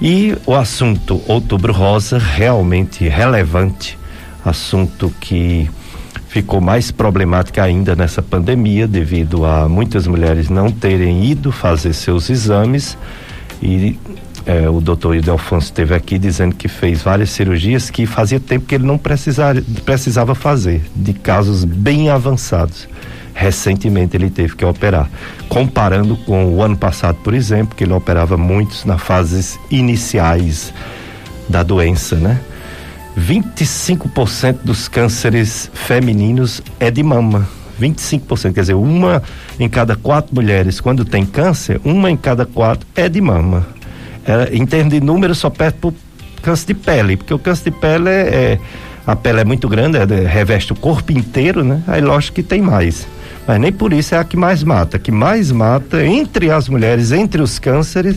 E 0.00 0.36
o 0.46 0.54
assunto 0.54 1.22
Outubro 1.28 1.72
Rosa, 1.72 2.18
realmente 2.18 3.06
relevante, 3.06 3.98
assunto 4.44 5.12
que 5.20 5.70
ficou 6.28 6.60
mais 6.60 6.90
problemático 6.90 7.60
ainda 7.60 7.94
nessa 7.94 8.20
pandemia, 8.20 8.88
devido 8.88 9.44
a 9.44 9.68
muitas 9.68 10.06
mulheres 10.06 10.48
não 10.48 10.70
terem 10.70 11.24
ido 11.24 11.52
fazer 11.52 11.92
seus 11.92 12.28
exames 12.28 12.98
e 13.62 13.96
é, 14.46 14.68
o 14.68 14.80
doutor 14.80 15.16
Idelfonso 15.16 15.66
esteve 15.66 15.94
aqui 15.94 16.18
dizendo 16.18 16.54
que 16.54 16.68
fez 16.68 17.02
várias 17.02 17.30
cirurgias 17.30 17.90
que 17.90 18.04
fazia 18.04 18.38
tempo 18.38 18.66
que 18.66 18.74
ele 18.74 18.84
não 18.84 18.98
precisar, 18.98 19.56
precisava 19.84 20.34
fazer, 20.34 20.82
de 20.94 21.14
casos 21.14 21.64
bem 21.64 22.10
avançados. 22.10 22.88
Recentemente 23.34 24.16
ele 24.16 24.30
teve 24.30 24.54
que 24.54 24.64
operar. 24.64 25.10
Comparando 25.48 26.16
com 26.18 26.54
o 26.54 26.62
ano 26.62 26.76
passado, 26.76 27.16
por 27.24 27.34
exemplo, 27.34 27.74
que 27.74 27.84
ele 27.84 27.92
operava 27.92 28.36
muitos 28.36 28.84
na 28.84 28.98
fases 28.98 29.58
iniciais 29.70 30.72
da 31.48 31.62
doença, 31.62 32.16
né? 32.16 32.40
25% 33.18 34.58
dos 34.62 34.88
cânceres 34.88 35.70
femininos 35.72 36.62
é 36.78 36.90
de 36.90 37.02
mama. 37.02 37.48
25%. 37.80 38.52
Quer 38.52 38.60
dizer, 38.60 38.74
uma 38.74 39.22
em 39.58 39.68
cada 39.68 39.96
quatro 39.96 40.34
mulheres, 40.34 40.80
quando 40.80 41.04
tem 41.04 41.24
câncer, 41.24 41.80
uma 41.84 42.10
em 42.10 42.16
cada 42.16 42.46
quatro 42.46 42.86
é 42.94 43.08
de 43.08 43.20
mama. 43.20 43.66
É, 44.26 44.56
em 44.56 44.64
termos 44.66 44.92
de 44.92 45.00
número, 45.00 45.34
só 45.34 45.50
perde 45.50 45.78
por 45.78 45.94
câncer 46.42 46.68
de 46.68 46.74
pele, 46.74 47.16
porque 47.16 47.32
o 47.32 47.38
câncer 47.38 47.70
de 47.70 47.78
pele 47.78 48.08
é, 48.08 48.12
é 48.12 48.58
a 49.06 49.14
pele 49.14 49.40
é 49.40 49.44
muito 49.44 49.68
grande, 49.68 49.98
é, 49.98 50.26
reveste 50.26 50.72
o 50.72 50.76
corpo 50.76 51.12
inteiro, 51.12 51.62
né? 51.62 51.82
Aí 51.86 52.00
lógico 52.00 52.36
que 52.36 52.42
tem 52.42 52.62
mais. 52.62 53.06
Mas 53.46 53.60
nem 53.60 53.70
por 53.70 53.92
isso 53.92 54.14
é 54.14 54.18
a 54.18 54.24
que 54.24 54.36
mais 54.36 54.62
mata. 54.62 54.96
A 54.96 55.00
que 55.00 55.12
mais 55.12 55.52
mata 55.52 56.04
entre 56.04 56.50
as 56.50 56.68
mulheres, 56.68 57.12
entre 57.12 57.42
os 57.42 57.58
cânceres, 57.58 58.16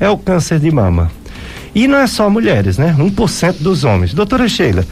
é 0.00 0.08
o 0.08 0.16
câncer 0.16 0.58
de 0.58 0.70
mama. 0.70 1.10
E 1.74 1.86
não 1.86 1.98
é 1.98 2.06
só 2.06 2.30
mulheres, 2.30 2.78
né? 2.78 2.94
1% 2.98 3.56
dos 3.60 3.84
homens. 3.84 4.14
Doutora 4.14 4.48
Sheila, 4.48 4.86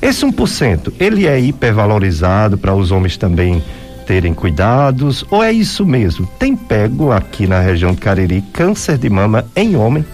esse 0.00 0.24
1%, 0.24 0.92
ele 1.00 1.26
é 1.26 1.40
hipervalorizado 1.40 2.56
para 2.56 2.74
os 2.74 2.90
homens 2.90 3.16
também 3.16 3.62
terem 4.06 4.34
cuidados 4.34 5.24
ou 5.30 5.42
é 5.42 5.52
isso 5.52 5.84
mesmo? 5.84 6.26
Tem 6.38 6.56
pego 6.56 7.12
aqui 7.12 7.46
na 7.46 7.60
região 7.60 7.92
de 7.92 8.00
Cariri 8.00 8.42
câncer 8.52 8.98
de 8.98 9.08
mama 9.10 9.44
em 9.56 9.76
homem? 9.76 10.04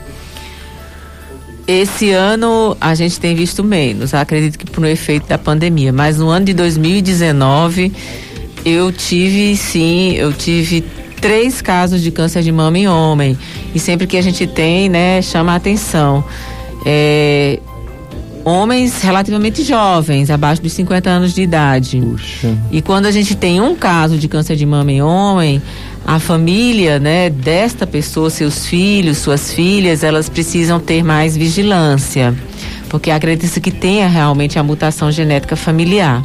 Esse 1.67 2.11
ano 2.11 2.77
a 2.81 2.95
gente 2.95 3.21
tem 3.21 3.35
visto 3.35 3.63
menos, 3.63 4.13
acredito 4.13 4.59
que 4.59 4.69
por 4.69 4.83
um 4.83 4.87
efeito 4.87 5.29
da 5.29 5.39
pandemia, 5.39 5.93
mas 5.93 6.19
no 6.19 6.29
ano 6.29 6.47
de 6.47 6.55
2019 6.55 7.93
eu 8.65 8.91
tive 8.91 9.57
sim, 9.57 10.15
eu 10.15 10.33
tive 10.33 10.85
três 11.21 11.61
casos 11.61 12.03
de 12.03 12.11
câncer 12.11 12.43
de 12.43 12.51
mama 12.51 12.79
em 12.79 12.89
homem. 12.89 13.39
E 13.75 13.79
sempre 13.79 14.07
que 14.07 14.17
a 14.17 14.23
gente 14.23 14.47
tem, 14.47 14.89
né, 14.89 15.23
chama 15.23 15.53
a 15.53 15.57
atenção. 15.57 16.25
É, 16.85 17.61
homens 18.51 19.03
relativamente 19.03 19.63
jovens, 19.63 20.31
abaixo 20.31 20.61
dos 20.61 20.73
50 20.73 21.09
anos 21.09 21.35
de 21.35 21.43
idade. 21.43 22.01
Puxa. 22.01 22.57
E 22.71 22.83
quando 22.83 23.07
a 23.07 23.11
gente 23.11 23.35
tem 23.35 23.61
um 23.61 23.75
caso 23.75 24.19
de 24.19 24.29
câncer 24.29 24.57
de 24.57 24.67
mama 24.67 24.91
em 24.91 25.01
homem, 25.03 25.63
a 26.07 26.19
família, 26.19 26.99
né, 26.99 27.31
desta 27.31 27.87
pessoa, 27.87 28.31
seus 28.31 28.67
filhos, 28.67 29.19
suas 29.19 29.53
filhas, 29.53 30.03
elas 30.03 30.29
precisam 30.29 30.81
ter 30.81 31.03
mais 31.03 31.37
vigilância, 31.37 32.35
porque 32.89 33.11
acredita-se 33.11 33.61
que 33.61 33.71
tenha 33.71 34.09
realmente 34.09 34.59
a 34.59 34.63
mutação 34.63 35.13
genética 35.13 35.55
familiar. 35.57 36.25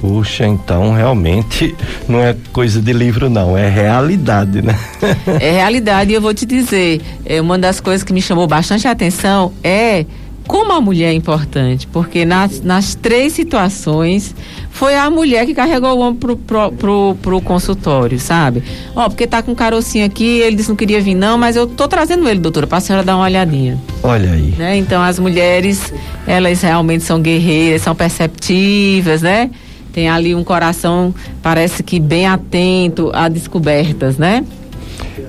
Puxa, 0.00 0.46
então 0.46 0.92
realmente 0.92 1.74
não 2.08 2.20
é 2.20 2.34
coisa 2.52 2.80
de 2.80 2.92
livro, 2.92 3.28
não, 3.28 3.56
é 3.56 3.68
realidade, 3.68 4.62
né? 4.62 4.78
é 5.40 5.52
realidade, 5.52 6.12
e 6.12 6.14
eu 6.14 6.20
vou 6.20 6.32
te 6.32 6.46
dizer, 6.46 7.00
é, 7.24 7.40
uma 7.40 7.58
das 7.58 7.80
coisas 7.80 8.04
que 8.04 8.12
me 8.12 8.22
chamou 8.22 8.46
bastante 8.46 8.86
a 8.86 8.92
atenção 8.92 9.52
é 9.62 10.06
como 10.48 10.72
a 10.72 10.80
mulher 10.80 11.10
é 11.10 11.12
importante, 11.12 11.86
porque 11.86 12.24
nas, 12.24 12.60
nas 12.62 12.94
três 12.94 13.34
situações 13.34 14.34
foi 14.70 14.96
a 14.96 15.10
mulher 15.10 15.44
que 15.44 15.54
carregou 15.54 15.90
o 15.90 15.98
homem 16.00 16.18
pro, 16.18 16.36
pro, 16.36 16.72
pro, 16.72 17.16
pro 17.22 17.40
consultório, 17.42 18.18
sabe? 18.18 18.64
Ó, 18.96 19.08
porque 19.08 19.26
tá 19.26 19.42
com 19.42 19.52
um 19.52 19.54
carocinho 19.54 20.06
aqui, 20.06 20.40
ele 20.40 20.56
disse 20.56 20.66
que 20.66 20.70
não 20.70 20.76
queria 20.76 21.00
vir 21.00 21.14
não, 21.14 21.36
mas 21.36 21.54
eu 21.54 21.66
tô 21.66 21.86
trazendo 21.86 22.28
ele, 22.28 22.40
doutora, 22.40 22.66
pra 22.66 22.80
senhora 22.80 23.04
dar 23.04 23.16
uma 23.16 23.26
olhadinha. 23.26 23.78
Olha 24.02 24.32
aí. 24.32 24.54
Né? 24.56 24.78
Então 24.78 25.02
as 25.02 25.18
mulheres, 25.18 25.92
elas 26.26 26.62
realmente 26.62 27.04
são 27.04 27.20
guerreiras, 27.20 27.82
são 27.82 27.94
perceptivas, 27.94 29.22
né? 29.22 29.50
tem 29.92 30.08
ali 30.08 30.34
um 30.34 30.44
coração, 30.44 31.14
parece 31.42 31.82
que 31.82 31.98
bem 31.98 32.26
atento 32.26 33.10
a 33.12 33.28
descobertas, 33.28 34.16
né? 34.16 34.44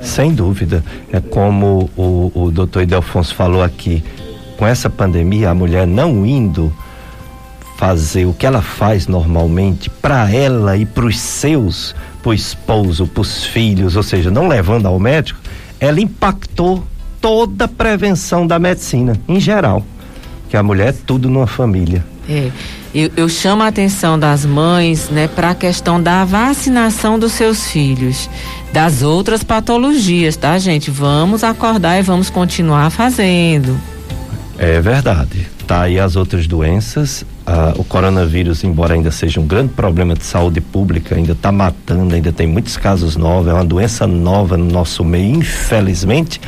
Sem 0.01 0.31
dúvida. 0.31 0.83
É 1.11 1.19
como 1.19 1.89
o, 1.97 2.31
o 2.35 2.51
doutor 2.51 2.83
Idelfonso 2.83 3.33
falou 3.33 3.63
aqui, 3.63 4.03
com 4.59 4.67
essa 4.67 4.89
pandemia, 4.89 5.49
a 5.49 5.53
mulher 5.53 5.87
não 5.87 6.25
indo 6.25 6.69
fazer 7.77 8.25
o 8.25 8.33
que 8.33 8.45
ela 8.45 8.61
faz 8.61 9.07
normalmente 9.07 9.89
para 9.89 10.29
ela 10.29 10.75
e 10.75 10.85
para 10.85 11.05
os 11.05 11.17
seus, 11.17 11.95
para 12.21 12.31
o 12.31 12.33
esposo, 12.33 13.07
para 13.07 13.21
os 13.21 13.45
filhos, 13.45 13.95
ou 13.95 14.03
seja, 14.03 14.29
não 14.29 14.49
levando 14.49 14.85
ao 14.85 14.99
médico, 14.99 15.39
ela 15.79 16.01
impactou 16.01 16.83
toda 17.21 17.65
a 17.65 17.67
prevenção 17.69 18.45
da 18.45 18.59
medicina 18.59 19.17
em 19.29 19.39
geral. 19.39 19.81
Que 20.49 20.57
a 20.57 20.63
mulher 20.63 20.89
é 20.89 20.95
tudo 21.07 21.29
numa 21.29 21.47
família. 21.47 22.05
É. 22.27 22.51
Eu, 22.93 23.11
eu 23.15 23.29
chamo 23.29 23.63
a 23.63 23.67
atenção 23.67 24.19
das 24.19 24.45
mães 24.45 25.09
né, 25.09 25.29
para 25.29 25.51
a 25.51 25.55
questão 25.55 26.03
da 26.03 26.25
vacinação 26.25 27.17
dos 27.17 27.31
seus 27.31 27.67
filhos, 27.71 28.29
das 28.73 29.03
outras 29.03 29.41
patologias, 29.41 30.35
tá, 30.35 30.57
gente? 30.57 30.91
Vamos 30.91 31.45
acordar 31.45 31.97
e 31.97 32.01
vamos 32.01 32.29
continuar 32.29 32.89
fazendo. 32.89 33.79
É 34.61 34.81
verdade. 34.81 35.47
Tá 35.65 35.83
aí 35.83 35.97
as 35.97 36.17
outras 36.17 36.45
doenças. 36.45 37.23
Ah, 37.47 37.73
o 37.77 37.83
coronavírus, 37.85 38.61
embora 38.65 38.93
ainda 38.93 39.09
seja 39.09 39.39
um 39.39 39.47
grande 39.47 39.71
problema 39.71 40.13
de 40.13 40.25
saúde 40.25 40.59
pública, 40.59 41.15
ainda 41.15 41.31
está 41.31 41.49
matando, 41.49 42.13
ainda 42.13 42.33
tem 42.33 42.45
muitos 42.45 42.75
casos 42.75 43.15
novos, 43.15 43.47
é 43.47 43.53
uma 43.53 43.63
doença 43.63 44.05
nova 44.05 44.57
no 44.57 44.65
nosso 44.65 45.05
meio, 45.05 45.37
infelizmente. 45.37 46.41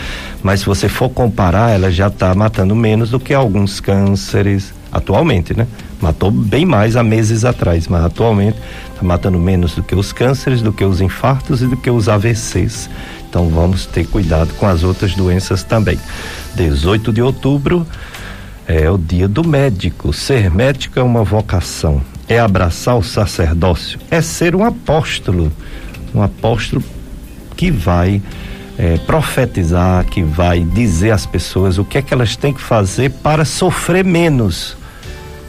Mas 0.43 0.59
se 0.59 0.65
você 0.65 0.89
for 0.89 1.09
comparar, 1.09 1.71
ela 1.71 1.89
já 1.89 2.07
está 2.07 2.35
matando 2.35 2.75
menos 2.75 3.11
do 3.11 3.19
que 3.19 3.33
alguns 3.33 3.79
cânceres 3.79 4.73
atualmente, 4.91 5.55
né? 5.55 5.65
Matou 6.01 6.29
bem 6.29 6.65
mais 6.65 6.97
há 6.97 7.03
meses 7.03 7.45
atrás, 7.45 7.87
mas 7.87 8.03
atualmente 8.03 8.57
está 8.91 9.03
matando 9.03 9.39
menos 9.39 9.73
do 9.73 9.83
que 9.83 9.95
os 9.95 10.11
cânceres, 10.11 10.61
do 10.61 10.73
que 10.73 10.83
os 10.83 10.99
infartos 10.99 11.61
e 11.61 11.67
do 11.67 11.77
que 11.77 11.89
os 11.89 12.09
AVCs. 12.09 12.89
Então 13.31 13.47
vamos 13.47 13.85
ter 13.85 14.05
cuidado 14.05 14.53
com 14.55 14.67
as 14.67 14.83
outras 14.83 15.15
doenças 15.15 15.63
também. 15.63 15.97
18 16.53 17.13
de 17.13 17.21
outubro 17.21 17.87
é 18.67 18.91
o 18.91 18.97
dia 18.97 19.25
do 19.25 19.41
médico. 19.41 20.11
Ser 20.11 20.51
médico 20.51 20.99
é 20.99 21.01
uma 21.01 21.23
vocação, 21.23 22.01
é 22.27 22.37
abraçar 22.37 22.97
o 22.97 23.01
sacerdócio, 23.01 23.97
é 24.11 24.21
ser 24.21 24.53
um 24.53 24.65
apóstolo. 24.65 25.49
Um 26.13 26.21
apóstolo 26.21 26.83
que 27.55 27.71
vai 27.71 28.21
é, 28.77 28.97
profetizar, 28.97 30.03
que 30.07 30.21
vai 30.21 30.59
dizer 30.65 31.11
às 31.11 31.25
pessoas 31.25 31.77
o 31.77 31.85
que 31.85 31.99
é 31.99 32.01
que 32.01 32.13
elas 32.13 32.35
têm 32.35 32.53
que 32.53 32.61
fazer 32.61 33.11
para 33.11 33.45
sofrer 33.45 34.03
menos 34.03 34.75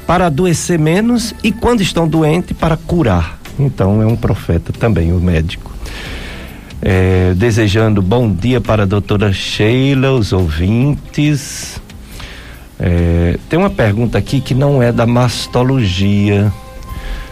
para 0.07 0.27
adoecer 0.27 0.79
menos 0.79 1.35
e 1.43 1.51
quando 1.51 1.81
estão 1.81 2.07
doentes 2.07 2.57
para 2.57 2.77
curar. 2.77 3.39
Então 3.59 4.03
é 4.03 4.07
um 4.07 4.17
profeta 4.17 4.73
também, 4.73 5.13
o 5.13 5.21
médico. 5.21 5.72
É, 6.85 7.33
desejando 7.37 8.03
bom 8.03 8.29
dia 8.33 8.61
para 8.61 8.83
a 8.83 8.87
doutora 8.87 9.33
Sheila, 9.33 10.11
os 10.11 10.33
ouvintes. 10.33 11.81
É, 12.79 13.39
tem 13.49 13.57
uma 13.57 13.71
pergunta 13.71 14.19
aqui 14.19 14.41
que 14.41 14.53
não 14.53 14.83
é 14.83 14.91
da 14.91 15.07
mastologia. 15.07 16.53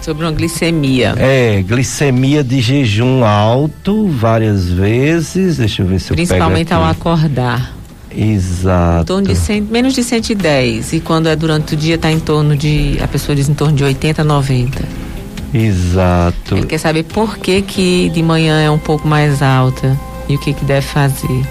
Sobre 0.00 0.24
uma 0.24 0.32
glicemia. 0.32 1.14
É, 1.18 1.62
glicemia 1.62 2.44
de 2.44 2.60
jejum 2.60 3.24
alto 3.24 4.06
várias 4.06 4.68
vezes. 4.68 5.56
Deixa 5.56 5.82
eu 5.82 5.86
ver 5.86 5.98
se 5.98 6.12
Principalmente 6.12 6.72
eu 6.72 6.78
ao 6.78 6.84
acordar. 6.84 7.74
Exato. 8.16 9.02
Em 9.02 9.06
torno 9.06 9.28
de 9.28 9.36
100, 9.36 9.60
menos 9.62 9.94
de 9.94 10.04
110. 10.04 10.92
E 10.92 11.00
quando 11.00 11.28
é 11.28 11.34
durante 11.34 11.74
o 11.74 11.76
dia, 11.76 11.96
está 11.96 12.10
em 12.10 12.20
torno 12.20 12.56
de. 12.56 12.98
A 13.02 13.08
pessoa 13.08 13.34
diz 13.34 13.48
em 13.48 13.54
torno 13.54 13.74
de 13.74 13.82
80, 13.82 14.22
90. 14.22 15.09
Exato. 15.52 16.56
Ele 16.56 16.66
quer 16.66 16.78
saber 16.78 17.04
por 17.04 17.38
que, 17.38 17.62
que 17.62 18.08
de 18.10 18.22
manhã 18.22 18.60
é 18.60 18.70
um 18.70 18.78
pouco 18.78 19.06
mais 19.06 19.42
alta 19.42 19.98
e 20.28 20.36
o 20.36 20.38
que, 20.38 20.52
que 20.52 20.64
deve 20.64 20.86
fazer. 20.86 21.44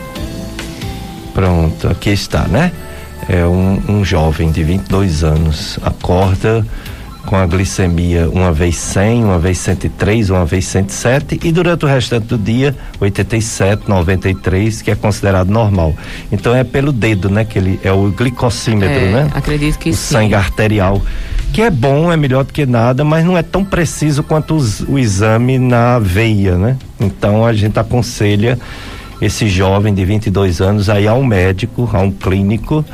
Pronto, 1.33 1.87
aqui 1.87 2.09
está, 2.09 2.47
né? 2.47 2.71
É 3.27 3.45
um, 3.45 3.81
um 3.87 4.05
jovem 4.05 4.51
de 4.51 4.63
22 4.63 5.23
anos, 5.23 5.77
acorda 5.83 6.65
com 7.25 7.35
a 7.35 7.45
glicemia 7.45 8.27
uma 8.29 8.51
vez 8.51 8.75
100, 8.75 9.23
uma 9.23 9.37
vez 9.37 9.59
103, 9.59 10.31
uma 10.31 10.45
vez 10.45 10.65
107 10.65 11.39
e 11.43 11.51
durante 11.51 11.85
o 11.85 11.87
restante 11.87 12.25
do 12.25 12.37
dia 12.37 12.75
87, 12.99 13.87
93, 13.87 14.81
que 14.81 14.89
é 14.89 14.95
considerado 14.95 15.49
normal. 15.49 15.95
Então 16.31 16.55
é 16.55 16.63
pelo 16.63 16.91
dedo, 16.91 17.29
né? 17.29 17.45
Que 17.45 17.59
ele 17.59 17.79
é 17.83 17.91
o 17.91 18.09
glicocímetro, 18.09 18.89
é, 18.89 19.11
né? 19.11 19.31
Acredito 19.35 19.77
que 19.77 19.91
o 19.91 19.93
sim. 19.93 20.13
sangue 20.13 20.33
arterial. 20.33 20.99
Que 21.53 21.63
é 21.63 21.69
bom, 21.69 22.11
é 22.11 22.15
melhor 22.15 22.43
do 22.43 22.53
que 22.53 22.65
nada, 22.65 23.03
mas 23.03 23.25
não 23.25 23.37
é 23.37 23.41
tão 23.43 23.65
preciso 23.65 24.23
quanto 24.23 24.55
os, 24.55 24.81
o 24.81 24.97
exame 24.97 25.57
na 25.57 25.99
veia, 25.99 26.57
né? 26.57 26.77
Então 26.99 27.45
a 27.45 27.53
gente 27.53 27.77
aconselha 27.79 28.57
esse 29.21 29.49
jovem 29.49 29.93
de 29.93 30.05
22 30.05 30.61
anos 30.61 30.89
aí 30.89 31.07
a 31.07 31.13
um 31.13 31.25
médico, 31.25 31.89
a 31.91 31.99
um 31.99 32.11
clínico, 32.11 32.85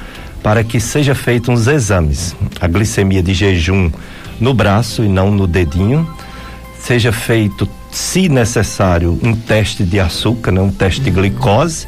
para 0.42 0.64
que 0.64 0.80
seja 0.80 1.14
feito 1.14 1.52
uns 1.52 1.68
exames. 1.68 2.36
A 2.60 2.68
glicemia 2.68 3.22
de 3.22 3.34
jejum 3.34 3.92
no 4.40 4.54
braço 4.54 5.04
e 5.04 5.08
não 5.08 5.32
no 5.32 5.48
dedinho. 5.48 6.08
Seja 6.80 7.12
feito, 7.12 7.68
se 7.92 8.30
necessário, 8.30 9.20
um 9.24 9.36
teste 9.36 9.84
de 9.84 10.00
açúcar, 10.00 10.52
né? 10.52 10.62
um 10.62 10.72
teste 10.72 11.02
de 11.02 11.12
glicose 11.12 11.88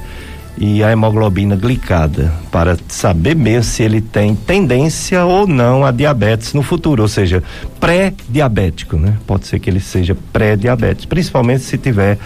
e 0.58 0.84
a 0.84 0.92
hemoglobina 0.92 1.56
glicada, 1.56 2.34
para 2.52 2.78
saber 2.88 3.36
mesmo 3.36 3.64
se 3.64 3.84
ele 3.84 4.02
tem 4.02 4.34
tendência 4.36 5.24
ou 5.24 5.46
não 5.46 5.86
a 5.86 5.92
diabetes 5.92 6.54
no 6.54 6.64
futuro, 6.64 7.04
ou 7.04 7.08
seja, 7.08 7.44
pré-diabético, 7.80 8.98
né? 8.98 9.18
Pode 9.28 9.46
ser 9.46 9.60
que 9.60 9.70
ele 9.70 9.80
seja 9.80 10.18
pré-diabético, 10.34 11.08
principalmente 11.08 11.64
se 11.64 11.78
tiver 11.78 12.18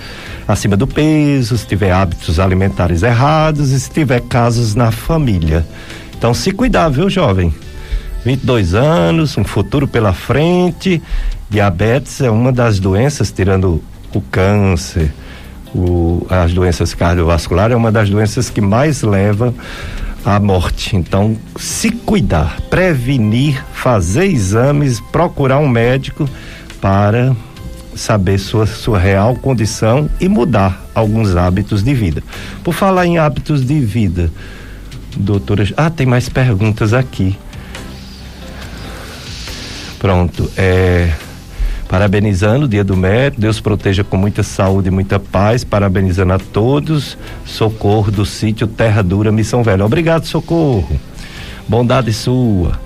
acima 0.48 0.78
do 0.78 0.88
peso, 0.88 1.58
se 1.58 1.68
tiver 1.68 1.92
hábitos 1.92 2.40
alimentares 2.40 3.04
errados 3.04 3.72
e 3.72 3.80
se 3.80 3.90
tiver 3.90 4.22
casos 4.22 4.76
na 4.76 4.92
família. 4.92 5.66
Então, 6.18 6.34
se 6.34 6.52
cuidar, 6.52 6.88
viu, 6.88 7.10
jovem? 7.10 7.54
22 8.24 8.76
anos, 8.76 9.38
um 9.38 9.44
futuro 9.44 9.88
pela 9.88 10.14
frente. 10.14 11.02
Diabetes 11.50 12.22
é 12.22 12.30
uma 12.30 12.52
das 12.52 12.80
doenças, 12.80 13.32
tirando 13.32 13.84
o 14.14 14.22
câncer, 14.22 15.12
o, 15.74 16.26
as 16.30 16.54
doenças 16.54 16.94
cardiovasculares, 16.94 17.74
é 17.74 17.78
uma 17.78 17.92
das 17.92 18.10
doenças 18.10 18.50
que 18.50 18.62
mais 18.62 19.02
leva 19.02 19.54
à 20.26 20.40
morte. 20.40 20.96
Então, 20.96 21.38
se 21.58 21.92
cuidar, 21.92 22.60
prevenir, 22.70 23.64
fazer 23.74 24.26
exames, 24.26 25.00
procurar 25.12 25.60
um 25.60 25.68
médico 25.68 26.30
para 26.80 27.36
saber 27.96 28.38
sua, 28.38 28.66
sua 28.66 29.00
real 29.00 29.36
condição 29.36 30.10
e 30.20 30.28
mudar 30.28 30.84
alguns 30.96 31.36
hábitos 31.36 31.84
de 31.84 31.94
vida. 31.94 32.24
Por 32.64 32.74
falar 32.74 33.06
em 33.06 33.18
hábitos 33.18 33.66
de 33.66 33.80
vida, 33.80 34.32
doutora. 35.16 35.68
Ah, 35.76 35.90
tem 35.90 36.06
mais 36.06 36.30
perguntas 36.30 36.94
aqui. 36.94 37.38
Pronto. 40.00 40.50
É, 40.58 41.12
parabenizando 41.92 42.66
o 42.66 42.70
Dia 42.70 42.86
do 42.86 42.96
Médico, 42.96 43.42
Deus 43.42 43.60
proteja 43.60 44.02
com 44.02 44.16
muita 44.16 44.44
saúde 44.44 44.88
e 44.88 44.92
muita 44.92 45.20
paz, 45.20 45.66
parabenizando 45.66 46.32
a 46.32 46.40
todos, 46.40 47.18
socorro 47.46 48.10
do 48.10 48.26
sítio 48.26 48.66
Terra 48.66 49.04
Dura, 49.04 49.30
Missão 49.30 49.62
Velha. 49.62 49.86
Obrigado, 49.86 50.26
socorro. 50.26 50.98
Bondade 51.68 52.14
sua. 52.14 52.80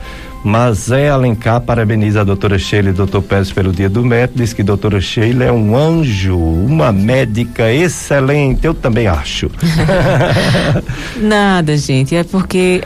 Mazé 0.44 1.10
Alencar 1.10 1.62
parabeniza 1.62 2.22
a 2.22 2.24
doutora 2.24 2.58
Sheila 2.58 2.90
e 2.90 2.94
doutor 2.94 3.22
Pérez 3.22 3.52
pelo 3.52 3.72
dia 3.72 3.88
do 3.88 4.04
médico, 4.04 4.40
diz 4.40 4.54
que 4.54 4.64
a 4.64 4.66
doutora 4.66 5.00
Sheila 5.00 5.44
é 5.44 5.52
um 5.52 5.78
anjo, 5.78 6.36
uma 6.36 6.92
médica 6.92 7.72
excelente, 7.72 8.66
eu 8.66 8.74
também 8.74 9.06
acho. 9.06 9.52
Nada, 11.22 11.78
gente, 11.78 12.16
é 12.16 12.24
porque 12.24 12.82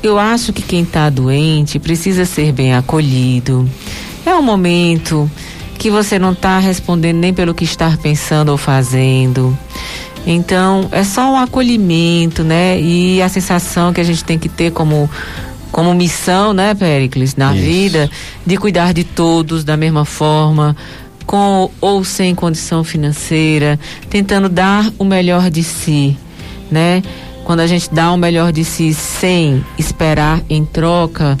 eu 0.00 0.16
acho 0.16 0.52
que 0.52 0.62
quem 0.62 0.82
está 0.82 1.10
doente 1.10 1.80
precisa 1.80 2.24
ser 2.24 2.52
bem 2.52 2.72
acolhido. 2.72 3.68
É 4.26 4.34
um 4.34 4.42
momento 4.42 5.30
que 5.78 5.90
você 5.90 6.18
não 6.18 6.32
está 6.32 6.58
respondendo 6.58 7.18
nem 7.18 7.34
pelo 7.34 7.54
que 7.54 7.64
está 7.64 7.96
pensando 8.02 8.50
ou 8.50 8.56
fazendo. 8.56 9.56
Então, 10.26 10.88
é 10.90 11.04
só 11.04 11.30
um 11.30 11.36
acolhimento, 11.36 12.42
né? 12.42 12.80
E 12.80 13.20
a 13.20 13.28
sensação 13.28 13.92
que 13.92 14.00
a 14.00 14.04
gente 14.04 14.24
tem 14.24 14.38
que 14.38 14.48
ter 14.48 14.72
como 14.72 15.10
como 15.70 15.92
missão, 15.92 16.52
né, 16.52 16.72
Pericles, 16.72 17.34
na 17.34 17.52
Isso. 17.52 17.64
vida, 17.64 18.10
de 18.46 18.56
cuidar 18.56 18.94
de 18.94 19.02
todos 19.02 19.64
da 19.64 19.76
mesma 19.76 20.04
forma, 20.04 20.76
com 21.26 21.68
ou 21.80 22.04
sem 22.04 22.32
condição 22.32 22.84
financeira, 22.84 23.76
tentando 24.08 24.48
dar 24.48 24.88
o 25.00 25.04
melhor 25.04 25.50
de 25.50 25.64
si, 25.64 26.16
né? 26.70 27.02
Quando 27.44 27.58
a 27.58 27.66
gente 27.66 27.92
dá 27.92 28.12
o 28.12 28.16
melhor 28.16 28.52
de 28.52 28.64
si 28.64 28.94
sem 28.94 29.64
esperar 29.76 30.40
em 30.48 30.64
troca, 30.64 31.36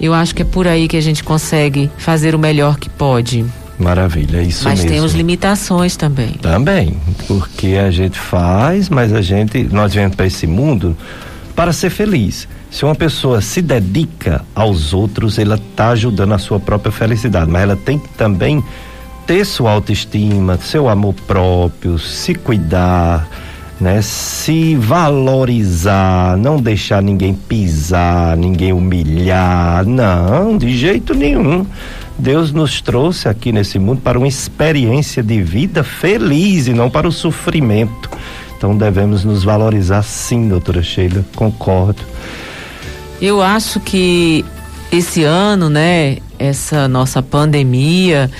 eu 0.00 0.14
acho 0.14 0.34
que 0.34 0.42
é 0.42 0.44
por 0.44 0.66
aí 0.66 0.88
que 0.88 0.96
a 0.96 1.00
gente 1.00 1.24
consegue 1.24 1.90
fazer 1.98 2.34
o 2.34 2.38
melhor 2.38 2.78
que 2.78 2.88
pode. 2.88 3.44
Maravilha, 3.78 4.38
é 4.38 4.42
isso 4.42 4.64
mas 4.64 4.78
mesmo. 4.78 4.90
Mas 4.90 4.98
temos 4.98 5.14
limitações 5.14 5.96
também. 5.96 6.32
Também, 6.40 6.96
porque 7.26 7.76
a 7.76 7.90
gente 7.90 8.18
faz, 8.18 8.88
mas 8.88 9.12
a 9.12 9.20
gente, 9.20 9.64
nós 9.64 9.92
viemos 9.92 10.16
para 10.16 10.26
esse 10.26 10.46
mundo 10.46 10.96
para 11.54 11.72
ser 11.72 11.90
feliz. 11.90 12.48
Se 12.70 12.84
uma 12.84 12.94
pessoa 12.94 13.40
se 13.40 13.62
dedica 13.62 14.44
aos 14.54 14.92
outros, 14.92 15.38
ela 15.38 15.56
está 15.56 15.90
ajudando 15.90 16.32
a 16.32 16.38
sua 16.38 16.58
própria 16.60 16.92
felicidade, 16.92 17.50
mas 17.50 17.62
ela 17.62 17.76
tem 17.76 17.98
que 17.98 18.08
também 18.10 18.62
ter 19.26 19.44
sua 19.44 19.72
autoestima, 19.72 20.58
seu 20.58 20.88
amor 20.88 21.14
próprio, 21.26 21.98
se 21.98 22.34
cuidar, 22.34 23.28
né? 23.80 24.00
Se 24.02 24.74
valorizar, 24.76 26.36
não 26.36 26.56
deixar 26.56 27.02
ninguém 27.02 27.34
pisar, 27.34 28.36
ninguém 28.36 28.72
humilhar, 28.72 29.84
não, 29.86 30.56
de 30.56 30.76
jeito 30.76 31.14
nenhum. 31.14 31.66
Deus 32.18 32.52
nos 32.52 32.80
trouxe 32.80 33.28
aqui 33.28 33.52
nesse 33.52 33.78
mundo 33.78 34.00
para 34.00 34.18
uma 34.18 34.28
experiência 34.28 35.22
de 35.22 35.42
vida 35.42 35.84
feliz 35.84 36.66
e 36.66 36.72
não 36.72 36.88
para 36.88 37.06
o 37.06 37.12
sofrimento. 37.12 38.10
Então 38.56 38.76
devemos 38.76 39.22
nos 39.22 39.44
valorizar 39.44 40.02
sim, 40.02 40.48
doutora 40.48 40.82
Sheila, 40.82 41.24
concordo. 41.34 42.02
Eu 43.20 43.42
acho 43.42 43.80
que 43.80 44.44
esse 44.90 45.24
ano, 45.24 45.68
né, 45.68 46.18
essa 46.38 46.88
nossa 46.88 47.22
pandemia, 47.22 48.30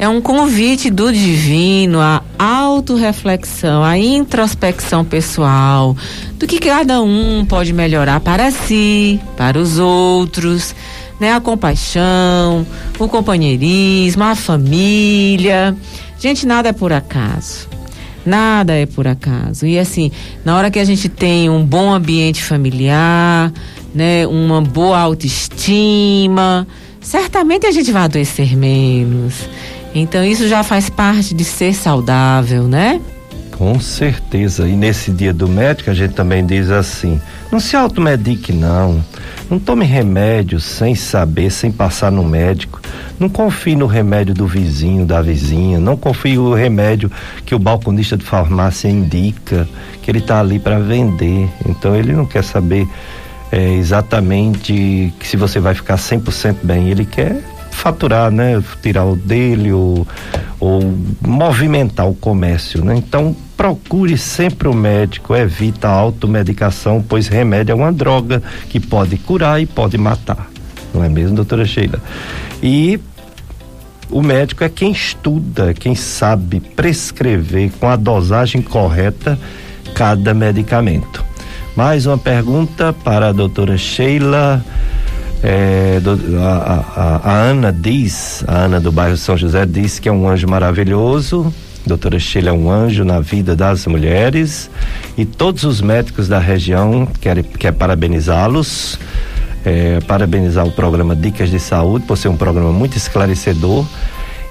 é 0.00 0.08
um 0.08 0.18
convite 0.18 0.88
do 0.88 1.12
divino 1.12 2.00
à 2.00 2.22
autorreflexão, 2.38 3.84
à 3.84 3.98
introspecção 3.98 5.04
pessoal, 5.04 5.94
do 6.38 6.46
que 6.46 6.58
cada 6.58 7.02
um 7.02 7.44
pode 7.44 7.74
melhorar 7.74 8.18
para 8.20 8.50
si, 8.50 9.20
para 9.36 9.58
os 9.58 9.78
outros, 9.78 10.74
né? 11.20 11.34
A 11.34 11.40
compaixão, 11.40 12.66
o 12.98 13.06
companheirismo, 13.08 14.24
a 14.24 14.34
família. 14.34 15.76
Gente, 16.18 16.46
nada 16.46 16.70
é 16.70 16.72
por 16.72 16.94
acaso. 16.94 17.68
Nada 18.24 18.72
é 18.72 18.86
por 18.86 19.06
acaso. 19.06 19.66
E 19.66 19.78
assim, 19.78 20.10
na 20.42 20.56
hora 20.56 20.70
que 20.70 20.78
a 20.78 20.84
gente 20.84 21.10
tem 21.10 21.50
um 21.50 21.62
bom 21.62 21.92
ambiente 21.92 22.42
familiar, 22.42 23.52
né, 23.94 24.26
uma 24.26 24.62
boa 24.62 24.98
autoestima, 24.98 26.66
certamente 27.02 27.66
a 27.66 27.70
gente 27.70 27.92
vai 27.92 28.04
adoecer 28.04 28.56
menos. 28.56 29.46
Então 29.94 30.24
isso 30.24 30.46
já 30.48 30.62
faz 30.62 30.88
parte 30.88 31.34
de 31.34 31.44
ser 31.44 31.74
saudável, 31.74 32.64
né? 32.64 33.00
Com 33.60 33.78
certeza. 33.78 34.66
E 34.66 34.72
nesse 34.72 35.10
dia 35.10 35.34
do 35.34 35.46
médico 35.46 35.90
a 35.90 35.94
gente 35.94 36.14
também 36.14 36.46
diz 36.46 36.70
assim: 36.70 37.20
não 37.52 37.60
se 37.60 37.76
automedique 37.76 38.52
não. 38.52 39.04
Não 39.50 39.58
tome 39.58 39.84
remédio 39.84 40.60
sem 40.60 40.94
saber, 40.94 41.50
sem 41.50 41.72
passar 41.72 42.10
no 42.10 42.24
médico. 42.24 42.80
Não 43.18 43.28
confie 43.28 43.74
no 43.74 43.86
remédio 43.86 44.32
do 44.32 44.46
vizinho, 44.46 45.04
da 45.04 45.20
vizinha. 45.20 45.78
Não 45.78 45.96
confie 45.96 46.36
no 46.36 46.54
remédio 46.54 47.10
que 47.44 47.54
o 47.54 47.58
balconista 47.58 48.16
de 48.16 48.24
farmácia 48.24 48.88
indica, 48.88 49.68
que 50.00 50.10
ele 50.10 50.20
está 50.20 50.40
ali 50.40 50.58
para 50.58 50.78
vender. 50.78 51.48
Então 51.68 51.94
ele 51.96 52.12
não 52.12 52.24
quer 52.24 52.44
saber 52.44 52.88
é, 53.52 53.74
exatamente 53.74 55.12
que 55.18 55.26
se 55.26 55.36
você 55.36 55.58
vai 55.58 55.74
ficar 55.74 55.96
100% 55.96 56.58
bem. 56.62 56.88
Ele 56.88 57.04
quer 57.04 57.42
faturar, 57.80 58.30
né? 58.30 58.62
Tirar 58.82 59.06
o 59.06 59.16
dele 59.16 59.72
ou, 59.72 60.06
ou 60.58 60.94
movimentar 61.20 62.08
o 62.08 62.14
comércio, 62.14 62.84
né? 62.84 62.94
Então 62.96 63.34
procure 63.56 64.16
sempre 64.16 64.68
o 64.68 64.74
médico, 64.74 65.34
evita 65.34 65.88
a 65.88 65.92
automedicação, 65.92 67.04
pois 67.06 67.26
remédio 67.26 67.72
é 67.72 67.74
uma 67.74 67.92
droga 67.92 68.42
que 68.68 68.78
pode 68.78 69.16
curar 69.16 69.60
e 69.60 69.66
pode 69.66 69.96
matar. 69.96 70.50
Não 70.92 71.02
é 71.02 71.08
mesmo, 71.08 71.36
doutora 71.36 71.64
Sheila? 71.64 72.00
E 72.62 73.00
o 74.10 74.22
médico 74.22 74.64
é 74.64 74.68
quem 74.68 74.90
estuda, 74.90 75.72
quem 75.72 75.94
sabe 75.94 76.60
prescrever 76.60 77.70
com 77.78 77.88
a 77.88 77.96
dosagem 77.96 78.60
correta 78.60 79.38
cada 79.94 80.34
medicamento. 80.34 81.24
Mais 81.76 82.06
uma 82.06 82.18
pergunta 82.18 82.92
para 82.92 83.28
a 83.28 83.32
doutora 83.32 83.78
Sheila. 83.78 84.64
É, 85.42 85.98
do, 86.00 86.18
a, 86.38 86.84
a, 86.96 87.30
a, 87.30 87.32
Ana 87.32 87.72
diz, 87.72 88.44
a 88.46 88.64
Ana 88.64 88.78
do 88.78 88.92
bairro 88.92 89.16
São 89.16 89.38
José 89.38 89.64
diz 89.64 89.98
que 89.98 90.08
é 90.08 90.12
um 90.12 90.28
anjo 90.28 90.46
maravilhoso. 90.46 91.52
Doutora 91.86 92.18
Sheila 92.18 92.50
é 92.50 92.52
um 92.52 92.70
anjo 92.70 93.04
na 93.04 93.20
vida 93.20 93.56
das 93.56 93.86
mulheres 93.86 94.70
e 95.16 95.24
todos 95.24 95.64
os 95.64 95.80
médicos 95.80 96.28
da 96.28 96.38
região 96.38 97.08
querem 97.20 97.42
quer 97.42 97.72
parabenizá-los, 97.72 98.98
é, 99.64 99.98
parabenizar 100.00 100.66
o 100.66 100.70
programa 100.70 101.16
Dicas 101.16 101.50
de 101.50 101.58
Saúde 101.58 102.04
por 102.04 102.18
ser 102.18 102.28
um 102.28 102.36
programa 102.36 102.70
muito 102.70 102.98
esclarecedor. 102.98 103.86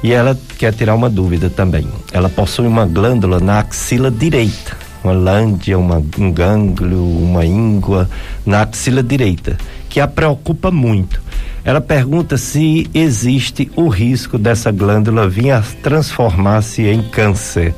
E 0.01 0.11
ela 0.13 0.35
quer 0.57 0.73
tirar 0.73 0.95
uma 0.95 1.09
dúvida 1.09 1.49
também. 1.49 1.85
Ela 2.11 2.29
possui 2.29 2.65
uma 2.65 2.85
glândula 2.85 3.39
na 3.39 3.59
axila 3.59 4.09
direita 4.09 4.88
uma 5.03 5.13
lândia, 5.13 5.77
uma, 5.77 6.03
um 6.17 6.31
gânglio, 6.31 7.03
uma 7.03 7.45
íngua 7.45 8.09
na 8.45 8.61
axila 8.61 9.01
direita, 9.01 9.57
que 9.89 9.99
a 9.99 10.07
preocupa 10.07 10.71
muito. 10.71 11.21
Ela 11.63 11.81
pergunta 11.81 12.37
se 12.37 12.89
existe 12.93 13.69
o 13.75 13.89
risco 13.89 14.37
dessa 14.37 14.71
glândula 14.71 15.27
vir 15.27 15.51
a 15.51 15.61
transformar-se 15.83 16.83
em 16.83 17.01
câncer. 17.01 17.73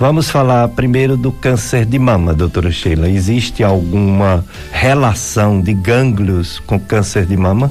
Vamos 0.00 0.30
falar 0.30 0.66
primeiro 0.68 1.16
do 1.16 1.30
câncer 1.30 1.84
de 1.84 1.98
mama, 1.98 2.34
doutora 2.34 2.72
Sheila. 2.72 3.08
Existe 3.08 3.62
alguma 3.62 4.44
relação 4.72 5.60
de 5.60 5.72
gânglios 5.72 6.58
com 6.66 6.80
câncer 6.80 7.24
de 7.24 7.36
mama? 7.36 7.70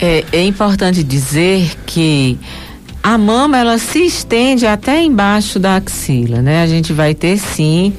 É, 0.00 0.24
é 0.32 0.42
importante 0.42 1.04
dizer 1.04 1.76
que 1.84 2.38
a 3.02 3.16
mama 3.16 3.58
ela 3.58 3.78
se 3.78 4.00
estende 4.00 4.66
até 4.66 5.02
embaixo 5.02 5.58
da 5.58 5.76
axila, 5.76 6.42
né? 6.42 6.62
A 6.62 6.66
gente 6.66 6.92
vai 6.92 7.14
ter 7.14 7.38
sim 7.38 7.92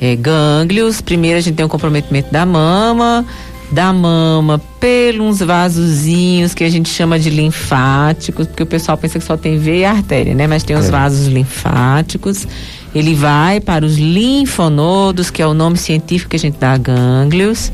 é, 0.00 0.16
gânglios. 0.16 1.00
Primeiro 1.00 1.38
a 1.38 1.40
gente 1.40 1.54
tem 1.54 1.64
o 1.64 1.68
comprometimento 1.68 2.32
da 2.32 2.44
mama, 2.44 3.24
da 3.70 3.92
mama 3.92 4.60
pelos 4.80 5.38
vasozinhos 5.38 6.52
que 6.52 6.64
a 6.64 6.70
gente 6.70 6.88
chama 6.88 7.18
de 7.18 7.30
linfáticos, 7.30 8.46
porque 8.46 8.62
o 8.62 8.66
pessoal 8.66 8.98
pensa 8.98 9.18
que 9.18 9.24
só 9.24 9.36
tem 9.36 9.58
veia 9.58 9.78
e 9.78 9.84
artéria, 9.84 10.34
né? 10.34 10.46
Mas 10.46 10.62
tem 10.62 10.76
os 10.76 10.86
é. 10.86 10.90
vasos 10.90 11.26
linfáticos. 11.26 12.46
ele 12.94 13.14
vai 13.14 13.60
para 13.60 13.84
os 13.84 13.96
linfonodos, 13.96 15.30
que 15.30 15.42
é 15.42 15.46
o 15.46 15.54
nome 15.54 15.76
científico 15.76 16.30
que 16.30 16.36
a 16.36 16.40
gente 16.40 16.58
dá 16.58 16.72
a 16.72 16.78
gânglios, 16.78 17.72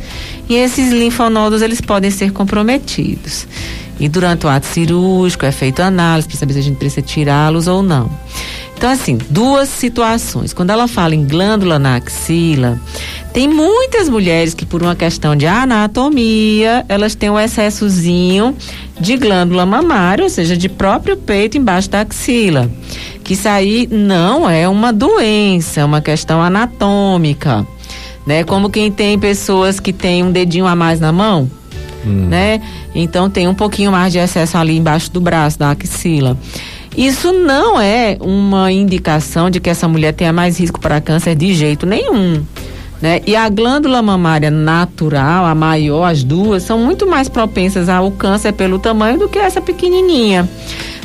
e 0.48 0.54
esses 0.54 0.92
linfonodos 0.92 1.62
eles 1.62 1.80
podem 1.80 2.10
ser 2.10 2.32
comprometidos. 2.32 3.46
E 4.00 4.08
durante 4.08 4.46
o 4.46 4.48
ato 4.48 4.66
cirúrgico 4.66 5.44
é 5.44 5.52
feito 5.52 5.80
análise 5.80 6.26
para 6.26 6.38
saber 6.38 6.54
se 6.54 6.58
a 6.58 6.62
gente 6.62 6.78
precisa 6.78 7.02
tirá-los 7.02 7.68
ou 7.68 7.82
não. 7.82 8.10
Então, 8.80 8.90
assim, 8.90 9.18
duas 9.28 9.68
situações. 9.68 10.54
Quando 10.54 10.70
ela 10.70 10.88
fala 10.88 11.14
em 11.14 11.26
glândula 11.26 11.78
na 11.78 11.96
axila, 11.96 12.80
tem 13.30 13.46
muitas 13.46 14.08
mulheres 14.08 14.54
que, 14.54 14.64
por 14.64 14.82
uma 14.82 14.96
questão 14.96 15.36
de 15.36 15.46
anatomia, 15.46 16.82
elas 16.88 17.14
têm 17.14 17.28
um 17.28 17.38
excessozinho 17.38 18.56
de 18.98 19.18
glândula 19.18 19.66
mamária, 19.66 20.24
ou 20.24 20.30
seja, 20.30 20.56
de 20.56 20.66
próprio 20.66 21.14
peito 21.14 21.58
embaixo 21.58 21.90
da 21.90 22.00
axila. 22.00 22.70
Que 23.22 23.34
isso 23.34 23.50
aí 23.50 23.86
não 23.90 24.48
é 24.48 24.66
uma 24.66 24.94
doença, 24.94 25.82
é 25.82 25.84
uma 25.84 26.00
questão 26.00 26.42
anatômica. 26.42 27.66
Né? 28.26 28.44
Como 28.44 28.70
quem 28.70 28.90
tem 28.90 29.18
pessoas 29.18 29.78
que 29.78 29.92
têm 29.92 30.24
um 30.24 30.32
dedinho 30.32 30.66
a 30.66 30.74
mais 30.74 30.98
na 30.98 31.12
mão, 31.12 31.50
hum. 32.04 32.28
né? 32.28 32.60
Então 32.94 33.28
tem 33.30 33.48
um 33.48 33.54
pouquinho 33.54 33.92
mais 33.92 34.12
de 34.12 34.18
excesso 34.18 34.56
ali 34.56 34.76
embaixo 34.76 35.10
do 35.10 35.20
braço, 35.20 35.58
da 35.58 35.70
axila. 35.70 36.36
Isso 36.96 37.32
não 37.32 37.80
é 37.80 38.16
uma 38.20 38.70
indicação 38.72 39.48
de 39.48 39.60
que 39.60 39.70
essa 39.70 39.86
mulher 39.86 40.12
tenha 40.12 40.32
mais 40.32 40.58
risco 40.58 40.80
para 40.80 41.00
câncer 41.00 41.34
de 41.34 41.54
jeito 41.54 41.86
nenhum. 41.86 42.42
Né? 43.00 43.22
E 43.26 43.34
a 43.34 43.48
glândula 43.48 44.02
mamária 44.02 44.50
natural, 44.50 45.46
a 45.46 45.54
maior, 45.54 46.04
as 46.04 46.22
duas, 46.22 46.62
são 46.62 46.78
muito 46.78 47.06
mais 47.06 47.28
propensas 47.28 47.88
ao 47.88 48.10
câncer 48.10 48.52
pelo 48.52 48.78
tamanho 48.78 49.18
do 49.18 49.28
que 49.28 49.38
essa 49.38 49.60
pequenininha. 49.60 50.46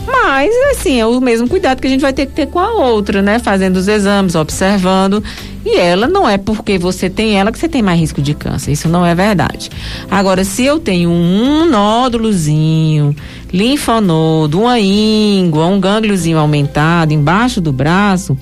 Mas, 0.06 0.54
assim, 0.72 1.00
é 1.00 1.06
o 1.06 1.20
mesmo 1.22 1.48
cuidado 1.48 1.82
que 1.82 1.88
a 1.88 1.90
gente 1.90 2.02
vai 2.02 2.14
ter 2.14 2.26
que 2.26 2.34
ter 2.34 2.48
com 2.48 2.60
a 2.60 2.74
outra, 2.74 3.22
né? 3.22 3.40
Fazendo 3.40 3.78
os 3.78 3.88
exames, 3.88 4.36
observando. 4.36 5.24
E 5.66 5.78
ela 5.78 6.08
não 6.08 6.30
é 6.30 6.38
porque 6.38 6.78
você 6.78 7.10
tem 7.10 7.40
ela 7.40 7.52
que 7.52 7.58
você 7.58 7.68
tem 7.68 7.82
mais 7.82 8.00
risco 8.00 8.22
de 8.22 8.36
câncer. 8.36 8.72
Isso 8.72 8.88
não 8.88 9.04
é 9.04 9.16
verdade. 9.16 9.72
Agora, 10.12 10.44
se 10.44 10.64
eu 10.64 10.80
tenho 10.80 11.10
um 11.10 11.66
nódulozinho, 11.66 13.16
linfonodo, 13.52 14.62
uma 14.62 14.80
íngua, 14.80 15.66
um 15.66 15.80
gângliozinho 15.80 16.38
aumentado 16.38 17.14
embaixo 17.14 17.60
do 17.60 17.72
braço, 17.72 18.38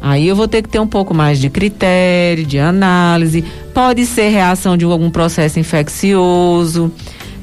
Aí 0.00 0.28
eu 0.28 0.36
vou 0.36 0.46
ter 0.46 0.62
que 0.62 0.68
ter 0.68 0.78
um 0.78 0.86
pouco 0.86 1.12
mais 1.12 1.40
de 1.40 1.50
critério, 1.50 2.46
de 2.46 2.56
análise. 2.56 3.44
Pode 3.74 4.06
ser 4.06 4.28
reação 4.28 4.76
de 4.76 4.84
algum 4.84 5.10
processo 5.10 5.58
infeccioso. 5.58 6.92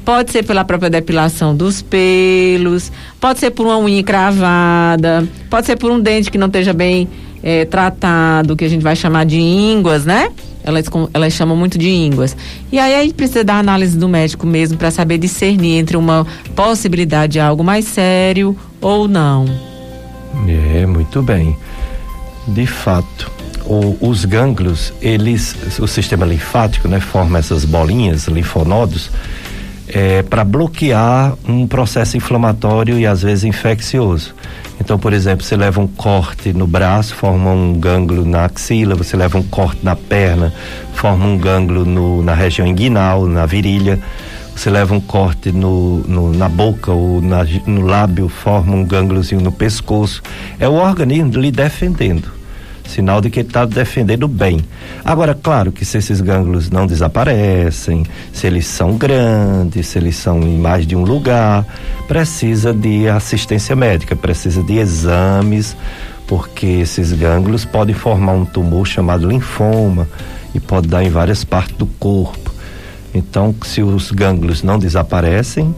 Pode 0.06 0.30
ser 0.30 0.44
pela 0.44 0.64
própria 0.64 0.88
depilação 0.88 1.54
dos 1.54 1.82
pelos, 1.82 2.92
pode 3.20 3.40
ser 3.40 3.50
por 3.50 3.66
uma 3.66 3.76
unha 3.76 4.04
cravada, 4.04 5.26
pode 5.50 5.66
ser 5.66 5.76
por 5.76 5.90
um 5.90 6.00
dente 6.00 6.30
que 6.30 6.38
não 6.38 6.46
esteja 6.46 6.72
bem 6.72 7.08
é, 7.46 7.64
tratado, 7.64 8.56
que 8.56 8.64
a 8.64 8.68
gente 8.68 8.82
vai 8.82 8.96
chamar 8.96 9.24
de 9.24 9.38
ínguas, 9.38 10.04
né? 10.04 10.30
Elas, 10.64 10.86
elas 11.14 11.32
chamam 11.32 11.56
muito 11.56 11.78
de 11.78 11.88
ínguas. 11.88 12.36
E 12.72 12.78
aí 12.80 12.96
a 12.96 13.02
gente 13.04 13.14
precisa 13.14 13.44
da 13.44 13.54
análise 13.54 13.96
do 13.96 14.08
médico 14.08 14.44
mesmo 14.44 14.76
para 14.76 14.90
saber 14.90 15.16
discernir 15.16 15.78
entre 15.78 15.96
uma 15.96 16.26
possibilidade 16.56 17.34
de 17.34 17.40
algo 17.40 17.62
mais 17.62 17.84
sério 17.84 18.56
ou 18.80 19.06
não. 19.06 19.44
É, 20.48 20.84
muito 20.86 21.22
bem. 21.22 21.56
De 22.48 22.66
fato, 22.66 23.30
o, 23.64 23.96
os 24.00 24.24
gânglios, 24.24 24.92
eles, 25.00 25.54
o 25.78 25.86
sistema 25.86 26.26
linfático, 26.26 26.88
né, 26.88 26.98
forma 26.98 27.38
essas 27.38 27.64
bolinhas, 27.64 28.26
linfonodos, 28.26 29.08
é, 29.86 30.24
para 30.24 30.42
bloquear 30.42 31.34
um 31.48 31.64
processo 31.64 32.16
inflamatório 32.16 32.98
e 32.98 33.06
às 33.06 33.22
vezes 33.22 33.44
infeccioso. 33.44 34.34
Então, 34.80 34.98
por 34.98 35.12
exemplo, 35.12 35.44
você 35.44 35.56
leva 35.56 35.80
um 35.80 35.86
corte 35.86 36.52
no 36.52 36.66
braço, 36.66 37.14
forma 37.14 37.50
um 37.50 37.74
gânglio 37.74 38.24
na 38.24 38.44
axila, 38.44 38.94
você 38.94 39.16
leva 39.16 39.38
um 39.38 39.42
corte 39.42 39.84
na 39.84 39.96
perna, 39.96 40.52
forma 40.94 41.24
um 41.24 41.38
gânglio 41.38 41.84
no, 41.84 42.22
na 42.22 42.34
região 42.34 42.66
inguinal, 42.66 43.26
na 43.26 43.46
virilha. 43.46 43.98
Você 44.54 44.70
leva 44.70 44.94
um 44.94 45.00
corte 45.00 45.52
no, 45.52 45.98
no 46.00 46.32
na 46.32 46.48
boca 46.48 46.92
ou 46.92 47.20
na, 47.20 47.44
no 47.66 47.82
lábio, 47.82 48.28
forma 48.28 48.74
um 48.74 48.84
gângliozinho 48.84 49.40
no 49.40 49.52
pescoço. 49.52 50.22
É 50.58 50.68
o 50.68 50.74
organismo 50.74 51.40
lhe 51.40 51.50
defendendo 51.50 52.35
sinal 52.88 53.20
de 53.20 53.30
que 53.30 53.40
ele 53.40 53.48
está 53.48 53.64
defendendo 53.64 54.26
bem. 54.28 54.64
Agora, 55.04 55.34
claro 55.34 55.72
que 55.72 55.84
se 55.84 55.98
esses 55.98 56.20
gânglios 56.20 56.70
não 56.70 56.86
desaparecem, 56.86 58.04
se 58.32 58.46
eles 58.46 58.66
são 58.66 58.96
grandes, 58.96 59.88
se 59.88 59.98
eles 59.98 60.16
são 60.16 60.40
em 60.42 60.58
mais 60.58 60.86
de 60.86 60.96
um 60.96 61.02
lugar, 61.02 61.66
precisa 62.08 62.72
de 62.72 63.08
assistência 63.08 63.76
médica, 63.76 64.14
precisa 64.14 64.62
de 64.62 64.78
exames, 64.78 65.76
porque 66.26 66.66
esses 66.66 67.12
gânglios 67.12 67.64
podem 67.64 67.94
formar 67.94 68.32
um 68.32 68.44
tumor 68.44 68.86
chamado 68.86 69.28
linfoma 69.28 70.08
e 70.54 70.60
pode 70.60 70.88
dar 70.88 71.04
em 71.04 71.10
várias 71.10 71.44
partes 71.44 71.76
do 71.76 71.86
corpo. 71.86 72.52
Então, 73.14 73.54
se 73.62 73.82
os 73.82 74.10
gânglios 74.10 74.62
não 74.62 74.78
desaparecem, 74.78 75.74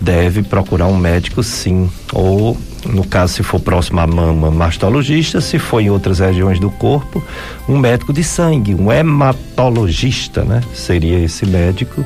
deve 0.00 0.42
procurar 0.42 0.86
um 0.86 0.96
médico 0.96 1.42
sim, 1.42 1.90
ou 2.12 2.56
no 2.86 3.04
caso 3.04 3.34
se 3.34 3.42
for 3.42 3.60
próximo 3.60 4.00
à 4.00 4.06
mama, 4.06 4.50
mastologista, 4.50 5.40
se 5.40 5.58
for 5.58 5.80
em 5.80 5.90
outras 5.90 6.18
regiões 6.18 6.58
do 6.58 6.70
corpo, 6.70 7.22
um 7.68 7.78
médico 7.78 8.12
de 8.12 8.24
sangue, 8.24 8.74
um 8.74 8.90
hematologista, 8.90 10.44
né? 10.44 10.60
Seria 10.74 11.18
esse 11.18 11.44
médico 11.46 12.04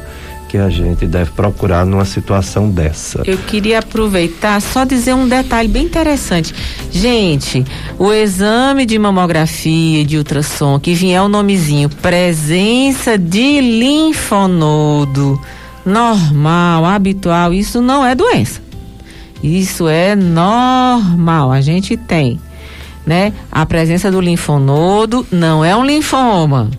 que 0.49 0.59
a 0.59 0.71
gente 0.71 1.05
deve 1.05 1.33
procurar 1.33 1.85
numa 1.85 2.05
situação 2.05 2.71
dessa. 2.71 3.23
Eu 3.27 3.39
queria 3.39 3.81
aproveitar 3.81 4.61
só 4.61 4.85
dizer 4.85 5.13
um 5.13 5.27
detalhe 5.27 5.67
bem 5.67 5.85
interessante. 5.85 6.55
Gente, 6.93 7.65
o 7.99 8.13
exame 8.13 8.87
de 8.87 8.97
mamografia 8.97 10.05
de 10.05 10.17
ultrassom 10.17 10.79
que 10.79 10.95
vier 10.95 11.21
o 11.21 11.29
nomezinho 11.29 11.89
presença 11.89 13.19
de 13.19 13.61
linfonodo 13.61 15.41
normal, 15.85 16.85
habitual, 16.85 17.53
isso 17.53 17.83
não 17.83 18.07
é 18.07 18.15
doença. 18.15 18.63
Isso 19.45 19.87
é 19.87 20.17
normal, 20.17 21.53
a 21.53 21.61
gente 21.61 21.99
tem, 21.99 22.41
né? 23.05 23.31
A 23.53 23.67
presença 23.67 24.11
do 24.11 24.19
linfonodo 24.19 25.27
não 25.31 25.63
é 25.63 25.77
um 25.77 25.85
linfoma. 25.85 26.71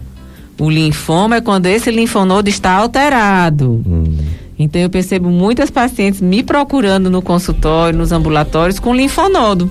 O 0.59 0.67
linfoma 0.67 1.35
é 1.35 1.41
quando 1.41 1.67
esse 1.67 1.91
linfonodo 1.91 2.49
está 2.49 2.71
alterado. 2.71 3.83
Hum. 3.85 4.17
Então 4.57 4.81
eu 4.81 4.89
percebo 4.89 5.29
muitas 5.29 5.69
pacientes 5.69 6.21
me 6.21 6.41
procurando 6.41 7.07
no 7.07 7.21
consultório, 7.21 7.99
nos 7.99 8.11
ambulatórios 8.11 8.79
com 8.79 8.95
linfonodo. 8.95 9.69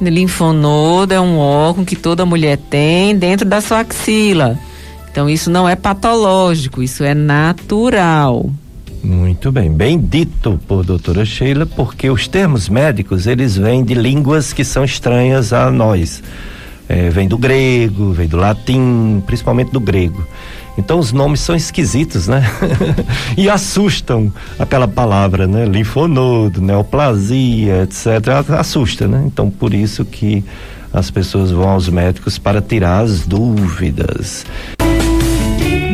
Linfonodo 0.00 1.14
é 1.14 1.20
um 1.20 1.38
órgão 1.38 1.84
que 1.84 1.94
toda 1.94 2.26
mulher 2.26 2.58
tem 2.68 3.16
dentro 3.16 3.48
da 3.48 3.60
sua 3.60 3.80
axila. 3.80 4.58
Então 5.12 5.30
isso 5.30 5.48
não 5.48 5.68
é 5.68 5.76
patológico, 5.76 6.82
isso 6.82 7.04
é 7.04 7.14
natural. 7.14 8.50
Muito 9.02 9.50
bem, 9.50 9.70
bem 9.70 9.98
dito 9.98 10.60
por 10.68 10.84
doutora 10.84 11.24
Sheila, 11.24 11.64
porque 11.64 12.10
os 12.10 12.28
termos 12.28 12.68
médicos, 12.68 13.26
eles 13.26 13.56
vêm 13.56 13.82
de 13.82 13.94
línguas 13.94 14.52
que 14.52 14.62
são 14.62 14.84
estranhas 14.84 15.52
a 15.52 15.70
nós. 15.70 16.22
É, 16.88 17.08
vem 17.08 17.26
do 17.26 17.38
grego, 17.38 18.12
vem 18.12 18.28
do 18.28 18.36
latim, 18.36 19.22
principalmente 19.26 19.70
do 19.70 19.80
grego. 19.80 20.26
Então 20.76 20.98
os 20.98 21.12
nomes 21.12 21.40
são 21.40 21.54
esquisitos, 21.54 22.26
né? 22.28 22.44
e 23.36 23.48
assustam 23.48 24.32
aquela 24.58 24.88
palavra, 24.88 25.46
né? 25.46 25.64
Linfonodo, 25.64 26.60
neoplasia, 26.60 27.82
etc. 27.84 28.50
Assusta, 28.58 29.08
né? 29.08 29.22
Então 29.26 29.50
por 29.50 29.72
isso 29.72 30.04
que 30.04 30.44
as 30.92 31.10
pessoas 31.10 31.50
vão 31.50 31.68
aos 31.68 31.88
médicos 31.88 32.38
para 32.38 32.60
tirar 32.60 33.00
as 33.04 33.26
dúvidas. 33.26 34.44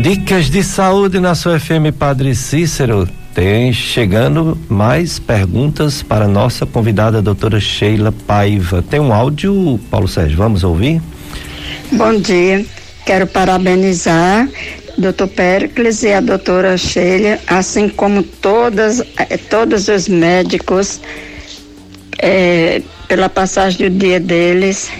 Dicas 0.03 0.51
de 0.51 0.63
saúde 0.63 1.19
na 1.19 1.35
sua 1.35 1.59
FM 1.59 1.93
Padre 1.99 2.35
Cícero. 2.35 3.09
Tem 3.35 3.73
chegando 3.73 4.57
mais 4.69 5.19
perguntas 5.19 6.03
para 6.03 6.29
nossa 6.29 6.65
convidada, 6.65 7.19
a 7.19 7.21
doutora 7.21 7.59
Sheila 7.59 8.13
Paiva. 8.27 8.83
Tem 8.83 9.01
um 9.01 9.13
áudio, 9.13 9.81
Paulo 9.91 10.07
Sérgio, 10.07 10.37
vamos 10.37 10.63
ouvir? 10.65 11.01
Bom 11.93 12.19
dia. 12.21 12.65
Quero 13.05 13.27
parabenizar 13.27 14.49
doutor 14.99 15.29
Pericles 15.29 16.03
e 16.03 16.13
a 16.13 16.21
doutora 16.21 16.77
Sheila, 16.77 17.39
assim 17.47 17.89
como 17.89 18.23
todas, 18.23 19.01
eh, 19.01 19.37
todos 19.37 19.89
os 19.89 20.09
médicos, 20.09 21.01
é, 22.19 22.81
pela 23.09 23.29
passagem 23.29 23.91
do 23.91 23.99
dia 23.99 24.21
deles 24.21 24.91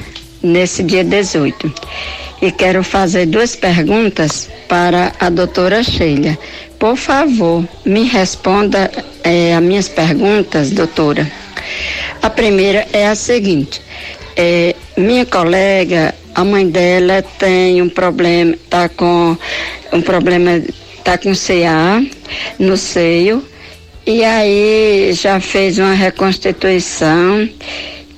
nesse 0.43 0.83
dia 0.83 1.03
18 1.05 1.73
e 2.41 2.53
quero 2.53 2.83
fazer 2.83 3.27
duas 3.27 3.57
perguntas 3.57 4.49
para 4.69 5.13
a 5.19 5.31
doutora 5.31 5.83
Sheila. 5.83 6.37
Por 6.79 6.97
favor, 6.97 7.65
me 7.85 8.05
responda 8.05 8.91
é, 9.25 9.55
as 9.55 9.63
minhas 9.63 9.89
perguntas, 9.89 10.71
doutora. 10.71 11.31
A 12.23 12.29
primeira 12.31 12.87
é 12.93 13.07
a 13.07 13.15
seguinte: 13.15 13.81
é, 14.37 14.75
minha 14.97 15.25
colega, 15.25 16.15
a 16.35 16.45
mãe 16.45 16.69
dela 16.69 17.23
tem 17.39 17.81
um 17.81 17.89
problema, 17.89 18.55
está 18.55 18.89
com 18.89 19.37
um 19.93 20.03
problema, 20.03 20.63
está 20.99 21.17
com 21.17 21.33
CA 21.33 22.05
no 22.59 22.77
seio, 22.77 23.43
e 24.05 24.23
aí 24.23 25.13
já 25.15 25.41
fez 25.41 25.79
uma 25.79 25.95
reconstituição 25.95 27.49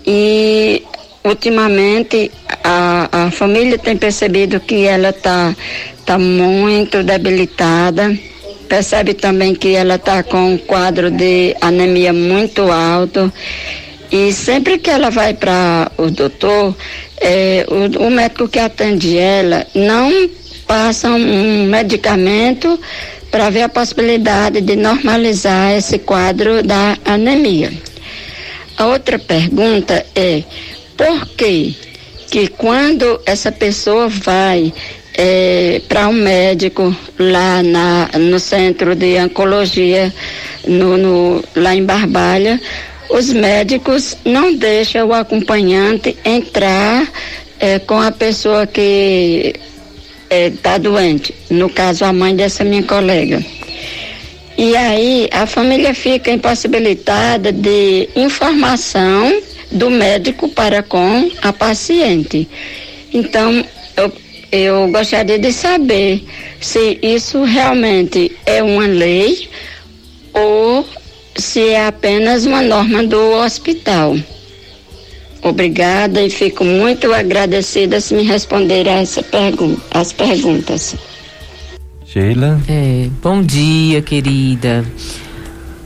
e 0.06 0.82
ultimamente 1.24 2.30
a, 2.68 3.08
a 3.24 3.30
família 3.30 3.78
tem 3.78 3.96
percebido 3.96 4.60
que 4.60 4.84
ela 4.84 5.08
está 5.08 5.56
tá 6.04 6.18
muito 6.18 7.02
debilitada. 7.02 8.14
Percebe 8.68 9.14
também 9.14 9.54
que 9.54 9.74
ela 9.74 9.94
está 9.94 10.22
com 10.22 10.52
um 10.52 10.58
quadro 10.58 11.10
de 11.10 11.56
anemia 11.62 12.12
muito 12.12 12.70
alto. 12.70 13.32
E 14.12 14.32
sempre 14.34 14.78
que 14.78 14.90
ela 14.90 15.08
vai 15.10 15.32
para 15.32 15.90
o 15.96 16.10
doutor, 16.10 16.76
é, 17.22 17.64
o, 17.70 18.06
o 18.06 18.10
médico 18.10 18.46
que 18.46 18.58
atende 18.58 19.16
ela 19.16 19.66
não 19.74 20.28
passa 20.66 21.08
um 21.08 21.64
medicamento 21.64 22.78
para 23.30 23.48
ver 23.48 23.62
a 23.62 23.68
possibilidade 23.70 24.60
de 24.60 24.76
normalizar 24.76 25.72
esse 25.72 25.98
quadro 26.00 26.62
da 26.62 26.98
anemia. 27.06 27.72
A 28.76 28.86
outra 28.86 29.18
pergunta 29.18 30.04
é 30.14 30.42
por 30.96 31.26
que 31.28 31.87
que 32.30 32.48
quando 32.48 33.20
essa 33.24 33.50
pessoa 33.50 34.08
vai 34.08 34.72
é, 35.14 35.80
para 35.88 36.08
um 36.08 36.12
médico 36.12 36.94
lá 37.18 37.62
na, 37.62 38.08
no 38.18 38.38
centro 38.38 38.94
de 38.94 39.18
oncologia 39.18 40.12
no, 40.66 40.96
no, 40.96 41.44
lá 41.56 41.74
em 41.74 41.84
Barbalha, 41.84 42.60
os 43.10 43.32
médicos 43.32 44.16
não 44.24 44.54
deixam 44.54 45.08
o 45.08 45.14
acompanhante 45.14 46.16
entrar 46.24 47.08
é, 47.58 47.78
com 47.78 47.98
a 48.00 48.12
pessoa 48.12 48.66
que 48.66 49.54
está 50.30 50.74
é, 50.74 50.78
doente, 50.78 51.34
no 51.50 51.70
caso 51.70 52.04
a 52.04 52.12
mãe 52.12 52.36
dessa 52.36 52.62
minha 52.62 52.82
colega. 52.82 53.42
E 54.56 54.76
aí 54.76 55.28
a 55.32 55.46
família 55.46 55.94
fica 55.94 56.30
impossibilitada 56.30 57.50
de 57.52 58.08
informação 58.14 59.40
do 59.70 59.90
médico 59.90 60.48
para 60.48 60.82
com 60.82 61.30
a 61.42 61.52
paciente. 61.52 62.48
Então, 63.12 63.64
eu, 63.96 64.12
eu 64.50 64.88
gostaria 64.90 65.38
de 65.38 65.52
saber 65.52 66.24
se 66.60 66.98
isso 67.02 67.42
realmente 67.44 68.32
é 68.46 68.62
uma 68.62 68.86
lei 68.86 69.48
ou 70.32 70.86
se 71.36 71.68
é 71.68 71.86
apenas 71.86 72.46
uma 72.46 72.62
norma 72.62 73.02
do 73.04 73.32
hospital. 73.34 74.16
Obrigada 75.42 76.20
e 76.22 76.30
fico 76.30 76.64
muito 76.64 77.12
agradecida 77.12 78.00
se 78.00 78.14
me 78.14 78.24
responderem 78.24 78.92
essa 78.92 79.22
pergun 79.22 79.76
as 79.92 80.12
perguntas. 80.12 80.96
Sheila? 82.04 82.60
É, 82.68 83.08
bom 83.22 83.42
dia, 83.42 84.02
querida. 84.02 84.84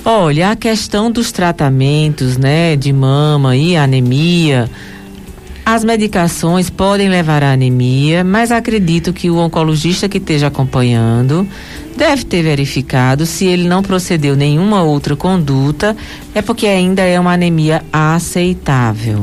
Olha, 0.05 0.51
a 0.51 0.57
questão 0.57 1.13
dos 1.13 1.31
tratamentos, 1.31 2.37
né, 2.37 2.75
de 2.75 2.93
mama 2.93 3.57
e 3.57 3.77
anemia, 3.77 4.69
as 5.65 5.85
medicações 5.85 6.69
podem 6.69 7.09
levar 7.09 7.45
à 7.45 7.53
anemia, 7.53 8.25
mas 8.25 8.51
acredito 8.51 9.13
que 9.13 9.31
o 9.31 9.37
oncologista 9.37 10.09
que 10.09 10.19
esteja 10.19 10.49
acompanhando 10.49 11.47
deve 11.97 12.25
ter 12.25 12.43
verificado 12.43 13.25
se 13.25 13.45
ele 13.45 13.69
não 13.69 13.81
procedeu 13.81 14.35
nenhuma 14.35 14.83
outra 14.83 15.15
conduta, 15.15 15.97
é 16.35 16.43
porque 16.43 16.67
ainda 16.67 17.03
é 17.03 17.21
uma 17.21 17.35
anemia 17.35 17.85
aceitável. 17.93 19.23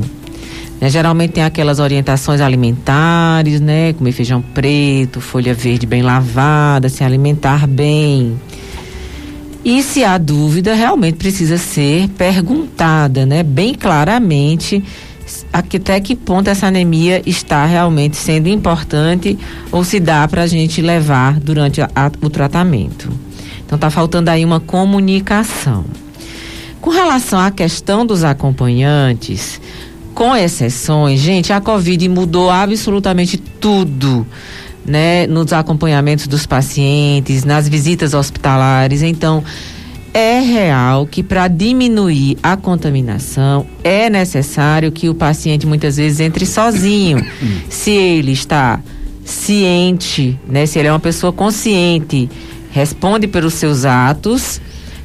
Né, 0.80 0.90
geralmente 0.90 1.32
tem 1.32 1.44
aquelas 1.44 1.80
orientações 1.80 2.40
alimentares, 2.40 3.60
né? 3.60 3.92
Comer 3.92 4.14
feijão 4.14 4.42
preto, 4.42 5.20
folha 5.20 5.54
verde 5.54 5.86
bem 5.86 6.02
lavada, 6.02 6.88
se 6.88 7.04
alimentar 7.04 7.68
bem. 7.68 8.40
E 9.64 9.84
se 9.84 10.03
há 10.03 10.18
dúvida, 10.18 10.74
realmente 10.74 11.18
precisa 11.18 11.57
ser 11.57 12.07
perguntada, 12.10 13.26
né? 13.26 13.43
Bem 13.43 13.74
claramente 13.74 14.84
até 15.51 15.99
que 15.99 16.16
ponto 16.16 16.49
essa 16.49 16.68
anemia 16.68 17.22
está 17.26 17.66
realmente 17.66 18.18
sendo 18.18 18.49
importante 18.49 19.38
ou 19.72 19.84
se 19.84 19.99
dá 19.99 20.28
para 20.28 20.43
a 20.43 20.47
gente 20.47 20.82
levar 20.82 21.39
durante 21.39 21.82
a, 21.82 21.89
a, 21.95 22.12
o 22.22 22.30
tratamento. 22.30 23.12
Então 23.66 23.76
está 23.76 23.89
faltando 23.89 24.30
aí 24.30 24.43
uma 24.43 24.60
comunicação. 24.60 25.86
Com 26.82 26.89
relação 26.89 27.39
à 27.39 27.51
questão 27.51 28.05
dos 28.05 28.24
acompanhantes, 28.24 29.62
com 30.16 30.36
exceções, 30.36 31.20
gente, 31.20 31.53
a 31.53 31.62
Covid 31.62 32.07
mudou 32.10 32.49
absolutamente 32.49 33.38
tudo. 33.38 34.26
Né, 34.86 35.28
nos 35.28 35.54
acompanhamentos 35.54 36.26
dos 36.26 36.48
pacientes, 36.48 37.44
nas 37.44 37.68
visitas 37.68 38.14
hospitalares. 38.16 39.04
Então, 39.04 39.44
é 40.14 40.40
real 40.40 41.06
que 41.06 41.22
para 41.22 41.48
diminuir 41.48 42.38
a 42.42 42.58
contaminação 42.58 43.66
é 43.84 44.10
necessário 44.10 44.92
que 44.92 45.08
o 45.08 45.14
paciente 45.14 45.68
muitas 45.68 45.98
vezes 45.98 46.20
entre 46.20 46.46
sozinho. 46.46 47.24
se 47.70 47.92
ele 47.92 48.32
está 48.32 48.80
ciente, 49.24 50.40
né, 50.48 50.66
se 50.66 50.80
ele 50.80 50.88
é 50.88 50.92
uma 50.92 51.00
pessoa 51.00 51.32
consciente, 51.32 52.30
responde 52.72 53.28
pelos 53.28 53.54
seus 53.54 53.86
atos, 53.86 54.60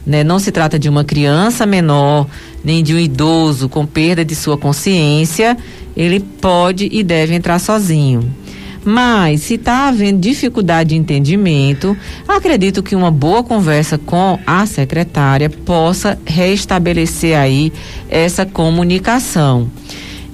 né, 0.07 0.25
não 0.25 0.39
se 0.39 0.51
trata 0.51 0.79
de 0.79 0.89
uma 0.89 1.05
criança 1.05 1.66
menor, 1.66 2.27
nem 2.64 2.83
de 2.83 2.95
um 2.95 2.99
idoso 2.99 3.68
com 3.68 3.85
perda 3.85 4.25
de 4.25 4.35
sua 4.35 4.57
consciência, 4.57 5.57
ele 5.95 6.20
pode 6.20 6.89
e 6.91 7.03
deve 7.03 7.35
entrar 7.35 7.59
sozinho. 7.59 8.35
Mas 8.85 9.43
se 9.43 9.55
está 9.55 9.89
havendo 9.89 10.20
dificuldade 10.20 10.91
de 10.91 10.97
entendimento, 10.97 11.97
acredito 12.28 12.82
que 12.82 12.95
uma 12.95 13.11
boa 13.11 13.43
conversa 13.43 13.97
com 13.97 14.39
a 14.47 14.66
secretária 14.66 15.49
possa 15.49 16.18
restabelecer 16.26 17.37
aí 17.39 17.72
essa 18.11 18.45
comunicação. 18.45 19.70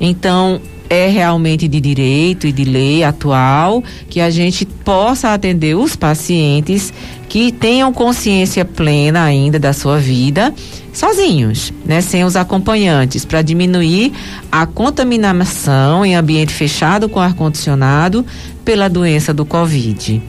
Então, 0.01 0.61
é 0.90 1.07
realmente 1.07 1.68
de 1.68 1.80
direito 1.80 2.48
e 2.48 2.53
de 2.53 2.64
lei 2.64 3.05
atual 3.05 3.82
que 4.09 4.20
a 4.20 4.28
gente 4.28 4.66
possa 4.66 5.32
atender 5.32 5.76
os 5.76 5.94
pacientes 5.94 6.92
que 7.31 7.53
tenham 7.53 7.93
consciência 7.93 8.64
plena 8.64 9.22
ainda 9.22 9.57
da 9.57 9.72
sua 9.72 9.99
vida 10.01 10.53
sozinhos, 10.93 11.72
né, 11.87 12.01
sem 12.01 12.24
os 12.24 12.35
acompanhantes, 12.35 13.24
para 13.24 13.41
diminuir 13.41 14.12
a 14.51 14.66
contaminação 14.66 16.05
em 16.05 16.16
ambiente 16.16 16.53
fechado 16.53 17.09
com 17.09 17.20
ar 17.20 17.35
condicionado 17.35 18.26
pela 18.64 18.89
doença 18.89 19.33
do 19.33 19.45
Covid. 19.45 20.20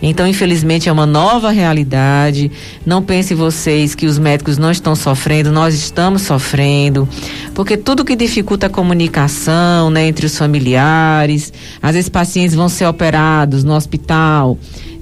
Então, 0.00 0.26
infelizmente, 0.26 0.88
é 0.88 0.92
uma 0.92 1.04
nova 1.04 1.50
realidade. 1.50 2.50
Não 2.86 3.02
pense 3.02 3.34
vocês 3.34 3.94
que 3.94 4.06
os 4.06 4.18
médicos 4.18 4.56
não 4.56 4.70
estão 4.70 4.96
sofrendo, 4.96 5.52
nós 5.52 5.74
estamos 5.74 6.22
sofrendo, 6.22 7.06
porque 7.54 7.76
tudo 7.76 8.04
que 8.04 8.16
dificulta 8.16 8.66
a 8.66 8.70
comunicação 8.70 9.90
né, 9.90 10.06
entre 10.06 10.24
os 10.24 10.38
familiares, 10.38 11.52
às 11.82 11.94
vezes 11.94 12.08
pacientes 12.08 12.54
vão 12.54 12.68
ser 12.68 12.86
operados 12.86 13.62
no 13.62 13.74
hospital 13.74 14.58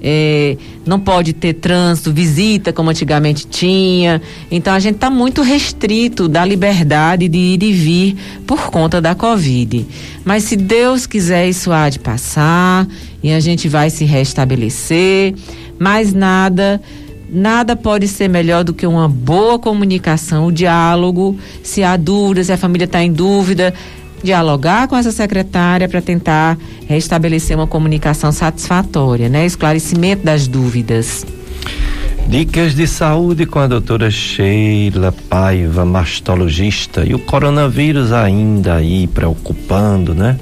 é, 0.07 0.55
não 0.85 0.99
pode 0.99 1.33
ter 1.33 1.53
trânsito, 1.53 2.13
visita 2.13 2.71
como 2.71 2.91
antigamente 2.91 3.47
tinha. 3.47 4.21
Então 4.51 4.71
a 4.71 4.79
gente 4.79 4.95
está 4.95 5.09
muito 5.09 5.41
restrito 5.41 6.27
da 6.27 6.45
liberdade 6.45 7.27
de 7.27 7.37
ir 7.39 7.63
e 7.63 7.73
vir 7.73 8.17
por 8.45 8.69
conta 8.69 9.01
da 9.01 9.15
Covid. 9.15 9.83
Mas 10.23 10.43
se 10.43 10.55
Deus 10.55 11.07
quiser, 11.07 11.49
isso 11.49 11.71
há 11.71 11.89
de 11.89 11.97
passar 11.97 12.87
e 13.23 13.31
a 13.31 13.39
gente 13.39 13.67
vai 13.67 13.89
se 13.89 14.05
restabelecer. 14.05 15.33
Mais 15.79 16.13
nada 16.13 16.79
nada 17.27 17.75
pode 17.75 18.07
ser 18.07 18.29
melhor 18.29 18.63
do 18.63 18.75
que 18.75 18.85
uma 18.85 19.09
boa 19.09 19.57
comunicação, 19.57 20.45
o 20.45 20.51
diálogo. 20.51 21.35
Se 21.63 21.81
há 21.83 21.97
dúvidas, 21.97 22.45
se 22.45 22.53
a 22.53 22.57
família 22.57 22.85
está 22.85 23.03
em 23.03 23.11
dúvida, 23.11 23.73
dialogar 24.25 24.87
com 24.89 24.97
essa 24.97 25.11
secretária 25.11 25.87
para 25.87 26.01
tentar 26.01 26.57
restabelecer 26.87 27.55
uma 27.55 27.67
comunicação 27.67 28.31
satisfatória, 28.31 29.29
né? 29.29 29.45
Esclarecimento 29.45 30.25
das 30.25 30.47
dúvidas. 30.47 31.25
Dicas 32.27 32.73
de 32.73 32.87
saúde 32.87 33.45
com 33.45 33.59
a 33.59 33.67
doutora 33.67 34.09
Sheila 34.09 35.13
Paiva, 35.29 35.85
mastologista. 35.85 37.05
E 37.05 37.13
o 37.13 37.19
coronavírus 37.19 38.11
ainda 38.11 38.75
aí 38.75 39.07
preocupando, 39.07 40.15
né? 40.15 40.37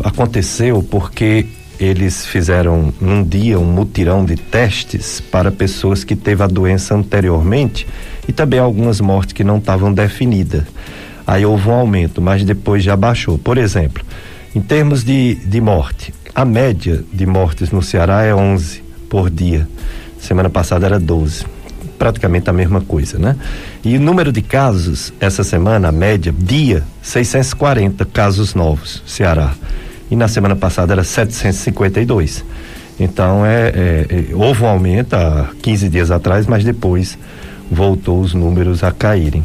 aconteceu 0.04 0.84
porque 0.84 1.46
eles 1.80 2.26
fizeram 2.26 2.94
num 3.00 3.24
dia 3.24 3.58
um 3.58 3.64
mutirão 3.64 4.26
de 4.26 4.36
testes 4.36 5.22
para 5.22 5.52
pessoas 5.52 6.04
que 6.04 6.16
teve 6.16 6.44
a 6.44 6.48
doença 6.48 6.94
anteriormente 6.94 7.88
e 8.30 8.32
também 8.32 8.60
algumas 8.60 9.02
mortes 9.02 9.34
que 9.34 9.44
não 9.44 9.58
estavam 9.58 9.92
definidas. 9.92 10.64
Aí 11.26 11.44
houve 11.44 11.68
um 11.68 11.72
aumento, 11.72 12.22
mas 12.22 12.44
depois 12.44 12.84
já 12.84 12.96
baixou. 12.96 13.40
Por 13.40 13.58
exemplo, 13.58 14.04
em 14.56 14.62
termos 14.62 15.04
de, 15.04 15.34
de 15.34 15.60
morte, 15.60 16.14
a 16.36 16.46
média 16.46 17.04
de 17.12 17.26
mortes 17.26 17.72
no 17.72 17.82
Ceará 17.82 18.22
é 18.22 18.36
11 18.36 18.84
por 19.10 19.32
dia. 19.32 19.68
Semana 20.20 20.48
passada 20.48 20.86
era 20.86 21.00
12. 21.00 21.44
Praticamente 21.98 22.52
a 22.52 22.54
mesma 22.54 22.82
coisa, 22.82 23.18
né? 23.18 23.36
E 23.84 23.98
o 23.98 24.00
número 24.00 24.32
de 24.32 24.44
casos, 24.44 25.12
essa 25.20 25.44
semana, 25.44 25.88
a 25.88 25.92
média, 25.92 26.32
dia, 26.38 26.84
640 27.02 28.06
casos 28.06 28.54
novos, 28.54 29.02
Ceará 29.08 29.56
e 30.12 30.16
na 30.16 30.28
semana 30.28 30.56
passada 30.56 30.94
era 30.94 31.04
752. 31.04 32.46
Então 33.00 33.44
é, 33.44 33.70
é, 33.70 34.06
é, 34.10 34.36
houve 34.36 34.64
um 34.64 34.68
aumento 34.68 35.16
há 35.16 35.50
15 35.64 35.90
dias 35.90 36.12
atrás, 36.12 36.46
mas 36.46 36.64
depois 36.64 37.18
voltou 37.72 38.20
os 38.20 38.34
números 38.34 38.84
a 38.84 38.92
caírem. 38.92 39.44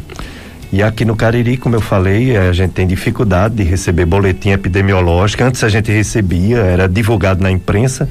E 0.71 0.83
aqui 0.83 1.05
no 1.05 1.15
Cariri, 1.15 1.57
como 1.57 1.75
eu 1.75 1.81
falei, 1.81 2.35
é, 2.35 2.49
a 2.49 2.51
gente 2.51 2.71
tem 2.71 2.85
dificuldade 2.85 3.55
de 3.55 3.63
receber 3.63 4.05
boletim 4.05 4.49
epidemiológico. 4.49 5.43
Antes 5.43 5.63
a 5.63 5.69
gente 5.69 5.91
recebia, 5.91 6.57
era 6.57 6.87
divulgado 6.87 7.41
na 7.41 7.49
imprensa, 7.49 8.09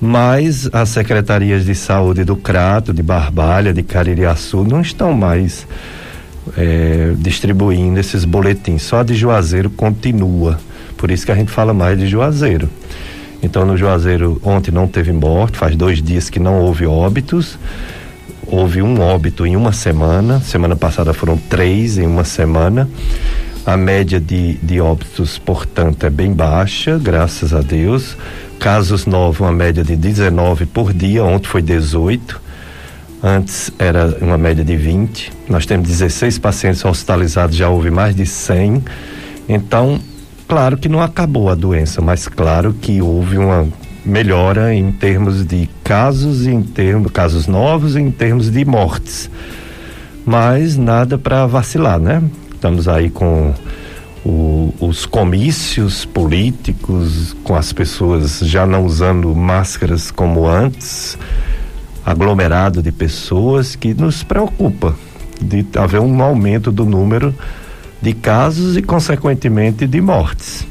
mas 0.00 0.68
as 0.72 0.90
secretarias 0.90 1.64
de 1.64 1.74
saúde 1.74 2.22
do 2.22 2.36
Crato, 2.36 2.92
de 2.92 3.02
Barbalha, 3.02 3.72
de 3.72 3.82
Caririaçu 3.82 4.62
não 4.62 4.80
estão 4.80 5.12
mais 5.14 5.66
é, 6.56 7.12
distribuindo 7.18 7.98
esses 7.98 8.24
boletins. 8.24 8.82
Só 8.82 9.00
a 9.00 9.02
de 9.02 9.14
Juazeiro 9.14 9.70
continua. 9.70 10.60
Por 10.96 11.10
isso 11.10 11.26
que 11.26 11.32
a 11.32 11.34
gente 11.34 11.50
fala 11.50 11.74
mais 11.74 11.98
de 11.98 12.06
Juazeiro. 12.06 12.68
Então, 13.42 13.66
no 13.66 13.76
Juazeiro, 13.76 14.40
ontem 14.44 14.70
não 14.70 14.86
teve 14.86 15.12
morte, 15.12 15.58
faz 15.58 15.76
dois 15.76 16.02
dias 16.02 16.30
que 16.30 16.38
não 16.38 16.60
houve 16.60 16.86
óbitos. 16.86 17.58
Houve 18.46 18.80
um 18.82 19.00
óbito 19.00 19.44
em 19.44 19.56
uma 19.56 19.72
semana, 19.72 20.40
semana 20.40 20.76
passada 20.76 21.12
foram 21.12 21.36
três 21.36 21.98
em 21.98 22.06
uma 22.06 22.24
semana. 22.24 22.88
A 23.64 23.76
média 23.76 24.20
de, 24.20 24.54
de 24.58 24.80
óbitos, 24.80 25.38
portanto, 25.38 26.06
é 26.06 26.10
bem 26.10 26.32
baixa, 26.32 26.98
graças 26.98 27.52
a 27.52 27.60
Deus. 27.60 28.16
Casos 28.60 29.06
novos, 29.06 29.40
uma 29.40 29.52
média 29.52 29.82
de 29.82 29.96
19 29.96 30.66
por 30.66 30.92
dia, 30.92 31.24
ontem 31.24 31.48
foi 31.48 31.62
18. 31.62 32.40
Antes 33.22 33.70
era 33.78 34.16
uma 34.20 34.38
média 34.38 34.64
de 34.64 34.76
20. 34.76 35.32
Nós 35.48 35.66
temos 35.66 35.88
16 35.88 36.38
pacientes 36.38 36.84
hospitalizados, 36.84 37.56
já 37.56 37.68
houve 37.68 37.90
mais 37.90 38.14
de 38.14 38.24
100. 38.24 38.84
Então, 39.48 40.00
Claro 40.48 40.78
que 40.78 40.88
não 40.88 41.02
acabou 41.02 41.50
a 41.50 41.56
doença, 41.56 42.00
mas 42.00 42.28
claro 42.28 42.72
que 42.72 43.02
houve 43.02 43.36
uma 43.36 43.66
melhora 44.06 44.72
em 44.72 44.92
termos 44.92 45.44
de 45.44 45.68
casos, 45.82 46.46
em 46.46 46.62
termos 46.62 47.10
casos 47.10 47.46
novos, 47.46 47.96
em 47.96 48.10
termos 48.10 48.50
de 48.50 48.64
mortes. 48.64 49.28
Mas 50.24 50.76
nada 50.76 51.18
para 51.18 51.46
vacilar, 51.46 51.98
né? 51.98 52.22
Estamos 52.54 52.88
aí 52.88 53.10
com 53.10 53.52
o, 54.24 54.72
os 54.80 55.06
comícios 55.06 56.04
políticos, 56.04 57.36
com 57.44 57.54
as 57.54 57.72
pessoas 57.72 58.40
já 58.40 58.64
não 58.64 58.84
usando 58.84 59.34
máscaras 59.34 60.10
como 60.10 60.46
antes, 60.46 61.18
aglomerado 62.04 62.82
de 62.82 62.92
pessoas 62.92 63.76
que 63.76 63.92
nos 63.92 64.22
preocupa 64.22 64.94
de 65.40 65.66
haver 65.76 66.00
um 66.00 66.22
aumento 66.22 66.72
do 66.72 66.84
número 66.84 67.34
de 68.00 68.12
casos 68.12 68.76
e, 68.76 68.82
consequentemente, 68.82 69.86
de 69.86 70.00
mortes. 70.00 70.66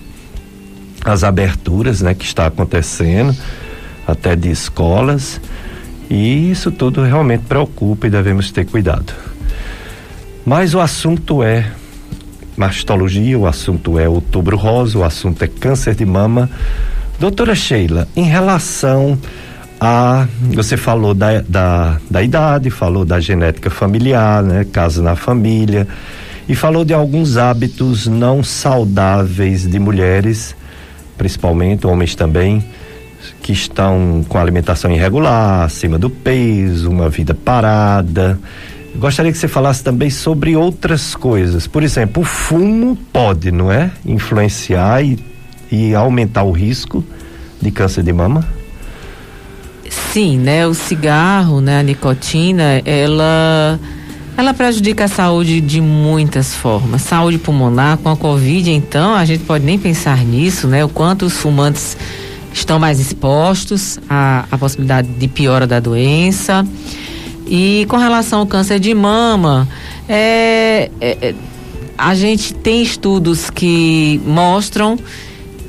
As 1.06 1.24
aberturas 1.24 2.02
né, 2.02 2.14
que 2.14 2.26
está 2.26 2.48
acontecendo, 2.48 3.36
até 4.08 4.36
de 4.36 4.50
escolas, 4.50 5.40
e 6.10 6.52
isso 6.52 6.72
tudo 6.72 7.04
realmente 7.04 7.44
preocupa 7.48 8.08
e 8.08 8.10
devemos 8.10 8.52
ter 8.52 8.66
cuidado. 8.66 9.14
Mas 10.46 10.74
o 10.74 10.80
assunto 10.80 11.44
é 11.44 11.72
mastologia, 12.58 13.38
o 13.38 13.48
assunto 13.48 14.00
é 14.00 14.10
outubro 14.10 14.58
rosa, 14.58 14.98
o 14.98 15.04
assunto 15.04 15.44
é 15.44 15.48
câncer 15.48 15.96
de 15.96 16.06
mama. 16.06 16.50
Doutora 17.20 17.56
Sheila, 17.56 18.08
em 18.16 18.24
relação 18.24 19.18
a. 19.80 20.28
Você 20.54 20.78
falou 20.78 21.14
da, 21.14 21.42
da, 21.42 21.98
da 22.10 22.24
idade, 22.24 22.70
falou 22.70 23.06
da 23.06 23.20
genética 23.20 23.70
familiar, 23.70 24.44
né? 24.44 24.66
Caso 24.72 25.02
na 25.02 25.16
família 25.16 25.88
e 26.48 26.56
falou 26.56 26.86
de 26.86 26.94
alguns 26.94 27.38
hábitos 27.38 28.06
não 28.06 28.44
saudáveis 28.44 29.68
de 29.68 29.80
mulheres, 29.80 30.56
principalmente 31.18 31.88
homens 31.88 32.16
também, 32.16 32.64
que 33.42 33.52
estão 33.52 34.26
com 34.28 34.38
alimentação 34.38 34.92
irregular, 34.92 35.64
acima 35.64 35.98
do 35.98 36.10
peso, 36.10 36.90
uma 36.90 37.10
vida 37.10 37.34
parada. 37.34 38.40
Gostaria 38.96 39.32
que 39.32 39.38
você 39.38 39.48
falasse 39.48 39.84
também 39.84 40.10
sobre 40.10 40.56
outras 40.56 41.16
coisas. 41.16 41.68
Por 41.68 41.84
exemplo, 41.84 42.24
o 42.24 42.26
fumo 42.26 42.96
pode, 43.12 43.52
não 43.52 43.72
é? 43.72 43.92
Influenciar 44.06 45.04
e, 45.04 45.20
e 45.72 45.94
aumentar 45.94 46.44
o 46.44 46.52
risco 46.52 47.04
de 47.62 47.72
câncer 47.72 48.04
de 48.04 48.14
mama? 48.14 48.46
Sim, 49.90 50.38
né? 50.38 50.66
O 50.66 50.74
cigarro, 50.74 51.60
né? 51.60 51.80
A 51.80 51.84
nicotina, 51.84 52.82
ela 52.86 53.80
ela 54.38 54.54
prejudica 54.54 55.06
a 55.06 55.08
saúde 55.08 55.62
de 55.62 55.80
muitas 55.80 56.54
formas. 56.54 57.02
Saúde 57.04 57.38
pulmonar, 57.38 57.98
com 57.98 58.10
a 58.10 58.18
Covid, 58.18 58.70
então, 58.70 59.16
a 59.16 59.24
gente 59.24 59.44
pode 59.44 59.64
nem 59.66 59.80
pensar 59.80 60.18
nisso, 60.26 60.68
né? 60.68 60.84
O 60.84 60.90
quanto 60.90 61.26
os 61.26 61.34
fumantes 61.34 61.96
estão 62.54 62.78
mais 62.78 63.00
expostos 63.00 63.98
à, 64.10 64.46
à 64.52 64.58
possibilidade 64.58 65.08
de 65.08 65.28
piora 65.28 65.66
da 65.66 65.80
doença. 65.80 66.66
E 67.48 67.86
com 67.88 67.98
relação 67.98 68.40
ao 68.40 68.48
câncer 68.48 68.80
de 68.80 68.94
mama, 68.94 69.68
é, 70.10 70.90
é, 71.00 71.18
é 71.22 71.36
a 71.98 72.14
gente 72.14 72.54
tem 72.54 72.82
estudos 72.82 73.50
que 73.50 74.20
mostram 74.26 74.98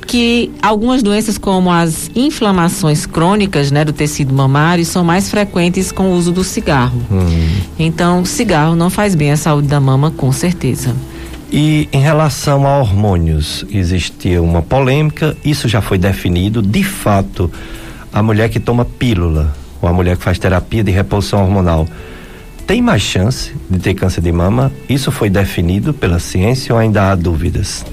que 0.07 0.49
algumas 0.61 1.03
doenças 1.03 1.37
como 1.37 1.69
as 1.69 2.09
inflamações 2.15 3.05
crônicas 3.05 3.69
né, 3.69 3.83
do 3.83 3.91
tecido 3.91 4.33
mamário 4.33 4.85
são 4.85 5.03
mais 5.03 5.29
frequentes 5.29 5.91
com 5.91 6.11
o 6.11 6.13
uso 6.13 6.31
do 6.31 6.43
cigarro. 6.43 6.99
Hum. 7.11 7.49
Então, 7.77 8.23
cigarro 8.23 8.75
não 8.75 8.89
faz 8.89 9.13
bem 9.13 9.31
à 9.31 9.37
saúde 9.37 9.67
da 9.67 9.79
mama, 9.79 10.09
com 10.09 10.31
certeza. 10.31 10.95
E 11.51 11.87
em 11.91 12.01
relação 12.01 12.65
a 12.65 12.79
hormônios, 12.79 13.65
existia 13.69 14.41
uma 14.41 14.61
polêmica, 14.61 15.35
isso 15.43 15.67
já 15.67 15.81
foi 15.81 15.97
definido. 15.97 16.61
De 16.61 16.83
fato, 16.83 17.51
a 18.11 18.23
mulher 18.23 18.49
que 18.49 18.59
toma 18.59 18.85
pílula, 18.85 19.53
ou 19.81 19.87
a 19.87 19.93
mulher 19.93 20.17
que 20.17 20.23
faz 20.23 20.39
terapia 20.39 20.83
de 20.83 20.91
reposição 20.91 21.41
hormonal, 21.41 21.87
tem 22.65 22.81
mais 22.81 23.01
chance 23.01 23.53
de 23.69 23.79
ter 23.79 23.93
câncer 23.93 24.21
de 24.21 24.31
mama? 24.31 24.71
Isso 24.89 25.09
foi 25.11 25.29
definido 25.29 25.93
pela 25.93 26.19
ciência 26.19 26.73
ou 26.73 26.79
ainda 26.79 27.11
há 27.11 27.15
dúvidas? 27.15 27.85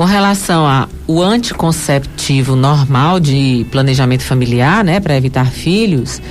Com 0.00 0.06
relação 0.06 0.64
ao 0.66 1.20
anticonceptivo 1.20 2.56
normal 2.56 3.20
de 3.20 3.66
planejamento 3.70 4.22
familiar, 4.22 4.82
né, 4.82 4.98
para 4.98 5.14
evitar 5.14 5.50
filhos, 5.50 6.22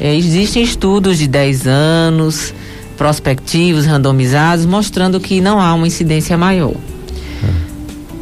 é, 0.00 0.16
existem 0.16 0.62
estudos 0.62 1.18
de 1.18 1.28
10 1.28 1.66
anos, 1.66 2.54
prospectivos, 2.96 3.84
randomizados, 3.84 4.64
mostrando 4.64 5.20
que 5.20 5.38
não 5.42 5.60
há 5.60 5.74
uma 5.74 5.86
incidência 5.86 6.34
maior. 6.38 6.72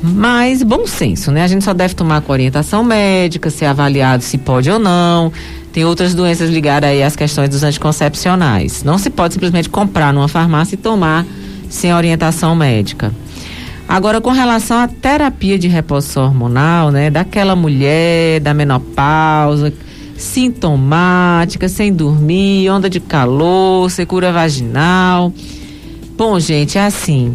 Mas 0.03 0.65
bom 0.65 0.85
senso, 0.85 1.31
né? 1.31 1.45
A 1.45 1.47
gente 1.47 1.65
só 1.65 1.73
deve 1.73 1.95
tomar 1.95 2.21
com 2.23 2.33
orientação 2.33 2.83
médica, 2.83 3.51
ser 3.51 3.67
avaliado 3.67 4.25
se 4.25 4.37
pode 4.37 4.69
ou 4.69 4.81
não. 4.81 5.33
Tem 5.73 5.85
outras 5.85 6.13
doenças 6.13 6.51
ligadas 6.51 6.91
aí 6.91 7.05
às 7.05 7.15
questões 7.15 7.49
dos 7.49 7.63
anticoncepcionais. 7.63 8.83
Não 8.83 8.99
se 8.99 9.11
pode 9.11 9.35
simplesmente 9.35 9.69
comprar 9.69 10.13
numa 10.13 10.27
farmácia 10.27 10.75
e 10.75 10.77
tomar 10.77 11.25
sem 11.69 11.95
orientação 11.95 12.57
médica. 12.57 13.13
Agora, 13.89 14.21
com 14.21 14.31
relação 14.31 14.77
à 14.77 14.87
terapia 14.87 15.59
de 15.59 15.67
reposição 15.67 16.25
hormonal, 16.25 16.91
né, 16.91 17.11
daquela 17.11 17.57
mulher 17.57 18.39
da 18.39 18.53
menopausa, 18.53 19.73
sintomática, 20.15 21.69
sem 21.71 21.91
dormir, 21.91 22.69
onda 22.69 22.91
de 22.91 23.01
calor, 23.01 23.91
secura 23.91 24.31
vaginal. 24.31 25.33
Bom, 26.19 26.39
gente, 26.39 26.77
é 26.77 26.85
assim. 26.85 27.35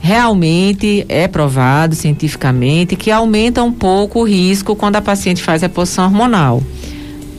Realmente 0.00 1.06
é 1.08 1.28
provado 1.28 1.94
cientificamente 1.94 2.96
que 2.96 3.10
aumenta 3.10 3.62
um 3.62 3.72
pouco 3.72 4.20
o 4.20 4.24
risco 4.24 4.74
quando 4.74 4.96
a 4.96 5.02
paciente 5.02 5.42
faz 5.42 5.62
reposição 5.62 6.06
hormonal. 6.06 6.62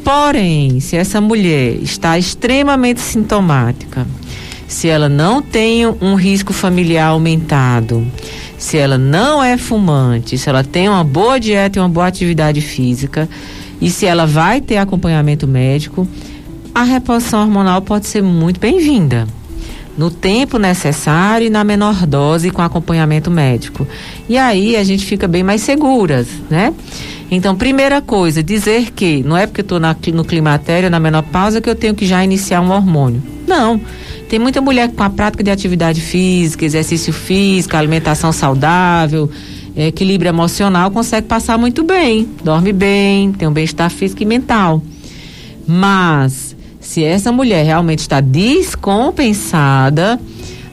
Porém, 0.03 0.79
se 0.79 0.95
essa 0.95 1.19
mulher 1.19 1.75
está 1.81 2.17
extremamente 2.17 3.01
sintomática, 3.01 4.07
se 4.67 4.87
ela 4.87 5.09
não 5.09 5.41
tem 5.41 5.85
um 5.87 6.15
risco 6.15 6.53
familiar 6.53 7.07
aumentado, 7.07 8.05
se 8.57 8.77
ela 8.77 8.97
não 8.97 9.43
é 9.43 9.57
fumante, 9.57 10.37
se 10.37 10.49
ela 10.49 10.63
tem 10.63 10.87
uma 10.89 11.03
boa 11.03 11.39
dieta 11.39 11.77
e 11.77 11.81
uma 11.81 11.89
boa 11.89 12.07
atividade 12.07 12.61
física, 12.61 13.27
e 13.81 13.89
se 13.89 14.05
ela 14.05 14.25
vai 14.25 14.61
ter 14.61 14.77
acompanhamento 14.77 15.47
médico, 15.47 16.07
a 16.73 16.83
reposição 16.83 17.41
hormonal 17.41 17.81
pode 17.81 18.07
ser 18.07 18.21
muito 18.21 18.59
bem-vinda. 18.59 19.27
No 19.97 20.11
tempo 20.11 20.57
necessário 20.57 21.47
e 21.47 21.49
na 21.49 21.63
menor 21.63 22.05
dose 22.05 22.51
com 22.51 22.61
acompanhamento 22.61 23.31
médico. 23.31 23.87
E 24.27 24.37
aí 24.37 24.75
a 24.75 24.83
gente 24.83 25.05
fica 25.05 25.25
bem 25.25 25.41
mais 25.41 25.61
seguras, 25.61 26.27
né? 26.49 26.73
Então, 27.31 27.55
primeira 27.55 28.01
coisa, 28.01 28.43
dizer 28.43 28.91
que 28.91 29.23
não 29.23 29.37
é 29.37 29.47
porque 29.47 29.61
eu 29.61 29.63
estou 29.63 29.79
no 30.13 30.25
climatério, 30.25 30.89
na 30.89 30.99
menopausa, 30.99 31.61
que 31.61 31.69
eu 31.69 31.75
tenho 31.75 31.95
que 31.95 32.05
já 32.05 32.23
iniciar 32.23 32.61
um 32.61 32.71
hormônio. 32.71 33.23
Não. 33.47 33.79
Tem 34.29 34.39
muita 34.39 34.59
mulher 34.59 34.91
com 34.91 35.03
a 35.03 35.09
prática 35.09 35.43
de 35.43 35.51
atividade 35.51 36.01
física, 36.01 36.65
exercício 36.65 37.13
físico, 37.13 37.77
alimentação 37.77 38.31
saudável, 38.31 39.29
equilíbrio 39.75 40.29
emocional, 40.29 40.89
consegue 40.89 41.27
passar 41.27 41.57
muito 41.57 41.83
bem, 41.83 42.27
dorme 42.43 42.73
bem, 42.73 43.31
tem 43.33 43.47
um 43.47 43.53
bem-estar 43.53 43.89
físico 43.91 44.23
e 44.23 44.25
mental. 44.25 44.81
Mas, 45.67 46.55
se 46.79 47.03
essa 47.03 47.31
mulher 47.31 47.65
realmente 47.65 47.99
está 47.99 48.19
descompensada, 48.19 50.19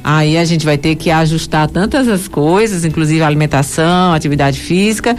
aí 0.03 0.39
a 0.39 0.45
gente 0.45 0.65
vai 0.65 0.79
ter 0.79 0.95
que 0.95 1.11
ajustar 1.11 1.69
tantas 1.69 2.09
as 2.09 2.29
coisas, 2.29 2.85
inclusive 2.85 3.23
alimentação, 3.23 4.15
atividade 4.15 4.59
física 4.59 5.15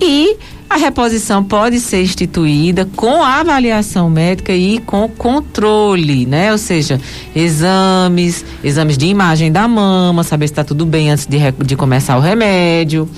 e 0.00 0.36
a 0.70 0.76
reposição 0.76 1.42
pode 1.42 1.80
ser 1.80 2.02
instituída 2.02 2.86
com 2.94 3.22
avaliação 3.22 4.10
médica 4.10 4.52
e 4.52 4.78
com 4.78 5.08
controle, 5.08 6.26
né? 6.26 6.52
Ou 6.52 6.58
seja, 6.58 7.00
exames, 7.34 8.44
exames 8.62 8.98
de 8.98 9.06
imagem 9.06 9.50
da 9.50 9.66
mama, 9.66 10.22
saber 10.22 10.46
se 10.46 10.52
está 10.52 10.62
tudo 10.62 10.84
bem 10.84 11.10
antes 11.10 11.26
de, 11.26 11.38
de 11.64 11.74
começar 11.74 12.16
o 12.18 12.20
remédio. 12.20 13.08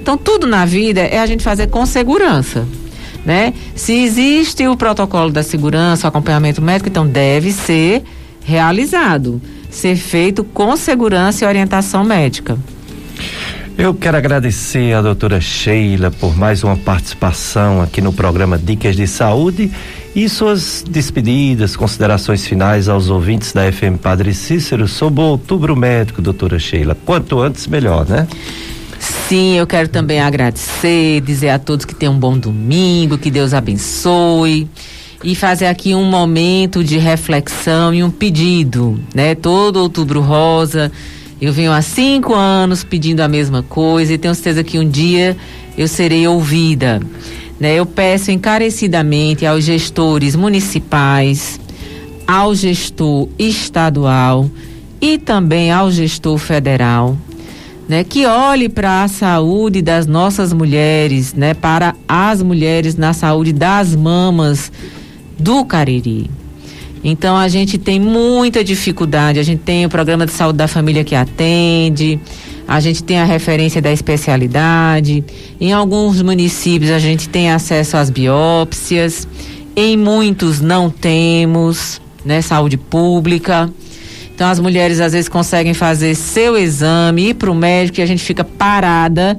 Então, 0.00 0.16
tudo 0.16 0.46
na 0.46 0.64
vida 0.64 1.00
é 1.00 1.18
a 1.18 1.26
gente 1.26 1.42
fazer 1.42 1.66
com 1.66 1.84
segurança. 1.84 2.66
Né? 3.24 3.52
Se 3.74 3.92
existe 3.92 4.66
o 4.66 4.76
protocolo 4.76 5.30
da 5.30 5.42
segurança, 5.42 6.06
o 6.06 6.08
acompanhamento 6.08 6.62
médico, 6.62 6.88
então 6.88 7.06
deve 7.06 7.52
ser 7.52 8.02
realizado, 8.42 9.42
ser 9.68 9.96
feito 9.96 10.42
com 10.42 10.76
segurança 10.76 11.44
e 11.44 11.48
orientação 11.48 12.02
médica. 12.02 12.56
Eu 13.78 13.94
quero 13.94 14.16
agradecer 14.16 14.92
à 14.92 15.00
doutora 15.00 15.40
Sheila 15.40 16.10
por 16.10 16.36
mais 16.36 16.62
uma 16.62 16.76
participação 16.76 17.80
aqui 17.80 18.00
no 18.00 18.12
programa 18.12 18.58
Dicas 18.58 18.94
de 18.94 19.06
Saúde 19.06 19.70
e 20.14 20.28
suas 20.28 20.84
despedidas, 20.88 21.76
considerações 21.76 22.46
finais 22.46 22.88
aos 22.88 23.08
ouvintes 23.08 23.52
da 23.52 23.70
FM 23.72 23.96
Padre 24.02 24.34
Cícero 24.34 24.86
sobre 24.86 25.22
o 25.22 25.24
outubro 25.24 25.74
médico, 25.74 26.20
doutora 26.20 26.58
Sheila. 26.58 26.96
Quanto 27.06 27.40
antes, 27.40 27.66
melhor, 27.66 28.06
né? 28.06 28.26
Sim, 28.98 29.54
eu 29.54 29.66
quero 29.66 29.88
também 29.88 30.20
agradecer, 30.20 31.20
dizer 31.22 31.50
a 31.50 31.58
todos 31.58 31.86
que 31.86 31.94
tenham 31.94 32.14
um 32.14 32.18
bom 32.18 32.36
domingo, 32.36 33.16
que 33.16 33.30
Deus 33.30 33.54
abençoe 33.54 34.68
e 35.22 35.34
fazer 35.34 35.66
aqui 35.66 35.94
um 35.94 36.04
momento 36.04 36.82
de 36.82 36.98
reflexão 36.98 37.94
e 37.94 38.02
um 38.02 38.10
pedido, 38.10 39.00
né? 39.14 39.34
Todo 39.34 39.76
outubro 39.76 40.20
rosa 40.20 40.90
eu 41.40 41.52
venho 41.52 41.72
há 41.72 41.80
cinco 41.80 42.34
anos 42.34 42.84
pedindo 42.84 43.20
a 43.20 43.28
mesma 43.28 43.62
coisa 43.62 44.12
e 44.12 44.18
tenho 44.18 44.34
certeza 44.34 44.62
que 44.62 44.78
um 44.78 44.88
dia 44.88 45.36
eu 45.76 45.88
serei 45.88 46.26
ouvida. 46.26 47.00
Né? 47.58 47.74
Eu 47.74 47.86
peço 47.86 48.30
encarecidamente 48.30 49.46
aos 49.46 49.64
gestores 49.64 50.36
municipais, 50.36 51.58
ao 52.26 52.54
gestor 52.54 53.28
estadual 53.38 54.50
e 55.00 55.16
também 55.16 55.72
ao 55.72 55.90
gestor 55.90 56.36
federal, 56.36 57.16
né, 57.88 58.04
que 58.04 58.26
olhe 58.26 58.68
para 58.68 59.02
a 59.02 59.08
saúde 59.08 59.80
das 59.82 60.06
nossas 60.06 60.52
mulheres, 60.52 61.32
né, 61.32 61.54
para 61.54 61.94
as 62.06 62.42
mulheres 62.42 62.96
na 62.96 63.12
saúde 63.12 63.52
das 63.52 63.96
mamas 63.96 64.70
do 65.38 65.64
Cariri. 65.64 66.30
Então 67.02 67.36
a 67.36 67.48
gente 67.48 67.78
tem 67.78 67.98
muita 67.98 68.62
dificuldade. 68.62 69.38
A 69.38 69.42
gente 69.42 69.60
tem 69.60 69.86
o 69.86 69.88
programa 69.88 70.26
de 70.26 70.32
saúde 70.32 70.58
da 70.58 70.68
família 70.68 71.02
que 71.02 71.14
atende, 71.14 72.20
a 72.68 72.78
gente 72.78 73.02
tem 73.02 73.18
a 73.18 73.24
referência 73.24 73.80
da 73.80 73.90
especialidade. 73.90 75.24
Em 75.60 75.72
alguns 75.72 76.20
municípios 76.22 76.90
a 76.90 76.98
gente 76.98 77.28
tem 77.28 77.50
acesso 77.50 77.96
às 77.96 78.10
biópsias, 78.10 79.26
em 79.74 79.96
muitos 79.96 80.60
não 80.60 80.90
temos, 80.90 82.00
né? 82.24 82.42
Saúde 82.42 82.76
pública. 82.76 83.70
Então 84.34 84.48
as 84.48 84.58
mulheres 84.58 85.00
às 85.00 85.12
vezes 85.12 85.28
conseguem 85.28 85.74
fazer 85.74 86.14
seu 86.14 86.56
exame, 86.56 87.30
ir 87.30 87.34
para 87.34 87.50
o 87.50 87.54
médico 87.54 88.00
e 88.00 88.02
a 88.02 88.06
gente 88.06 88.22
fica 88.22 88.44
parada 88.44 89.38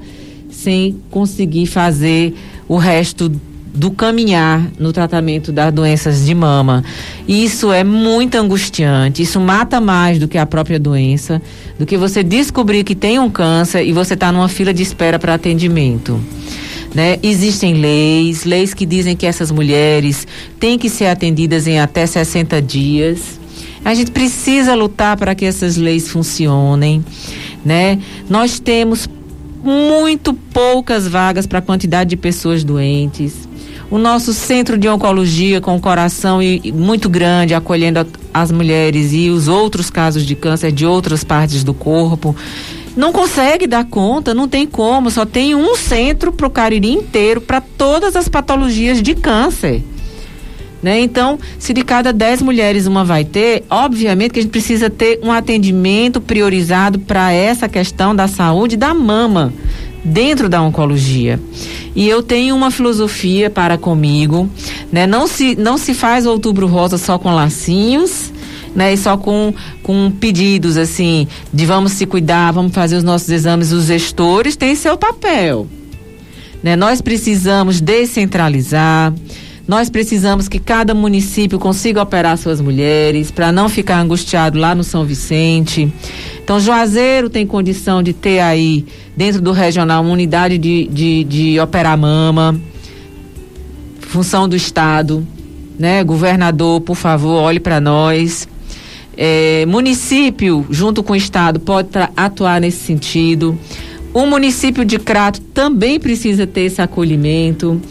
sem 0.49 0.97
conseguir 1.09 1.65
fazer 1.65 2.35
o 2.67 2.77
resto 2.77 3.31
do 3.73 3.91
caminhar 3.91 4.69
no 4.77 4.91
tratamento 4.91 5.51
das 5.51 5.73
doenças 5.73 6.25
de 6.25 6.35
mama. 6.35 6.83
Isso 7.27 7.71
é 7.71 7.83
muito 7.83 8.35
angustiante, 8.35 9.21
isso 9.21 9.39
mata 9.39 9.79
mais 9.79 10.19
do 10.19 10.27
que 10.27 10.37
a 10.37 10.45
própria 10.45 10.79
doença, 10.79 11.41
do 11.79 11.85
que 11.85 11.97
você 11.97 12.23
descobrir 12.23 12.83
que 12.83 12.95
tem 12.95 13.17
um 13.19 13.29
câncer 13.29 13.85
e 13.85 13.93
você 13.93 14.13
está 14.13 14.31
numa 14.31 14.49
fila 14.49 14.73
de 14.73 14.83
espera 14.83 15.17
para 15.17 15.33
atendimento. 15.33 16.19
Né? 16.93 17.17
Existem 17.23 17.75
leis, 17.75 18.43
leis 18.43 18.73
que 18.73 18.85
dizem 18.85 19.15
que 19.15 19.25
essas 19.25 19.49
mulheres 19.49 20.27
têm 20.59 20.77
que 20.77 20.89
ser 20.89 21.05
atendidas 21.05 21.65
em 21.65 21.79
até 21.79 22.05
60 22.05 22.61
dias. 22.61 23.39
A 23.85 23.93
gente 23.93 24.11
precisa 24.11 24.75
lutar 24.75 25.15
para 25.15 25.33
que 25.33 25.45
essas 25.45 25.77
leis 25.77 26.09
funcionem, 26.09 27.03
né? 27.65 27.97
Nós 28.29 28.59
temos 28.59 29.09
muito 29.63 30.33
poucas 30.33 31.07
vagas 31.07 31.47
para 31.47 31.59
a 31.59 31.61
quantidade 31.61 32.11
de 32.11 32.17
pessoas 32.17 32.63
doentes 32.63 33.49
o 33.91 33.97
nosso 33.97 34.33
centro 34.33 34.77
de 34.77 34.87
oncologia 34.87 35.59
com 35.59 35.75
o 35.75 35.81
coração 35.81 36.41
e, 36.41 36.61
e 36.63 36.71
muito 36.71 37.09
grande, 37.09 37.53
acolhendo 37.53 37.99
a, 37.99 38.05
as 38.33 38.49
mulheres 38.49 39.11
e 39.11 39.29
os 39.29 39.49
outros 39.49 39.89
casos 39.89 40.25
de 40.25 40.33
câncer 40.33 40.71
de 40.71 40.85
outras 40.85 41.25
partes 41.25 41.61
do 41.61 41.73
corpo. 41.73 42.33
Não 42.95 43.11
consegue 43.11 43.67
dar 43.67 43.83
conta, 43.83 44.33
não 44.33 44.47
tem 44.47 44.65
como, 44.65 45.11
só 45.11 45.25
tem 45.25 45.53
um 45.55 45.75
centro 45.75 46.31
para 46.31 46.47
o 46.47 46.49
Cariri 46.49 46.91
inteiro, 46.91 47.41
para 47.41 47.59
todas 47.59 48.15
as 48.15 48.29
patologias 48.29 49.01
de 49.01 49.13
câncer. 49.13 49.83
Né? 50.81 51.01
Então, 51.01 51.37
se 51.59 51.73
de 51.73 51.83
cada 51.83 52.11
10 52.11 52.41
mulheres 52.41 52.87
uma 52.87 53.03
vai 53.03 53.23
ter, 53.23 53.65
obviamente 53.69 54.31
que 54.31 54.39
a 54.39 54.41
gente 54.41 54.51
precisa 54.51 54.89
ter 54.89 55.19
um 55.21 55.31
atendimento 55.31 56.19
priorizado 56.19 56.97
para 56.97 57.31
essa 57.31 57.69
questão 57.69 58.15
da 58.15 58.27
saúde 58.27 58.77
da 58.77 58.93
mama 58.93 59.53
dentro 60.03 60.49
da 60.49 60.61
oncologia. 60.61 61.39
E 61.95 62.07
eu 62.07 62.23
tenho 62.23 62.55
uma 62.55 62.71
filosofia 62.71 63.49
para 63.49 63.77
comigo, 63.77 64.49
né? 64.91 65.05
Não 65.05 65.27
se 65.27 65.55
não 65.55 65.77
se 65.77 65.93
faz 65.93 66.25
outubro 66.25 66.67
rosa 66.67 66.97
só 66.97 67.17
com 67.17 67.33
lacinhos, 67.33 68.31
né? 68.75 68.93
E 68.93 68.97
só 68.97 69.17
com 69.17 69.53
com 69.83 70.11
pedidos 70.11 70.77
assim 70.77 71.27
de 71.53 71.65
vamos 71.65 71.93
se 71.93 72.05
cuidar, 72.05 72.51
vamos 72.51 72.73
fazer 72.73 72.95
os 72.95 73.03
nossos 73.03 73.29
exames, 73.29 73.71
os 73.71 73.85
gestores 73.85 74.55
têm 74.55 74.75
seu 74.75 74.97
papel. 74.97 75.67
Né? 76.63 76.75
Nós 76.75 77.01
precisamos 77.01 77.81
descentralizar, 77.81 79.13
nós 79.67 79.89
precisamos 79.89 80.47
que 80.47 80.59
cada 80.59 80.93
município 80.93 81.57
consiga 81.57 82.01
operar 82.01 82.37
suas 82.37 82.61
mulheres 82.61 83.31
para 83.31 83.51
não 83.51 83.69
ficar 83.69 83.99
angustiado 83.99 84.59
lá 84.59 84.75
no 84.75 84.83
São 84.83 85.05
Vicente. 85.05 85.91
Então, 86.51 86.59
Juazeiro 86.59 87.29
tem 87.29 87.47
condição 87.47 88.03
de 88.03 88.11
ter 88.11 88.41
aí, 88.41 88.85
dentro 89.15 89.39
do 89.39 89.53
regional, 89.53 90.03
uma 90.03 90.11
unidade 90.11 90.57
de, 90.57 90.85
de, 90.91 91.23
de 91.23 91.59
operar 91.61 91.97
mama, 91.97 92.59
função 94.01 94.49
do 94.49 94.55
Estado. 94.57 95.25
Né? 95.79 96.03
Governador, 96.03 96.81
por 96.81 96.97
favor, 96.97 97.41
olhe 97.41 97.57
para 97.57 97.79
nós. 97.79 98.49
É, 99.15 99.65
município, 99.65 100.67
junto 100.69 101.01
com 101.01 101.13
o 101.13 101.15
Estado, 101.15 101.57
pode 101.57 101.87
atuar 102.17 102.59
nesse 102.59 102.79
sentido. 102.79 103.57
O 104.13 104.25
município 104.25 104.83
de 104.83 104.99
Crato 104.99 105.39
também 105.53 106.01
precisa 106.01 106.45
ter 106.45 106.63
esse 106.63 106.81
acolhimento. 106.81 107.81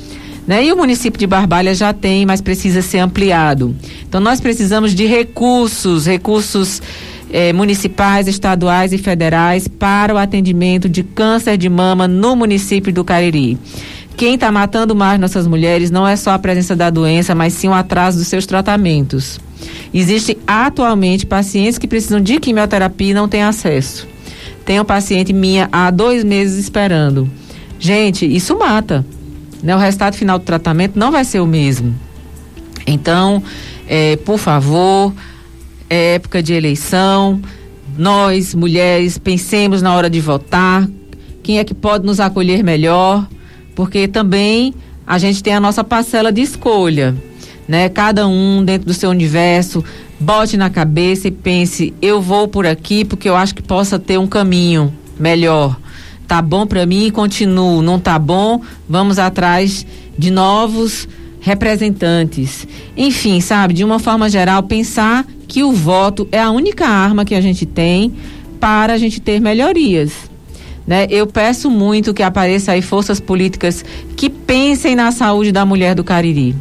Né? 0.46 0.66
E 0.66 0.70
o 0.70 0.76
município 0.76 1.18
de 1.18 1.26
Barbalha 1.26 1.74
já 1.74 1.94
tem, 1.94 2.26
mas 2.26 2.42
precisa 2.42 2.82
ser 2.82 2.98
ampliado. 2.98 3.74
Então 4.06 4.20
nós 4.20 4.38
precisamos 4.38 4.94
de 4.94 5.06
recursos, 5.06 6.04
recursos 6.04 6.82
eh, 7.32 7.52
municipais, 7.52 8.28
estaduais 8.28 8.92
e 8.92 8.98
federais 8.98 9.68
para 9.68 10.14
o 10.14 10.18
atendimento 10.18 10.88
de 10.88 11.02
câncer 11.02 11.56
de 11.56 11.68
mama 11.68 12.06
no 12.06 12.36
município 12.36 12.92
do 12.92 13.04
Cariri. 13.04 13.58
Quem 14.16 14.34
está 14.34 14.52
matando 14.52 14.94
mais 14.94 15.18
nossas 15.18 15.46
mulheres 15.46 15.90
não 15.90 16.06
é 16.06 16.14
só 16.16 16.32
a 16.32 16.38
presença 16.38 16.76
da 16.76 16.90
doença, 16.90 17.34
mas 17.34 17.54
sim 17.54 17.68
o 17.68 17.72
atraso 17.72 18.18
dos 18.18 18.28
seus 18.28 18.44
tratamentos. 18.44 19.40
Existem 19.92 20.36
atualmente 20.46 21.24
pacientes 21.24 21.78
que 21.78 21.88
precisam 21.88 22.20
de 22.20 22.38
quimioterapia 22.38 23.10
e 23.10 23.14
não 23.14 23.28
têm 23.28 23.42
acesso. 23.42 24.06
Tem 24.64 24.78
uma 24.78 24.84
paciente 24.84 25.32
minha 25.32 25.68
há 25.72 25.90
dois 25.90 26.22
meses 26.22 26.58
esperando. 26.58 27.30
Gente, 27.78 28.26
isso 28.26 28.58
mata 28.58 29.04
né, 29.62 29.74
o 29.74 29.78
resultado 29.78 30.14
final 30.14 30.38
do 30.38 30.44
tratamento 30.44 30.98
não 30.98 31.10
vai 31.10 31.24
ser 31.24 31.40
o 31.40 31.46
mesmo. 31.46 31.94
Então, 32.86 33.42
é, 33.86 34.16
por 34.16 34.38
favor, 34.38 35.12
é 35.90 36.14
época 36.14 36.40
de 36.40 36.54
eleição, 36.54 37.40
nós, 37.98 38.54
mulheres, 38.54 39.18
pensemos 39.18 39.82
na 39.82 39.92
hora 39.92 40.08
de 40.08 40.20
votar, 40.20 40.88
quem 41.42 41.58
é 41.58 41.64
que 41.64 41.74
pode 41.74 42.06
nos 42.06 42.20
acolher 42.20 42.62
melhor, 42.62 43.28
porque 43.74 44.06
também 44.06 44.72
a 45.04 45.18
gente 45.18 45.42
tem 45.42 45.52
a 45.52 45.60
nossa 45.60 45.82
parcela 45.82 46.30
de 46.30 46.40
escolha, 46.40 47.14
né? 47.66 47.88
Cada 47.88 48.28
um 48.28 48.64
dentro 48.64 48.86
do 48.86 48.94
seu 48.94 49.10
universo, 49.10 49.84
bote 50.20 50.56
na 50.56 50.70
cabeça 50.70 51.26
e 51.26 51.32
pense, 51.32 51.92
eu 52.00 52.22
vou 52.22 52.46
por 52.46 52.66
aqui 52.66 53.04
porque 53.04 53.28
eu 53.28 53.34
acho 53.34 53.54
que 53.54 53.62
possa 53.62 53.98
ter 53.98 54.18
um 54.18 54.28
caminho 54.28 54.94
melhor. 55.18 55.76
Tá 56.28 56.40
bom 56.40 56.64
para 56.64 56.86
mim, 56.86 57.10
continuo. 57.10 57.82
Não 57.82 57.98
tá 57.98 58.16
bom, 58.16 58.62
vamos 58.88 59.18
atrás 59.18 59.84
de 60.16 60.30
novos 60.30 61.08
representantes. 61.40 62.66
Enfim, 62.96 63.40
sabe, 63.40 63.74
de 63.74 63.84
uma 63.84 63.98
forma 63.98 64.28
geral, 64.28 64.62
pensar 64.62 65.26
que 65.48 65.64
o 65.64 65.72
voto 65.72 66.28
é 66.30 66.40
a 66.40 66.50
única 66.50 66.86
arma 66.86 67.24
que 67.24 67.34
a 67.34 67.40
gente 67.40 67.66
tem 67.66 68.12
para 68.60 68.92
a 68.92 68.98
gente 68.98 69.20
ter 69.20 69.40
melhorias. 69.40 70.12
Né? 70.86 71.06
Eu 71.10 71.26
peço 71.26 71.70
muito 71.70 72.14
que 72.14 72.22
apareçam 72.22 72.74
aí 72.74 72.82
forças 72.82 73.18
políticas 73.18 73.84
que 74.16 74.28
pensem 74.28 74.94
na 74.94 75.10
saúde 75.10 75.50
da 75.50 75.64
mulher 75.64 75.94
do 75.94 76.04
Cariri. 76.04 76.54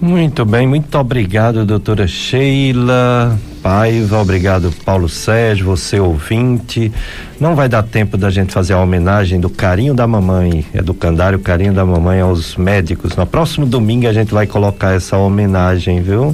Muito 0.00 0.46
bem, 0.46 0.66
muito 0.66 0.96
obrigado, 0.96 1.66
doutora 1.66 2.08
Sheila 2.08 3.38
Paiva, 3.62 4.18
obrigado, 4.18 4.72
Paulo 4.82 5.10
Sérgio, 5.10 5.66
você 5.66 6.00
ouvinte. 6.00 6.90
Não 7.38 7.54
vai 7.54 7.68
dar 7.68 7.82
tempo 7.82 8.16
da 8.16 8.30
gente 8.30 8.50
fazer 8.50 8.72
a 8.72 8.80
homenagem 8.80 9.38
do 9.38 9.50
carinho 9.50 9.92
da 9.92 10.06
mamãe, 10.06 10.64
é 10.72 10.80
do 10.80 10.94
Candário 10.94 11.38
Carinho 11.38 11.74
da 11.74 11.84
Mamãe 11.84 12.20
aos 12.20 12.56
médicos. 12.56 13.14
No 13.14 13.26
próximo 13.26 13.66
domingo 13.66 14.08
a 14.08 14.12
gente 14.14 14.32
vai 14.32 14.46
colocar 14.46 14.94
essa 14.94 15.18
homenagem, 15.18 16.00
viu? 16.00 16.32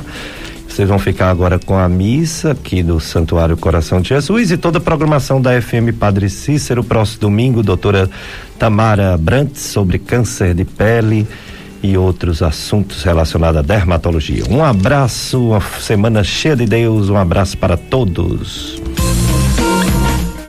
Vocês 0.68 0.88
vão 0.88 1.00
ficar 1.00 1.30
agora 1.30 1.58
com 1.58 1.76
a 1.76 1.88
missa 1.88 2.52
aqui 2.52 2.84
do 2.84 3.00
Santuário 3.00 3.56
Coração 3.56 4.00
de 4.00 4.10
Jesus 4.10 4.52
e 4.52 4.56
toda 4.56 4.78
a 4.78 4.80
programação 4.80 5.42
da 5.42 5.60
FM 5.60 5.90
Padre 5.98 6.30
Cícero. 6.30 6.84
Próximo 6.84 7.22
domingo, 7.22 7.64
doutora 7.64 8.08
Tamara 8.60 9.18
Brandt 9.18 9.58
sobre 9.58 9.98
câncer 9.98 10.54
de 10.54 10.64
pele 10.64 11.26
e 11.86 11.96
outros 11.96 12.42
assuntos 12.42 13.02
relacionados 13.02 13.58
à 13.58 13.62
dermatologia. 13.62 14.44
Um 14.50 14.64
abraço, 14.64 15.50
uma 15.50 15.60
semana 15.80 16.24
cheia 16.24 16.56
de 16.56 16.66
Deus, 16.66 17.08
um 17.08 17.16
abraço 17.16 17.56
para 17.56 17.76
todos. 17.76 18.80